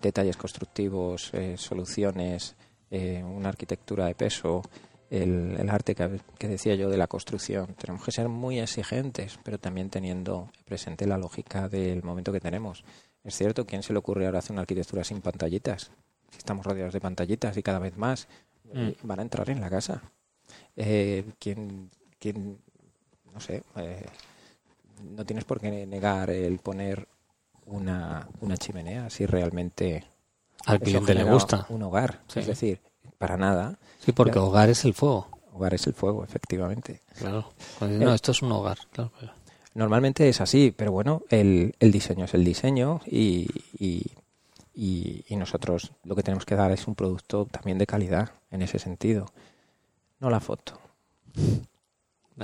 detalles 0.00 0.38
constructivos, 0.38 1.34
eh, 1.34 1.56
soluciones, 1.58 2.56
una 2.90 3.50
arquitectura 3.50 4.06
de 4.06 4.16
peso, 4.16 4.62
el, 5.10 5.56
el 5.58 5.68
arte 5.68 5.94
que, 5.94 6.20
que, 6.38 6.48
decía 6.48 6.76
yo 6.76 6.88
de 6.88 6.96
la 6.96 7.08
construcción. 7.08 7.74
Tenemos 7.74 8.04
que 8.04 8.12
ser 8.12 8.28
muy 8.28 8.60
exigentes, 8.60 9.38
pero 9.42 9.58
también 9.58 9.90
teniendo 9.90 10.48
presente 10.64 11.06
la 11.06 11.18
lógica 11.18 11.68
del 11.68 12.02
momento 12.02 12.32
que 12.32 12.40
tenemos. 12.40 12.84
Es 13.24 13.36
cierto, 13.36 13.66
¿quién 13.66 13.82
se 13.82 13.92
le 13.92 13.98
ocurre 13.98 14.26
ahora 14.26 14.38
hacer 14.38 14.52
una 14.52 14.62
arquitectura 14.62 15.04
sin 15.04 15.20
pantallitas? 15.20 15.90
Si 16.30 16.38
estamos 16.38 16.64
rodeados 16.64 16.94
de 16.94 17.00
pantallitas 17.00 17.56
y 17.56 17.62
cada 17.62 17.80
vez 17.80 17.96
más 17.96 18.28
eh, 18.72 18.96
mm. 19.02 19.06
van 19.06 19.18
a 19.18 19.22
entrar 19.22 19.50
en 19.50 19.60
la 19.60 19.68
casa. 19.68 20.00
Eh, 20.76 21.24
¿quién, 21.38 21.90
quién, 22.18 22.58
no 23.32 23.40
sé, 23.40 23.62
eh, 23.76 24.06
no 25.16 25.24
tienes 25.26 25.44
por 25.44 25.60
qué 25.60 25.86
negar 25.86 26.30
el 26.30 26.58
poner 26.60 27.06
una, 27.66 28.28
una 28.40 28.56
chimenea 28.56 29.10
si 29.10 29.26
realmente 29.26 30.04
al 30.66 30.80
cliente 30.80 31.14
le 31.14 31.24
gusta 31.24 31.66
un 31.68 31.82
hogar. 31.82 32.20
Es 32.34 32.46
decir, 32.46 32.80
para 33.18 33.36
nada. 33.36 33.78
Sí, 33.98 34.12
porque 34.12 34.38
hogar 34.38 34.70
es 34.70 34.84
el 34.84 34.94
fuego. 34.94 35.28
Hogar 35.52 35.74
es 35.74 35.86
el 35.86 35.94
fuego, 35.94 36.24
efectivamente. 36.24 37.02
Claro. 37.18 37.52
No, 37.80 38.14
esto 38.14 38.32
es 38.32 38.42
un 38.42 38.52
hogar. 38.52 38.78
Claro, 38.92 39.12
Normalmente 39.74 40.28
es 40.28 40.40
así, 40.40 40.74
pero 40.76 40.90
bueno, 40.90 41.22
el, 41.28 41.74
el 41.78 41.92
diseño 41.92 42.24
es 42.24 42.34
el 42.34 42.44
diseño 42.44 43.00
y, 43.06 43.48
y, 43.78 44.10
nosotros 45.36 45.92
lo 46.04 46.14
que 46.14 46.22
tenemos 46.22 46.44
que 46.44 46.54
dar 46.54 46.70
es 46.70 46.86
un 46.86 46.94
producto 46.94 47.46
también 47.46 47.78
de 47.78 47.86
calidad 47.86 48.30
en 48.50 48.60
ese 48.60 48.78
sentido, 48.78 49.26
no 50.18 50.28
la 50.28 50.38
foto. 50.38 50.78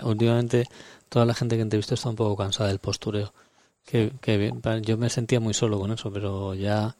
Últimamente 0.02 0.66
toda 1.10 1.26
la 1.26 1.34
gente 1.34 1.56
que 1.56 1.62
entrevisto 1.62 1.94
está 1.94 2.08
un 2.08 2.16
poco 2.16 2.36
cansada 2.36 2.68
del 2.68 2.78
postureo. 2.78 3.32
Que, 3.84 4.12
que 4.20 4.52
yo 4.82 4.96
me 4.96 5.10
sentía 5.10 5.40
muy 5.40 5.52
solo 5.52 5.78
con 5.78 5.92
eso, 5.92 6.10
pero 6.10 6.54
ya 6.54 6.96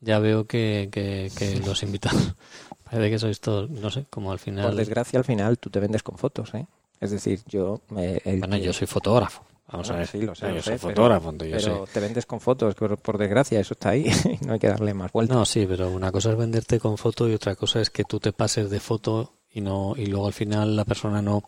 ya 0.00 0.18
veo 0.18 0.46
que, 0.46 0.88
que, 0.90 1.30
que 1.36 1.60
los 1.60 1.82
invitados 1.82 2.34
parece 2.84 3.10
que 3.10 3.18
sois 3.18 3.40
todos, 3.40 3.70
no 3.70 3.90
sé, 3.90 4.06
como 4.10 4.32
al 4.32 4.38
final. 4.38 4.66
Por 4.66 4.76
desgracia, 4.76 5.18
al 5.18 5.24
final 5.24 5.58
tú 5.58 5.70
te 5.70 5.80
vendes 5.80 6.02
con 6.02 6.18
fotos, 6.18 6.54
¿eh? 6.54 6.66
Es 7.00 7.10
decir, 7.10 7.40
yo. 7.46 7.80
Me, 7.88 8.20
bueno, 8.38 8.56
yo 8.58 8.72
soy 8.72 8.86
fotógrafo. 8.86 9.44
Vamos 9.72 9.90
a 9.90 9.96
ver. 9.96 10.06
Sí, 10.06 10.20
lo 10.20 10.34
sé, 10.34 10.52
yo 10.52 10.60
soy 10.60 10.78
fotógrafo, 10.78 11.32
pero, 11.38 11.56
pero 11.56 11.84
te 11.92 12.00
vendes 12.00 12.26
con 12.26 12.40
fotos, 12.40 12.74
por, 12.74 12.98
por 12.98 13.18
desgracia, 13.18 13.60
eso 13.60 13.74
está 13.74 13.90
ahí 13.90 14.06
y 14.40 14.44
no 14.44 14.54
hay 14.54 14.58
que 14.58 14.68
darle 14.68 14.92
más 14.94 15.12
vueltas. 15.12 15.36
No, 15.36 15.44
sí, 15.44 15.64
pero 15.66 15.90
una 15.90 16.10
cosa 16.10 16.30
es 16.30 16.36
venderte 16.36 16.80
con 16.80 16.98
foto 16.98 17.28
y 17.28 17.34
otra 17.34 17.54
cosa 17.54 17.80
es 17.80 17.90
que 17.90 18.04
tú 18.04 18.18
te 18.18 18.32
pases 18.32 18.68
de 18.68 18.80
foto 18.80 19.32
y 19.52 19.60
no 19.60 19.94
y 19.96 20.06
luego 20.06 20.26
al 20.26 20.32
final 20.32 20.76
la 20.76 20.84
persona 20.84 21.22
no 21.22 21.44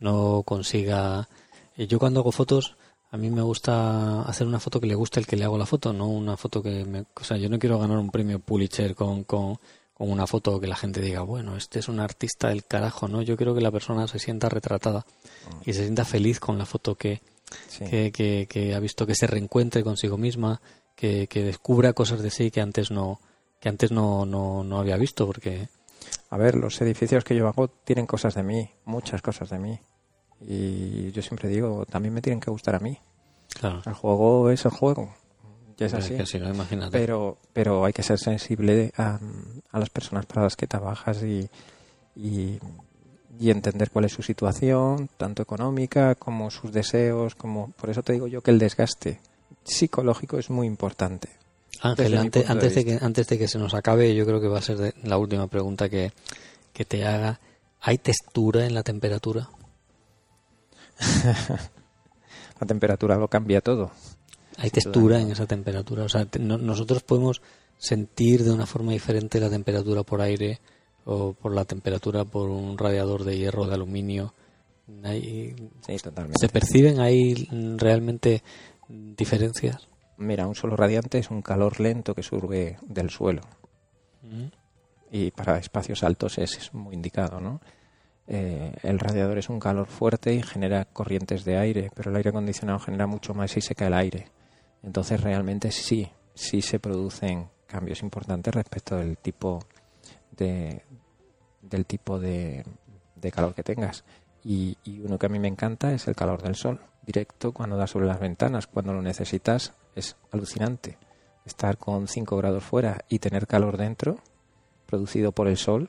no 0.00 0.42
consiga. 0.44 1.28
Yo 1.76 1.98
cuando 1.98 2.20
hago 2.20 2.32
fotos, 2.32 2.76
a 3.12 3.18
mí 3.18 3.30
me 3.30 3.42
gusta 3.42 4.22
hacer 4.22 4.46
una 4.46 4.58
foto 4.58 4.80
que 4.80 4.86
le 4.86 4.94
guste 4.94 5.20
el 5.20 5.26
que 5.26 5.36
le 5.36 5.44
hago 5.44 5.58
la 5.58 5.66
foto, 5.66 5.92
no 5.92 6.08
una 6.08 6.38
foto 6.38 6.62
que 6.62 6.86
me, 6.86 7.04
o 7.14 7.24
sea, 7.24 7.36
yo 7.36 7.50
no 7.50 7.58
quiero 7.58 7.78
ganar 7.78 7.98
un 7.98 8.10
premio 8.10 8.38
Pulitzer 8.38 8.94
con, 8.94 9.24
con, 9.24 9.58
con 9.92 10.10
una 10.10 10.26
foto 10.26 10.58
que 10.58 10.66
la 10.66 10.76
gente 10.76 11.02
diga, 11.02 11.20
bueno, 11.20 11.54
este 11.54 11.78
es 11.78 11.88
un 11.88 12.00
artista 12.00 12.48
del 12.48 12.64
carajo, 12.64 13.08
¿no? 13.08 13.20
Yo 13.20 13.36
quiero 13.36 13.54
que 13.54 13.60
la 13.60 13.70
persona 13.70 14.08
se 14.08 14.18
sienta 14.18 14.48
retratada 14.48 15.04
y 15.66 15.74
se 15.74 15.82
sienta 15.82 16.06
feliz 16.06 16.40
con 16.40 16.56
la 16.56 16.64
foto 16.64 16.94
que, 16.94 17.20
que, 17.78 18.46
que, 18.48 18.74
ha 18.74 18.80
visto 18.80 19.06
que 19.06 19.14
se 19.14 19.26
reencuentre 19.26 19.84
consigo 19.84 20.16
misma, 20.16 20.62
que, 20.96 21.26
que, 21.26 21.44
descubra 21.44 21.92
cosas 21.92 22.22
de 22.22 22.30
sí 22.30 22.50
que 22.50 22.62
antes 22.62 22.90
no 22.90 23.20
que 23.60 23.68
antes 23.68 23.92
no, 23.92 24.24
no, 24.24 24.64
no 24.64 24.78
había 24.78 24.96
visto 24.96 25.26
porque 25.26 25.68
a 26.30 26.36
ver 26.36 26.56
los 26.56 26.80
edificios 26.80 27.24
que 27.24 27.36
yo 27.36 27.46
hago 27.46 27.68
tienen 27.68 28.06
cosas 28.06 28.34
de 28.34 28.42
mí 28.42 28.70
muchas 28.84 29.22
cosas 29.22 29.50
de 29.50 29.58
mí 29.58 29.78
y 30.46 31.10
yo 31.12 31.22
siempre 31.22 31.48
digo 31.48 31.86
también 31.86 32.14
me 32.14 32.22
tienen 32.22 32.40
que 32.40 32.50
gustar 32.50 32.74
a 32.74 32.80
mí 32.80 32.98
claro. 33.58 33.82
el 33.86 33.94
juego 33.94 34.50
es 34.50 34.64
el 34.64 34.70
juego 34.70 35.14
ya 35.76 35.86
es 35.86 35.94
así 35.94 36.16
pero 36.90 37.38
pero 37.52 37.84
hay 37.84 37.92
que 37.92 38.02
ser 38.02 38.18
sensible 38.18 38.92
a, 38.96 39.18
a 39.70 39.78
las 39.78 39.90
personas 39.90 40.26
para 40.26 40.42
las 40.42 40.56
que 40.56 40.66
trabajas 40.66 41.22
y, 41.22 41.48
y 42.16 42.58
y 43.42 43.50
entender 43.50 43.90
cuál 43.90 44.04
es 44.04 44.12
su 44.12 44.22
situación, 44.22 45.08
tanto 45.16 45.42
económica 45.42 46.14
como 46.14 46.50
sus 46.50 46.72
deseos, 46.72 47.34
como 47.34 47.72
por 47.72 47.90
eso 47.90 48.02
te 48.02 48.12
digo 48.12 48.28
yo 48.28 48.40
que 48.40 48.50
el 48.50 48.58
desgaste 48.58 49.20
psicológico 49.64 50.38
es 50.38 50.50
muy 50.50 50.66
importante. 50.66 51.28
Ángel, 51.80 52.16
antes, 52.16 52.48
antes 52.48 52.74
de, 52.74 52.84
que, 52.84 52.98
antes 53.00 53.26
de 53.26 53.38
que 53.38 53.48
se 53.48 53.58
nos 53.58 53.74
acabe, 53.74 54.14
yo 54.14 54.24
creo 54.24 54.40
que 54.40 54.46
va 54.46 54.58
a 54.58 54.62
ser 54.62 54.94
la 55.02 55.18
última 55.18 55.48
pregunta 55.48 55.88
que, 55.88 56.12
que 56.72 56.84
te 56.84 57.04
haga. 57.04 57.40
¿Hay 57.80 57.98
textura 57.98 58.64
en 58.64 58.74
la 58.74 58.84
temperatura? 58.84 59.48
la 62.60 62.66
temperatura 62.66 63.16
lo 63.16 63.28
cambia 63.28 63.60
todo. 63.60 63.90
Hay 64.58 64.70
textura 64.70 65.20
en 65.20 65.30
esa 65.30 65.46
temperatura. 65.46 66.04
O 66.04 66.08
sea, 66.08 66.26
nosotros 66.38 67.02
podemos 67.02 67.40
sentir 67.78 68.44
de 68.44 68.52
una 68.52 68.66
forma 68.66 68.92
diferente 68.92 69.40
la 69.40 69.50
temperatura 69.50 70.02
por 70.02 70.20
aire 70.20 70.60
o 71.04 71.32
por 71.32 71.54
la 71.54 71.64
temperatura 71.64 72.24
por 72.24 72.48
un 72.48 72.78
radiador 72.78 73.24
de 73.24 73.36
hierro 73.36 73.66
de 73.66 73.74
aluminio. 73.74 74.34
¿Se 76.40 76.48
perciben 76.48 77.00
ahí 77.00 77.48
realmente 77.76 78.42
diferencias? 78.88 79.88
Mira, 80.16 80.46
un 80.46 80.54
solo 80.54 80.76
radiante 80.76 81.18
es 81.18 81.30
un 81.30 81.42
calor 81.42 81.80
lento 81.80 82.14
que 82.14 82.22
surge 82.22 82.76
del 82.82 83.10
suelo. 83.10 83.42
Mm. 84.22 84.46
Y 85.10 85.30
para 85.30 85.58
espacios 85.58 86.02
altos 86.02 86.38
es, 86.38 86.72
muy 86.72 86.94
indicado, 86.94 87.40
¿no? 87.40 87.60
Eh, 88.26 88.74
el 88.82 88.98
radiador 88.98 89.38
es 89.38 89.48
un 89.48 89.58
calor 89.58 89.86
fuerte 89.86 90.32
y 90.32 90.42
genera 90.42 90.84
corrientes 90.84 91.44
de 91.44 91.58
aire, 91.58 91.90
pero 91.94 92.10
el 92.10 92.16
aire 92.16 92.30
acondicionado 92.30 92.78
genera 92.78 93.06
mucho 93.06 93.34
más 93.34 93.56
y 93.56 93.60
se 93.60 93.74
cae 93.74 93.88
el 93.88 93.94
aire. 93.94 94.28
Entonces 94.82 95.20
realmente 95.20 95.70
sí, 95.70 96.10
sí 96.34 96.62
se 96.62 96.78
producen 96.78 97.48
cambios 97.66 98.02
importantes 98.02 98.54
respecto 98.54 98.96
del 98.96 99.16
tipo 99.18 99.60
de, 100.36 100.82
del 101.62 101.86
tipo 101.86 102.18
de, 102.18 102.64
calor 103.32 103.54
que 103.54 103.62
tengas. 103.62 104.04
Y, 104.44 104.76
uno 105.04 105.18
que 105.18 105.26
a 105.26 105.28
mí 105.28 105.38
me 105.38 105.48
encanta 105.48 105.92
es 105.92 106.08
el 106.08 106.16
calor 106.16 106.42
del 106.42 106.56
sol, 106.56 106.80
directo 107.06 107.52
cuando 107.52 107.76
da 107.76 107.86
sobre 107.86 108.06
las 108.06 108.20
ventanas, 108.20 108.66
cuando 108.66 108.92
lo 108.92 109.02
necesitas, 109.02 109.72
es 109.94 110.16
alucinante. 110.30 110.98
Estar 111.44 111.78
con 111.78 112.08
5 112.08 112.36
grados 112.36 112.62
fuera 112.62 113.04
y 113.08 113.18
tener 113.18 113.46
calor 113.46 113.76
dentro, 113.76 114.18
producido 114.86 115.32
por 115.32 115.48
el 115.48 115.56
sol, 115.56 115.88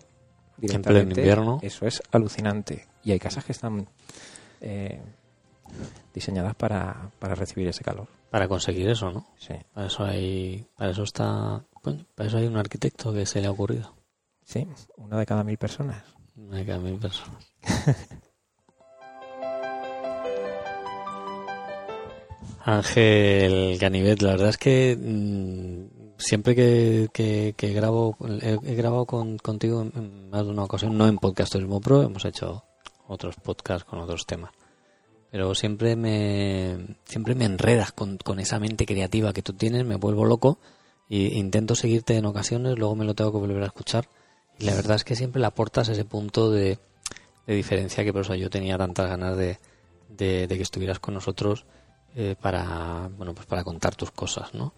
directamente, 0.58 1.22
invierno. 1.22 1.60
eso 1.62 1.86
es 1.86 2.02
alucinante. 2.12 2.88
Y 3.04 3.12
hay 3.12 3.20
casas 3.20 3.44
que 3.46 3.52
están 3.52 3.88
eh, 4.62 5.02
diseñadas 6.14 6.56
para, 6.56 7.12
para 7.20 7.36
recibir 7.36 7.68
ese 7.68 7.84
calor. 7.84 8.08
Para 8.30 8.48
conseguir 8.48 8.88
eso, 8.90 9.12
¿no? 9.12 9.28
Sí. 9.38 9.54
Para 9.74 9.88
eso 9.88 10.04
hay, 10.04 10.66
para 10.76 10.92
eso 10.92 11.04
está, 11.04 11.64
para 12.16 12.28
eso 12.28 12.38
hay 12.38 12.48
un 12.48 12.58
arquitecto 12.58 13.14
que 13.14 13.26
se 13.26 13.42
le 13.42 13.48
ha 13.48 13.52
ocurrido. 13.52 13.94
Sí, 14.44 14.68
una 14.98 15.18
de 15.18 15.26
cada 15.26 15.44
mil 15.44 15.58
personas. 15.58 16.04
Una 16.36 16.58
de 16.58 16.66
cada 16.66 16.80
mil 16.80 16.98
personas. 16.98 17.54
Ángel 22.66 23.78
Ganivet, 23.78 24.22
la 24.22 24.32
verdad 24.32 24.50
es 24.50 24.58
que 24.58 24.98
mm, 24.98 26.03
siempre 26.24 26.56
que, 26.56 27.10
que, 27.56 27.74
grabo, 27.74 28.18
he, 28.42 28.76
grabado 28.76 29.06
con, 29.06 29.38
contigo 29.38 29.82
en 29.82 30.30
más 30.30 30.46
de 30.46 30.52
una 30.52 30.64
ocasión, 30.64 30.98
no 30.98 31.08
en 31.08 31.18
Podcast 31.18 31.54
Turismo 31.54 31.82
Pro, 31.82 32.02
hemos 32.02 32.26
hecho 32.26 32.64
otros 33.08 33.36
podcasts 33.36 33.84
con 33.84 34.00
otros 34.00 34.26
temas. 34.26 34.52
Pero 35.32 35.54
siempre 35.56 35.96
me, 35.96 36.98
siempre 37.06 37.36
me 37.36 37.46
enredas 37.46 37.92
con, 37.92 38.18
con 38.18 38.40
esa 38.40 38.60
mente 38.60 38.86
creativa 38.86 39.34
que 39.34 39.42
tú 39.42 39.54
tienes, 39.54 39.86
me 39.86 39.96
vuelvo 39.96 40.26
loco 40.26 40.60
y 41.10 41.38
intento 41.38 41.76
seguirte 41.76 42.18
en 42.18 42.26
ocasiones, 42.26 42.78
luego 42.78 42.96
me 42.96 43.06
lo 43.06 43.14
tengo 43.14 43.32
que 43.32 43.40
volver 43.40 43.64
a 43.64 43.68
escuchar. 43.68 44.08
Y 44.60 44.66
la 44.66 44.76
verdad 44.76 44.96
es 44.96 45.04
que 45.04 45.16
siempre 45.16 45.42
le 45.42 45.48
aportas 45.48 45.90
ese 45.90 46.06
punto 46.06 46.52
de, 46.52 46.78
de 47.48 47.56
diferencia 47.56 48.04
que 48.04 48.14
por 48.14 48.22
eso 48.22 48.36
yo 48.36 48.50
tenía 48.50 48.78
tantas 48.78 49.10
ganas 49.10 49.36
de, 49.36 49.58
de, 50.10 50.48
que 50.48 50.62
estuvieras 50.62 51.00
con 51.00 51.14
nosotros 51.14 51.66
eh, 52.16 52.36
para, 52.40 53.10
bueno, 53.18 53.34
pues 53.34 53.48
para 53.48 53.64
contar 53.64 53.96
tus 53.96 54.12
cosas, 54.12 54.54
¿no? 54.54 54.74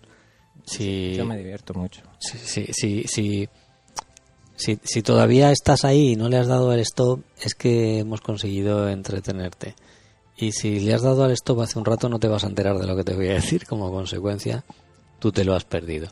Si, 0.66 1.14
yo 1.16 1.26
me 1.26 1.38
divierto 1.38 1.74
mucho. 1.74 2.02
Si, 2.20 2.38
si, 2.38 3.04
si, 3.08 3.48
si, 4.56 4.80
si 4.84 5.02
todavía 5.02 5.52
estás 5.52 5.86
ahí 5.86 6.12
y 6.12 6.16
no 6.16 6.30
le 6.30 6.38
has 6.38 6.48
dado 6.48 6.72
al 6.72 6.80
stop, 6.80 7.22
es 7.42 7.56
que 7.56 8.00
hemos 8.00 8.22
conseguido 8.22 8.90
entretenerte. 8.90 9.76
Y 10.38 10.52
si 10.52 10.80
le 10.80 10.94
has 10.94 11.02
dado 11.02 11.24
al 11.24 11.32
stop 11.32 11.62
hace 11.62 11.80
un 11.80 11.86
rato, 11.86 12.10
no 12.10 12.20
te 12.20 12.28
vas 12.28 12.44
a 12.44 12.48
enterar 12.48 12.78
de 12.78 12.88
lo 12.88 12.96
que 12.96 13.04
te 13.04 13.14
voy 13.14 13.28
a 13.30 13.36
decir. 13.36 13.66
Como 13.66 13.92
consecuencia, 13.92 14.64
tú 15.20 15.32
te 15.32 15.46
lo 15.46 15.56
has 15.56 15.66
perdido. 15.66 16.10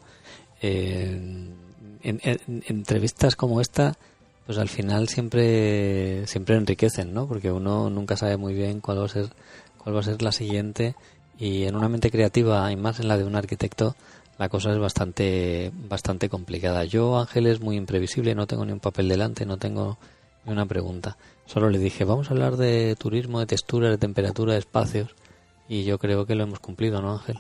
en, 0.62 1.56
entrevistas 2.04 3.36
como 3.36 3.62
esta, 3.62 3.98
pues 4.46 4.58
al 4.58 4.70
final 4.70 5.08
siempre, 5.08 6.28
siempre 6.28 6.56
enriquecen, 6.56 7.14
¿no? 7.14 7.28
Porque 7.28 7.52
uno 7.52 7.90
nunca 7.90 8.18
sabe 8.18 8.38
muy 8.38 8.54
bien 8.54 8.82
cuál 8.82 9.00
va 9.00 9.06
a 9.06 9.10
ser, 9.10 9.30
cuál 9.78 9.96
va 9.96 10.02
a 10.02 10.04
ser 10.04 10.22
la 10.22 10.32
siguiente. 10.32 10.96
Y 11.38 11.64
en 11.64 11.76
una 11.76 11.90
mente 11.90 12.12
creativa, 12.12 12.72
y 12.72 12.76
más 12.76 13.00
en 13.00 13.08
la 13.08 13.18
de 13.18 13.24
un 13.24 13.36
arquitecto, 13.36 13.96
la 14.38 14.50
cosa 14.50 14.72
es 14.72 14.80
bastante, 14.80 15.72
bastante 15.74 16.30
complicada. 16.30 16.84
Yo, 16.86 17.18
Ángel, 17.18 17.48
es 17.48 17.62
muy 17.62 17.76
imprevisible, 17.76 18.36
no 18.36 18.48
tengo 18.48 18.66
ni 18.66 18.72
un 18.72 18.80
papel 18.80 19.08
delante, 19.08 19.46
no 19.46 19.58
tengo 19.58 19.98
ni 20.46 20.52
una 20.52 20.66
pregunta. 20.66 21.18
Solo 21.46 21.70
le 21.70 21.78
dije, 21.78 22.04
vamos 22.04 22.30
a 22.30 22.34
hablar 22.34 22.58
de 22.58 22.96
turismo, 22.96 23.40
de 23.40 23.46
textura, 23.46 23.90
de 23.90 23.98
temperatura, 23.98 24.54
de 24.54 24.60
espacios. 24.60 25.16
Y 25.68 25.84
yo 25.84 25.98
creo 26.00 26.26
que 26.26 26.36
lo 26.36 26.44
hemos 26.44 26.60
cumplido, 26.60 27.02
¿no, 27.02 27.14
Ángel? 27.14 27.40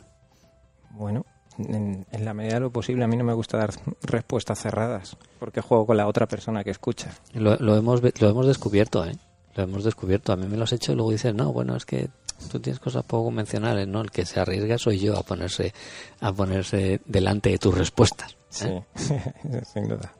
Bueno, 0.91 1.25
en, 1.57 2.05
la 2.11 2.33
medida 2.33 2.55
de 2.55 2.59
lo 2.61 2.71
posible, 2.71 3.03
a 3.03 3.07
mí 3.07 3.17
no 3.17 3.23
me 3.23 3.33
gusta 3.33 3.57
dar 3.57 3.71
respuestas 4.03 4.59
cerradas, 4.59 5.17
porque 5.39 5.61
juego 5.61 5.87
con 5.87 5.97
la 5.97 6.07
otra 6.07 6.27
persona 6.27 6.63
que 6.63 6.71
escucha. 6.71 7.11
Lo, 7.33 7.55
lo, 7.57 7.75
hemos, 7.75 8.01
lo 8.19 8.29
hemos 8.29 8.47
descubierto, 8.47 9.05
¿eh? 9.05 9.15
Lo 9.55 9.63
hemos 9.63 9.83
descubierto. 9.83 10.33
A 10.33 10.35
mí 10.35 10.47
me 10.47 10.57
lo 10.57 10.63
has 10.63 10.73
hecho 10.73 10.93
y 10.93 10.95
luego 10.95 11.11
dices, 11.11 11.33
no, 11.33 11.51
bueno, 11.51 11.75
es 11.75 11.85
que 11.85 12.09
tú 12.51 12.59
tienes 12.59 12.79
cosas 12.79 13.03
poco 13.03 13.25
convencionales, 13.25 13.87
¿no? 13.87 14.01
El 14.01 14.11
que 14.11 14.25
se 14.25 14.39
arriesga 14.39 14.77
soy 14.77 14.99
yo 14.99 15.17
a 15.17 15.23
ponerse, 15.23 15.73
a 16.19 16.31
ponerse 16.31 17.01
delante 17.05 17.49
de 17.49 17.57
tus 17.57 17.77
respuestas. 17.77 18.37
¿eh? 18.61 18.83
Sí, 18.95 19.15
sin 19.73 19.87
duda. 19.87 20.13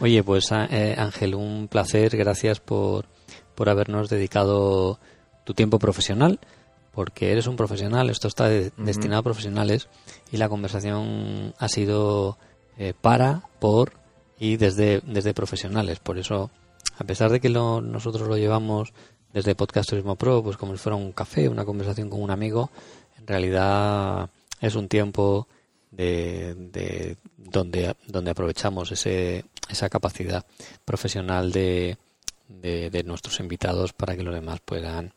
Oye, 0.00 0.22
pues 0.22 0.50
eh, 0.52 0.94
Ángel, 0.98 1.34
un 1.34 1.68
placer, 1.68 2.16
gracias 2.16 2.60
por, 2.60 3.06
por 3.54 3.68
habernos 3.68 4.08
dedicado 4.08 4.98
tu 5.44 5.54
tiempo 5.54 5.78
profesional, 5.78 6.40
porque 6.92 7.32
eres 7.32 7.46
un 7.46 7.56
profesional, 7.56 8.10
esto 8.10 8.28
está 8.28 8.48
destinado 8.48 9.20
a 9.20 9.24
profesionales 9.24 9.88
y 10.32 10.36
la 10.36 10.48
conversación 10.48 11.54
ha 11.58 11.68
sido 11.68 12.38
eh, 12.78 12.94
para, 13.00 13.48
por 13.60 13.92
y 14.38 14.56
desde, 14.56 15.00
desde 15.04 15.34
profesionales. 15.34 16.00
Por 16.00 16.18
eso, 16.18 16.50
a 16.98 17.04
pesar 17.04 17.30
de 17.30 17.40
que 17.40 17.48
lo, 17.48 17.80
nosotros 17.80 18.28
lo 18.28 18.36
llevamos 18.36 18.92
desde 19.34 19.56
Podcast 19.56 19.90
Turismo 19.90 20.14
Pro, 20.14 20.42
pues 20.44 20.56
como 20.56 20.72
si 20.72 20.78
fuera 20.78 20.94
un 20.94 21.10
café, 21.10 21.48
una 21.48 21.64
conversación 21.64 22.08
con 22.08 22.22
un 22.22 22.30
amigo, 22.30 22.70
en 23.18 23.26
realidad 23.26 24.30
es 24.60 24.76
un 24.76 24.88
tiempo 24.88 25.48
de, 25.90 26.54
de 26.54 27.16
donde, 27.36 27.96
donde 28.06 28.30
aprovechamos 28.30 28.92
ese, 28.92 29.44
esa 29.68 29.88
capacidad 29.88 30.46
profesional 30.84 31.50
de, 31.50 31.98
de, 32.48 33.02
nuestros 33.04 33.40
invitados 33.40 33.92
para 33.92 34.16
que 34.16 34.22
los 34.22 34.34
demás 34.34 34.60
puedan, 34.60 35.12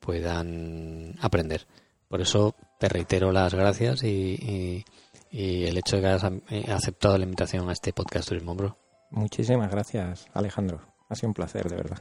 puedan 0.00 1.14
aprender. 1.20 1.66
Por 2.08 2.20
eso 2.20 2.56
te 2.80 2.88
reitero 2.88 3.30
las 3.30 3.54
gracias 3.54 4.02
y, 4.02 4.84
y, 5.30 5.64
el 5.64 5.78
hecho 5.78 5.96
de 5.96 6.02
que 6.02 6.08
hayas 6.08 6.32
aceptado 6.68 7.16
la 7.16 7.24
invitación 7.24 7.68
a 7.68 7.72
este 7.72 7.92
podcast 7.92 8.28
Turismo 8.28 8.56
Pro. 8.56 8.76
Muchísimas 9.10 9.70
gracias, 9.70 10.26
Alejandro. 10.34 10.80
Ha 11.08 11.14
sido 11.14 11.28
un 11.28 11.34
placer, 11.34 11.68
de 11.68 11.76
verdad. 11.76 12.00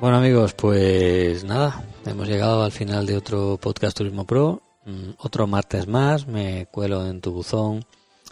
Bueno 0.00 0.18
amigos, 0.18 0.54
pues 0.54 1.44
nada, 1.44 1.82
hemos 2.04 2.28
llegado 2.28 2.62
al 2.62 2.72
final 2.72 3.06
de 3.06 3.16
otro 3.16 3.58
podcast 3.60 3.96
Turismo 3.96 4.26
Pro. 4.26 4.62
Mm, 4.84 5.10
otro 5.18 5.46
martes 5.46 5.86
más 5.86 6.26
me 6.26 6.66
cuelo 6.66 7.06
en 7.06 7.20
tu 7.20 7.32
buzón 7.32 7.84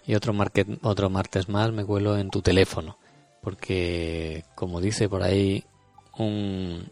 y 0.06 0.14
otro, 0.14 0.34
otro 0.82 1.10
martes 1.10 1.48
más 1.48 1.72
me 1.72 1.84
cuelo 1.84 2.18
en 2.18 2.30
tu 2.30 2.42
teléfono. 2.42 2.98
Porque, 3.40 4.44
como 4.54 4.80
dice 4.80 5.08
por 5.08 5.22
ahí 5.22 5.64
un, 6.18 6.90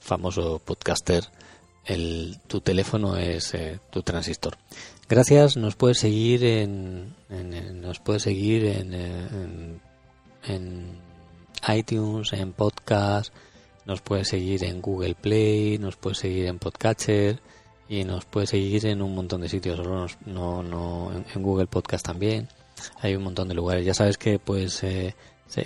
famoso 0.00 0.60
podcaster, 0.64 1.24
el, 1.84 2.38
tu 2.46 2.60
teléfono 2.60 3.16
es 3.16 3.54
eh, 3.54 3.80
tu 3.90 4.02
transistor. 4.02 4.56
Gracias, 5.08 5.56
nos 5.56 5.74
puedes 5.76 5.98
seguir 5.98 6.44
en, 6.44 7.14
nos 7.80 7.98
puedes 8.00 8.22
seguir 8.22 8.66
en, 8.66 8.94
en, 8.94 9.80
en 10.44 11.11
iTunes, 11.68 12.32
en 12.32 12.52
podcast, 12.52 13.32
nos 13.84 14.00
puede 14.00 14.24
seguir 14.24 14.64
en 14.64 14.80
Google 14.80 15.14
Play, 15.14 15.78
nos 15.78 15.96
puede 15.96 16.14
seguir 16.14 16.46
en 16.46 16.58
Podcatcher 16.58 17.40
y 17.88 18.04
nos 18.04 18.24
puede 18.24 18.46
seguir 18.46 18.86
en 18.86 19.02
un 19.02 19.14
montón 19.14 19.40
de 19.40 19.48
sitios, 19.48 19.80
no, 20.24 20.62
no 20.62 21.12
en, 21.12 21.42
Google 21.42 21.66
Podcast 21.66 22.06
también. 22.06 22.48
Hay 23.00 23.14
un 23.14 23.22
montón 23.22 23.48
de 23.48 23.54
lugares. 23.54 23.84
Ya 23.84 23.94
sabes 23.94 24.18
que 24.18 24.38
pues 24.38 24.82
eh, 24.82 25.14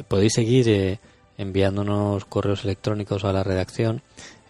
podéis 0.09 0.33
seguir 0.33 0.69
eh, 0.69 0.99
enviándonos 1.39 2.25
correos 2.25 2.65
electrónicos 2.65 3.25
a 3.25 3.33
la 3.33 3.45
redacción 3.45 4.03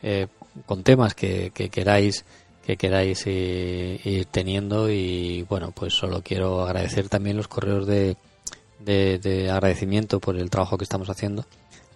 eh, 0.02 0.28
con 0.64 0.82
temas 0.82 1.14
que, 1.14 1.50
que 1.54 1.68
queráis 1.68 2.24
que 2.64 2.76
queráis 2.76 3.24
ir 3.28 4.26
teniendo 4.32 4.90
y 4.90 5.42
bueno 5.48 5.70
pues 5.70 5.94
solo 5.94 6.22
quiero 6.24 6.62
agradecer 6.62 7.08
también 7.08 7.36
los 7.36 7.46
correos 7.46 7.86
de, 7.86 8.16
de 8.78 9.50
agradecimiento 9.50 10.20
por 10.20 10.36
el 10.36 10.50
trabajo 10.50 10.78
que 10.78 10.84
estamos 10.84 11.10
haciendo. 11.10 11.44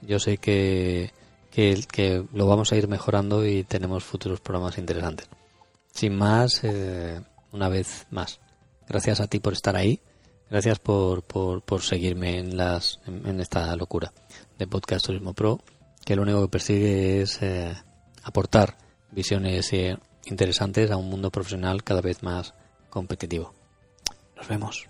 Yo 0.02 0.18
sé 0.18 0.38
que 0.38 1.12
que, 1.50 2.24
lo 2.32 2.46
vamos 2.46 2.72
a 2.72 2.76
ir 2.76 2.88
mejorando 2.88 3.46
y 3.46 3.64
tenemos 3.64 4.04
futuros 4.04 4.40
programas 4.40 4.78
interesantes. 4.78 5.28
Sin 5.92 6.16
más, 6.16 6.60
eh, 6.62 7.20
una 7.52 7.68
vez 7.68 8.06
más, 8.10 8.40
gracias 8.88 9.20
a 9.20 9.26
ti 9.26 9.40
por 9.40 9.52
estar 9.52 9.76
ahí, 9.76 10.00
gracias 10.48 10.78
por, 10.78 11.22
por, 11.22 11.62
por 11.62 11.82
seguirme 11.82 12.38
en, 12.38 12.56
las, 12.56 13.00
en, 13.06 13.40
esta 13.40 13.74
locura 13.76 14.12
de 14.58 14.66
Podcast 14.66 15.06
Turismo 15.06 15.34
Pro, 15.34 15.60
que 16.04 16.16
lo 16.16 16.22
único 16.22 16.42
que 16.42 16.48
persigue 16.48 17.22
es 17.22 17.42
eh, 17.42 17.74
aportar 18.22 18.76
visiones 19.10 19.72
eh, 19.72 19.98
interesantes 20.26 20.90
a 20.90 20.96
un 20.96 21.10
mundo 21.10 21.30
profesional 21.30 21.82
cada 21.82 22.00
vez 22.00 22.22
más 22.22 22.54
competitivo. 22.88 23.52
Nos 24.36 24.48
vemos. 24.48 24.89